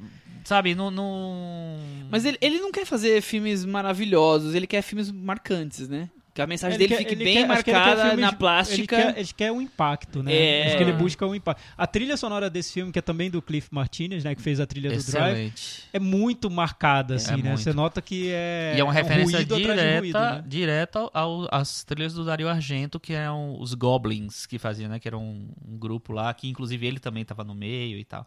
[0.45, 1.77] sabe, não, não...
[2.11, 6.09] Mas ele, ele não quer fazer filmes maravilhosos, ele quer filmes marcantes, né?
[6.35, 8.97] Que a mensagem Ele dele quer- fique bem quer- quer marcada filmes- na plástica.
[8.97, 10.33] Ele quer, ele quer um impacto, né?
[10.35, 10.67] É.
[10.69, 11.63] Acho que ele busca um impacto.
[11.77, 14.35] A trilha sonora desse filme, que é também do Cliff Martinez, né?
[14.35, 15.85] Que fez a trilha do Drive, Excelente.
[15.93, 17.43] é muito marcada, assim, É né?
[17.51, 17.61] muito.
[17.61, 18.73] Você nota que é.
[18.77, 20.45] E é uma um referência de direta, ruído, né?
[20.47, 24.99] direta ao- às trilhas do Dario Argento, que eram os Goblins que faziam, né?
[24.99, 28.27] Que era um, um grupo lá, que inclusive ele também estava no meio e tal.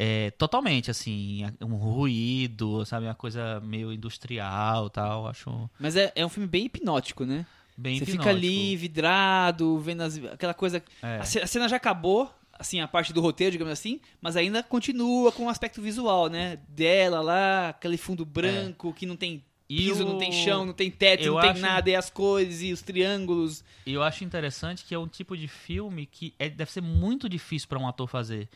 [0.00, 3.06] É, totalmente, assim, um ruído, sabe?
[3.06, 7.44] Uma coisa meio industrial e tal, acho Mas é, é um filme bem hipnótico, né?
[7.76, 8.36] bem Você fica hipnótico.
[8.46, 10.82] ali, vidrado, vendo as- aquela coisa.
[11.02, 11.18] É.
[11.18, 14.62] A, ce- a cena já acabou, assim, a parte do roteiro, digamos assim, mas ainda
[14.62, 16.58] continua com o aspecto visual, né?
[16.68, 20.90] Dela lá, aquele fundo branco que não tem piso, o- não tem chão, não tem
[20.90, 23.62] teto, eu não tem acho- nada, e as cores e os triângulos.
[23.86, 27.28] E eu acho interessante que é um tipo de filme que é- deve ser muito
[27.28, 28.48] difícil para um ator fazer.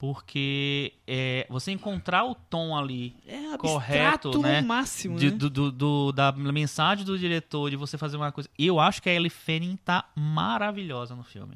[0.00, 4.62] Porque é, você encontrar o tom ali É Correto, né?
[4.62, 5.36] máximo, de- né?
[5.36, 8.48] do, do- do- da mensagem do diretor, de você fazer uma coisa.
[8.58, 11.52] Eu acho que a Ellie Fanning tá maravilhosa no filme.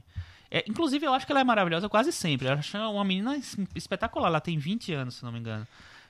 [0.51, 2.47] É, inclusive, eu acho que ela é maravilhosa quase sempre.
[2.47, 4.29] Eu acho ela uma menina es- espetacular.
[4.29, 5.67] Ela tem 20 anos, se não me engano.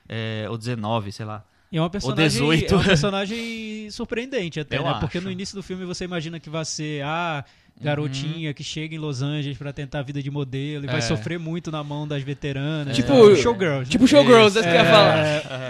[0.09, 1.41] É, ou 19, sei lá.
[1.71, 2.73] E é uma personagem, 18.
[2.73, 4.97] é uma personagem surpreendente até, Eu né?
[4.99, 5.25] Porque acho.
[5.25, 7.45] no início do filme você imagina que vai ser a
[7.81, 11.01] garotinha que chega em Los Angeles pra tentar a vida de modelo e vai É.
[11.01, 12.95] sofrer muito na mão das veteranas.
[12.95, 13.35] Tipo- né?
[13.35, 13.79] showgirls.
[13.79, 13.85] né?
[13.91, 15.17] Tipo Showgirls, é isso que eu ia falar.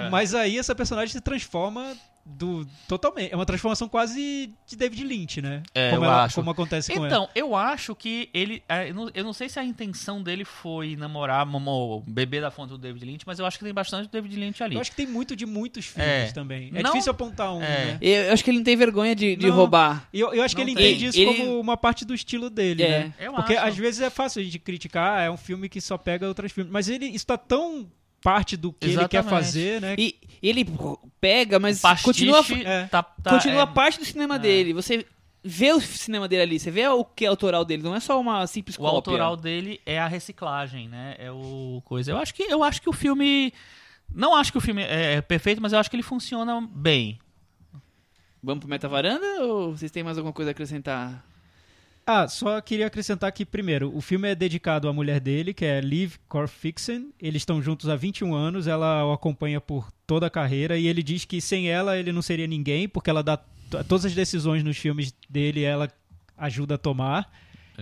[0.06, 1.94] É, Mas aí essa personagem se transforma
[2.27, 3.31] do totalmente.
[3.31, 5.61] É uma transformação quase de David Lynch, né?
[5.76, 6.35] É, como, eu ela- acho.
[6.35, 7.07] como acontece com ela.
[7.07, 8.64] Então, eu acho que ele.
[8.68, 12.49] é, Eu não, eu não sei se a intenção dele foi namorar, mo- beber da
[12.49, 14.73] fonte do David Lynch, mas eu acho que tem bastante do David Lynch ali.
[14.76, 16.31] Eu acho que tem muito de muitos filmes É.
[16.31, 16.72] também.
[16.73, 17.85] É Não- difícil apontar um, É.
[17.85, 17.97] né?
[18.02, 19.56] Eu, eu acho que ele não tem vergonha de, de Não.
[19.56, 20.10] roubar.
[20.11, 20.91] E eu, eu acho que Não ele tem.
[20.93, 22.89] entende isso Ele- como uma parte do estilo dele, É.
[22.99, 23.14] né?
[23.19, 23.68] Eu Porque acho.
[23.68, 26.72] às vezes é fácil a gente criticar, é um filme que só pega outros filmes.
[26.73, 27.88] Mas ele isso tá tão
[28.26, 29.30] parte do que ele quer Exatamente.
[29.30, 29.95] fazer, né?
[29.99, 30.65] E ele
[31.22, 32.85] pega, mas Pastiche continua, É.
[32.88, 34.73] tá- tá- continua é- parte do cinema dele.
[34.73, 35.06] Você
[35.43, 38.19] vê o cinema dele ali, você vê o que é autoral dele, não é só
[38.19, 38.95] uma simples O cópia.
[38.95, 41.15] autoral dele é a reciclagem, né?
[41.19, 42.11] É o coisa.
[42.11, 43.53] Eu acho que eu acho que o filme
[44.11, 47.19] não acho que o filme é perfeito, mas eu acho que ele funciona bem.
[48.41, 51.23] Vamos pro Meta Varanda ou vocês têm mais alguma coisa a acrescentar?
[52.07, 55.82] Ah, só queria acrescentar que, primeiro, o filme é dedicado à mulher dele, que é
[55.82, 57.10] Liv Corfixen.
[57.19, 61.02] Eles estão juntos há 21 anos, ela o acompanha por toda a carreira e ele
[61.02, 63.38] diz que sem ela ele não seria ninguém, porque ela dá
[63.88, 65.91] todas as decisões nos filmes dele, ela
[66.38, 67.27] ajuda a tomar.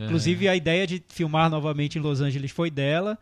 [0.05, 3.19] Inclusive, a ideia de filmar novamente em Los Angeles foi dela.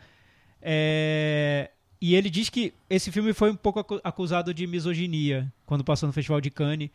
[0.61, 5.84] É, E ele diz que esse filme foi um pouco acu- acusado de misoginia quando
[5.84, 6.90] passou no Festival de Cannes,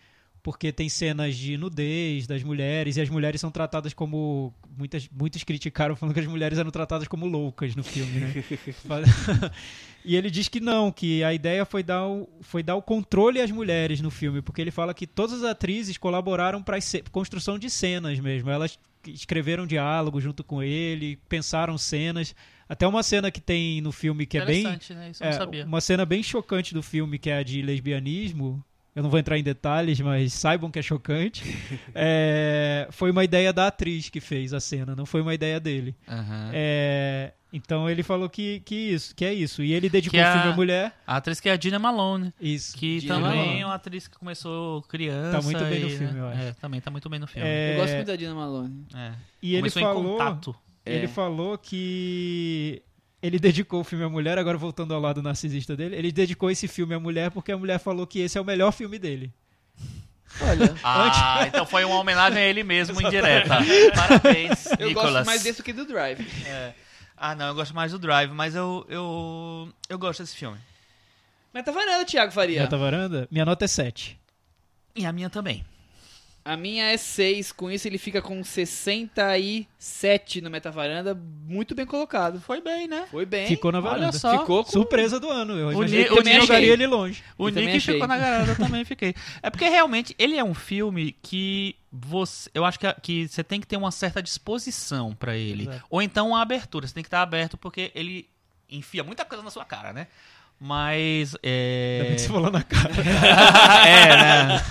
[0.46, 4.54] porque tem cenas de nudez das mulheres e as mulheres são tratadas como.
[4.78, 8.44] Muitas, muitos criticaram falando que as mulheres eram tratadas como loucas no filme, né?
[10.04, 13.40] e ele diz que não, que a ideia foi dar, o, foi dar o controle
[13.40, 17.58] às mulheres no filme, porque ele fala que todas as atrizes colaboraram para a construção
[17.58, 18.48] de cenas mesmo.
[18.48, 22.36] Elas escreveram diálogo junto com ele, pensaram cenas.
[22.68, 24.60] Até uma cena que tem no filme que é bem.
[24.60, 25.10] Interessante, né?
[25.10, 25.64] Isso eu É, não sabia.
[25.64, 28.64] uma cena bem chocante do filme, que é a de lesbianismo.
[28.96, 31.44] Eu não vou entrar em detalhes, mas saibam que é chocante.
[31.94, 35.94] É, foi uma ideia da atriz que fez a cena, não foi uma ideia dele.
[36.08, 36.50] Aham.
[36.52, 39.62] É, então ele falou que, que isso, que é isso.
[39.62, 40.92] E ele dedicou Que o a- filme à mulher.
[41.06, 42.76] A atriz que é a Dina Malone, Isso.
[42.76, 43.60] que Dina também Malone.
[43.60, 45.38] é uma atriz que começou criança.
[45.38, 46.40] Tá muito bem no e, filme, né, eu acho.
[46.42, 47.46] É, também tá muito bem no filme.
[47.48, 48.86] É, Eu gosto muito da Dina Malone.
[48.94, 49.12] É.
[49.42, 50.56] E ele Começou em falou, contato.
[50.84, 51.08] ele É.
[51.08, 52.82] falou que
[53.26, 56.66] ele dedicou o filme à mulher, agora voltando ao lado narcisista dele, ele dedicou esse
[56.68, 59.32] filme à mulher porque a mulher falou que esse é o melhor filme dele.
[60.40, 63.58] Olha, Ah, então foi uma homenagem a ele mesmo, indireta.
[63.94, 65.12] Parabéns, eu Nicolas.
[65.12, 66.20] gosto mais desse que do Drive.
[66.46, 66.72] É.
[67.16, 70.58] Ah, não, eu gosto mais do Drive, mas eu, eu, eu gosto desse filme.
[71.52, 72.60] Mas tá varando, Thiago Faria.
[72.62, 73.26] Meta varanda?
[73.30, 74.18] Minha nota é 7.
[74.94, 75.64] E a minha também.
[76.46, 82.40] A minha é 6, com isso ele fica com 67 no Metavaranda, muito bem colocado.
[82.40, 83.06] Foi bem, né?
[83.10, 83.46] Foi bem.
[83.48, 84.12] Ficou na Olha varanda.
[84.12, 84.38] só.
[84.40, 84.70] Ficou com...
[84.70, 85.54] Surpresa do ano.
[85.58, 87.22] Eu O imaginei Ni- que o também Nick- jogaria ele longe.
[87.36, 87.94] O Eu também Nick achei.
[87.94, 89.14] ficou na garota, eu também fiquei.
[89.42, 93.60] É porque realmente ele é um filme que você, eu acho que, que você tem
[93.60, 95.64] que ter uma certa disposição pra ele.
[95.64, 95.84] Exato.
[95.90, 98.28] Ou então uma abertura, você tem que estar aberto porque ele
[98.68, 100.06] enfia muita coisa na sua cara, né?
[100.58, 102.90] Mas é Ainda bem que você falou na cara.
[103.86, 104.62] é, né?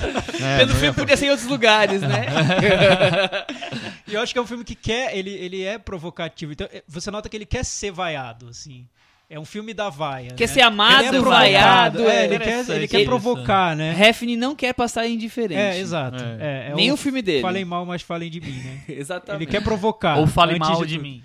[0.42, 2.26] É, Pelo filme ia- podia ser em outros lugares, né?
[4.08, 6.52] E eu acho que é um filme que quer, ele, ele é provocativo.
[6.52, 8.88] Então, é, você nota que ele quer ser vaiado, assim.
[9.28, 10.32] É um filme da vaia.
[10.36, 10.54] Quer né?
[10.54, 12.08] ser amado, ele é vaiado.
[12.08, 13.96] É, ele quer, ele quer provocar, né?
[14.00, 15.60] Hefni não quer passar indiferente.
[15.60, 16.24] É, exato.
[16.24, 16.68] É.
[16.68, 17.42] É, é Nem o o filme dele.
[17.42, 18.82] Falem mal, mas falem de mim, né?
[18.96, 19.44] Exatamente.
[19.44, 20.18] Ele quer provocar.
[20.18, 21.24] Ou fale antes mal de de mim.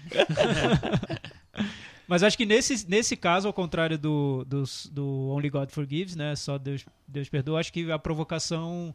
[2.11, 6.35] Mas acho que nesse, nesse caso, ao contrário do, dos- do Only God Forgives, né?
[6.35, 8.93] Só Deus, Deus perdoa, acho que a provocação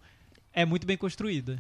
[0.54, 1.58] é muito bem construída.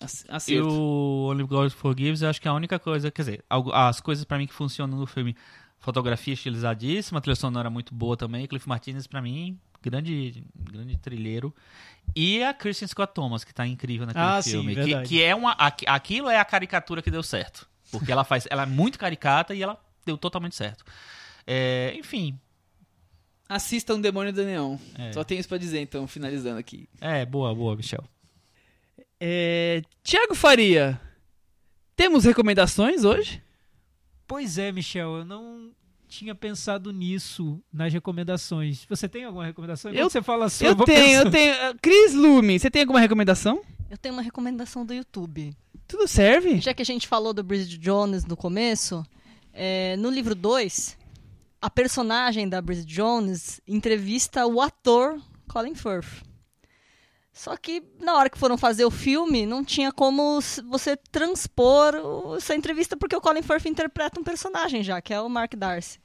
[0.00, 0.68] Ac- E Acerto.
[0.68, 4.24] o Only God Forgives, eu acho que é a única coisa, quer dizer, as coisas
[4.24, 5.36] pra mim que funcionam no filme,
[5.78, 11.54] fotografia estilizadíssima, trilha sonora muito boa também, Cliff Martinez pra mim, grande grande trilheiro.
[12.16, 15.08] E a Kristen Scott Thomas, que tá incrível naquele Ah, sim, filme, que, verdade.
[15.08, 18.64] que é uma aqui- aquilo é a caricatura que deu certo, porque ela faz, ela
[18.64, 20.84] é muito caricata e ela deu totalmente certo.
[21.46, 22.38] É, enfim,
[23.48, 24.76] Assista um Demônio do Neon.
[24.94, 25.12] É.
[25.12, 26.86] Só tenho isso pra dizer, então, finalizando aqui.
[27.00, 28.04] é boa, boa, Michel.
[29.18, 29.82] É...
[30.02, 31.00] Tiago Faria,
[31.96, 33.42] temos recomendações hoje?
[34.26, 35.70] Pois é, Michel, eu não
[36.06, 38.84] tinha pensado nisso nas recomendações.
[38.88, 39.92] Você tem alguma recomendação?
[39.92, 41.32] Eu- você fala assim, eu vou tenho, eu pensando.
[41.32, 41.54] tenho.
[41.54, 43.62] Ah, Cris Lume, você tem alguma recomendação?
[43.90, 45.56] Eu tenho uma recomendação do YouTube.
[45.86, 46.60] Tudo serve?
[46.60, 49.02] Já que a gente falou do Bridget Jones no começo,
[49.60, 50.96] é, no livro 2,
[51.60, 56.22] a personagem da Bridget Jones entrevista o ator Colin Firth.
[57.32, 61.94] Só que na hora que foram fazer o filme, não tinha como você transpor
[62.36, 65.98] essa entrevista, porque o Colin Firth interpreta um personagem já, que é o Mark Darcy.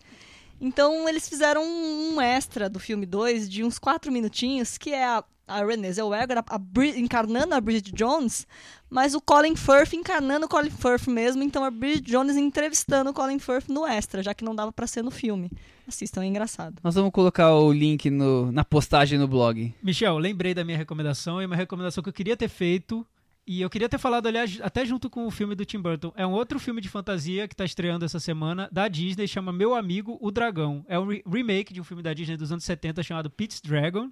[0.59, 5.23] Então eles fizeram um extra do filme 2 de uns quatro minutinhos, que é a,
[5.47, 6.59] a Renée Zellweger a- a
[6.97, 8.47] encarnando a Bridget Jones,
[8.89, 13.13] mas o Colin Firth encarnando o Colin Firth mesmo, então a Bridget Jones entrevistando o
[13.13, 15.51] Colin Firth no extra, já que não dava pra ser no filme.
[15.87, 16.75] Assistam, é engraçado.
[16.83, 19.73] Nós vamos colocar o link no- na postagem no blog.
[19.83, 23.05] Michel, lembrei da minha recomendação e uma recomendação que eu queria ter feito.
[23.45, 26.13] E eu queria ter falado, aliás, até junto com o filme do Tim Burton.
[26.15, 29.75] É um outro filme de fantasia que está estreando essa semana, da Disney, chama Meu
[29.75, 30.85] Amigo, o Dragão.
[30.87, 34.09] É um re- remake de um filme da Disney dos anos 70 chamado Pete's Dragon.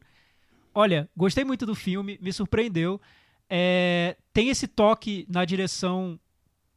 [0.73, 2.99] Olha, gostei muito do filme, me surpreendeu.
[3.49, 6.19] É, tem esse toque na direção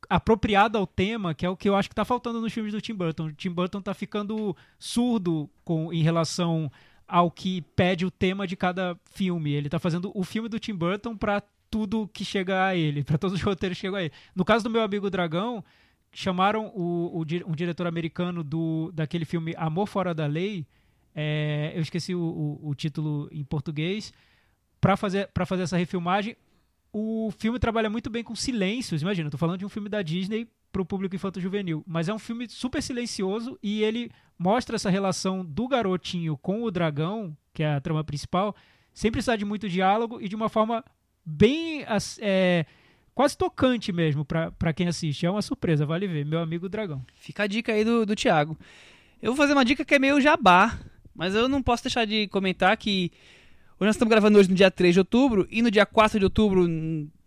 [0.09, 2.81] apropriada ao tema, que é o que eu acho que tá faltando nos filmes do
[2.81, 3.27] Tim Burton.
[3.27, 6.71] O Tim Burton tá ficando surdo com, em relação
[7.07, 9.53] ao que pede o tema de cada filme.
[9.53, 13.19] Ele tá fazendo o filme do Tim Burton para tudo que chega a ele, para
[13.19, 14.13] todos os roteiros que chegam a ele.
[14.35, 15.65] No caso do meu amigo Dragão,
[16.13, 20.67] chamaram o, o um diretor americano do daquele filme Amor Fora da Lei,
[21.15, 24.13] é, eu esqueci o, o- o título em português,
[24.81, 26.37] para fazer, pra fazer essa refilmagem.
[26.93, 29.03] O filme trabalha muito bem com silêncios.
[29.03, 32.15] Imagina, eu tô falando de um filme da Disney para o público infanto-juvenil, mas é
[32.15, 37.63] um filme super silencioso e ele mostra essa relação do garotinho com o dragão, que
[37.63, 38.55] é a trama principal,
[38.93, 40.85] sem precisar de muito diálogo e de uma forma
[41.25, 41.85] bem
[42.21, 42.67] é,
[43.15, 45.25] quase tocante mesmo para quem assiste.
[45.27, 46.25] É uma surpresa, vale ver.
[46.27, 47.05] Meu amigo dragão.
[47.15, 48.59] Fica a dica aí do, do Thiago.
[49.23, 50.79] Eu vou fazer uma dica que é meio jabá,
[51.15, 53.11] mas eu não posso deixar de comentar que
[53.79, 56.25] hoje nós estamos gravando hoje no dia 3 de outubro e no dia 4 de
[56.25, 56.67] outubro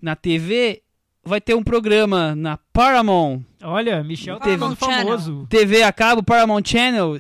[0.02, 0.82] na TV
[1.24, 5.48] vai ter um programa na Paramount, Olha, Michel tá Paramount ficando famoso.
[5.50, 7.20] TV a cabo, Paramount Channel.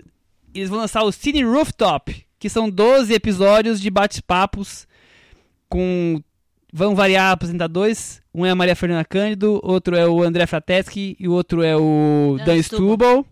[0.53, 4.87] Eles vão lançar o Cine Rooftop, que são 12 episódios de bate-papos
[5.69, 6.21] com
[6.71, 8.21] vão variar apresentadores.
[8.33, 11.75] Um é a Maria Fernanda Cândido, outro é o André Frateschi e o outro é
[11.75, 13.25] o Dan Dan Stubble.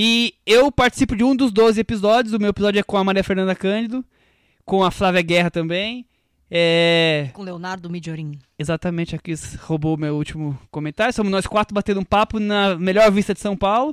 [0.00, 2.32] E eu participo de um dos 12 episódios.
[2.32, 4.04] O meu episódio é com a Maria Fernanda Cândido,
[4.64, 6.06] com a Flávia Guerra também.
[6.48, 7.30] É.
[7.32, 8.38] Com Leonardo Midiorin.
[8.56, 11.12] Exatamente, a Cris roubou o meu último comentário.
[11.12, 13.92] Somos nós quatro batendo um papo na melhor vista de São Paulo.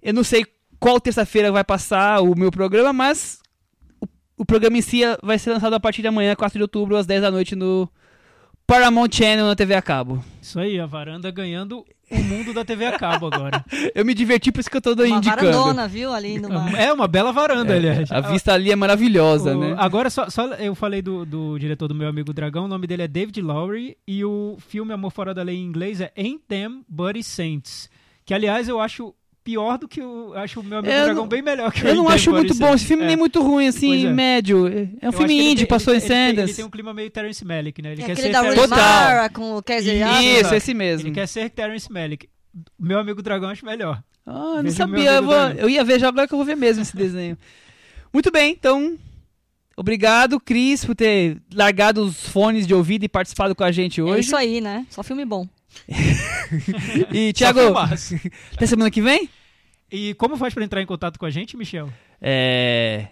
[0.00, 0.46] Eu não sei
[0.78, 3.40] qual terça-feira vai passar o meu programa, mas
[4.00, 6.96] o, o programa em si vai ser lançado a partir de amanhã, 4 de outubro,
[6.96, 7.90] às 10 da noite, no
[8.64, 10.24] Paramount Channel na TV a cabo.
[10.40, 13.64] Isso aí, a varanda ganhando o mundo da TV a cabo agora.
[13.94, 15.42] Eu me diverti, por isso que eu tô Uma indicando.
[15.52, 16.12] varandona, viu?
[16.12, 16.70] Ali numa...
[16.78, 18.10] É uma bela varanda, aliás.
[18.12, 19.74] A vista ali é maravilhosa, O- né?
[19.78, 23.02] Agora, só, só eu falei do, do diretor do meu amigo Dragão, o nome dele
[23.02, 26.82] é David Lowry, e o filme Amor Fora da Lei em inglês é Ain't Them
[26.88, 27.90] Buddy Saints.
[28.24, 29.14] Que, aliás, eu acho
[29.46, 30.34] pior do que o.
[30.34, 32.52] Acho o meu amigo Eu Dragão não- bem melhor que o Eu não acho muito
[32.56, 32.74] bom.
[32.74, 33.06] Esse filme É.
[33.06, 34.10] nem muito ruim, assim, é.
[34.12, 34.66] médio.
[34.66, 36.48] É um Eu filme ele indie, tem- passou ele, em ele tem- Sanders.
[36.50, 37.92] Ele tem um clima meio Terrence Malick, né?
[37.92, 39.30] Ele É quer ser da Terrence Total.
[39.30, 40.00] Com o Casey
[40.40, 40.52] Isso.
[40.54, 41.06] Esse mesmo.
[41.08, 42.28] Ele quer ser Terrence Malick.
[42.78, 44.02] Meu amigo Dragão acho melhor.
[44.26, 45.12] Ah, não Veja o meu sabia.
[45.12, 47.38] Eu, vou- eu ia ver já agora que eu vou ver mesmo esse desenho.
[48.12, 48.98] Muito bem, então.
[49.76, 54.02] Obrigado, Cris, por ter largado os fones de ouvido e participado com a gente É
[54.02, 54.20] hoje.
[54.26, 54.86] isso aí, né?
[54.90, 55.46] Só filme bom.
[57.12, 57.60] E, Thiago,
[58.54, 59.28] até semana que vem?
[59.90, 61.92] E como faz pra entrar em contato com a gente, Michel?
[62.20, 63.08] É,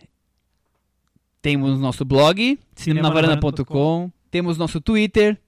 [1.41, 4.11] Temos nosso blog, cinemanavaranda.com.
[4.31, 5.39] Temos nosso Twitter,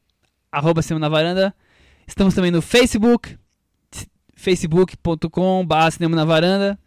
[0.52, 1.54] arroba Cinema na Varanda.
[2.06, 3.36] Estamos também no Facebook,
[4.34, 6.78] facebook.com.br Cinema na Varanda.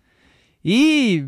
[0.64, 1.26] E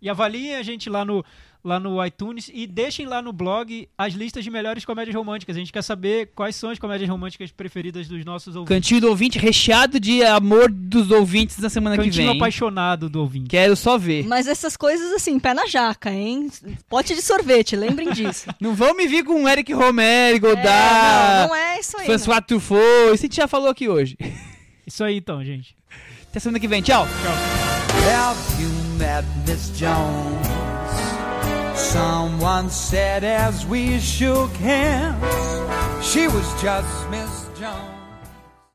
[0.00, 1.24] E avaliem a gente lá no,
[1.64, 5.56] lá no iTunes e deixem lá no blog as listas de melhores comédias românticas.
[5.56, 8.74] A gente quer saber quais são as comédias românticas preferidas dos nossos ouvintes.
[8.76, 12.36] Cantinho do Ouvinte recheado de amor dos ouvintes na semana que Cantinho vem.
[12.36, 13.48] apaixonado do ouvinte.
[13.48, 14.26] Quero só ver.
[14.26, 16.50] Mas essas coisas, assim, pé na jaca, hein?
[16.88, 18.46] Pote de sorvete, lembrem disso.
[18.60, 22.08] Não vão me vir com Eric Romero, É, Godard, não, não é isso aí.
[22.08, 22.18] não.
[22.18, 22.82] François Truffaut.
[23.06, 24.16] Isso a gente já falou aqui hoje.
[24.84, 25.76] Isso aí então, gente.
[26.28, 26.82] Até semana que vem.
[26.82, 27.06] Tchau.
[28.04, 28.36] Have
[31.92, 35.22] Someone said as we shook hands,
[36.02, 37.31] she was just Miss Jones.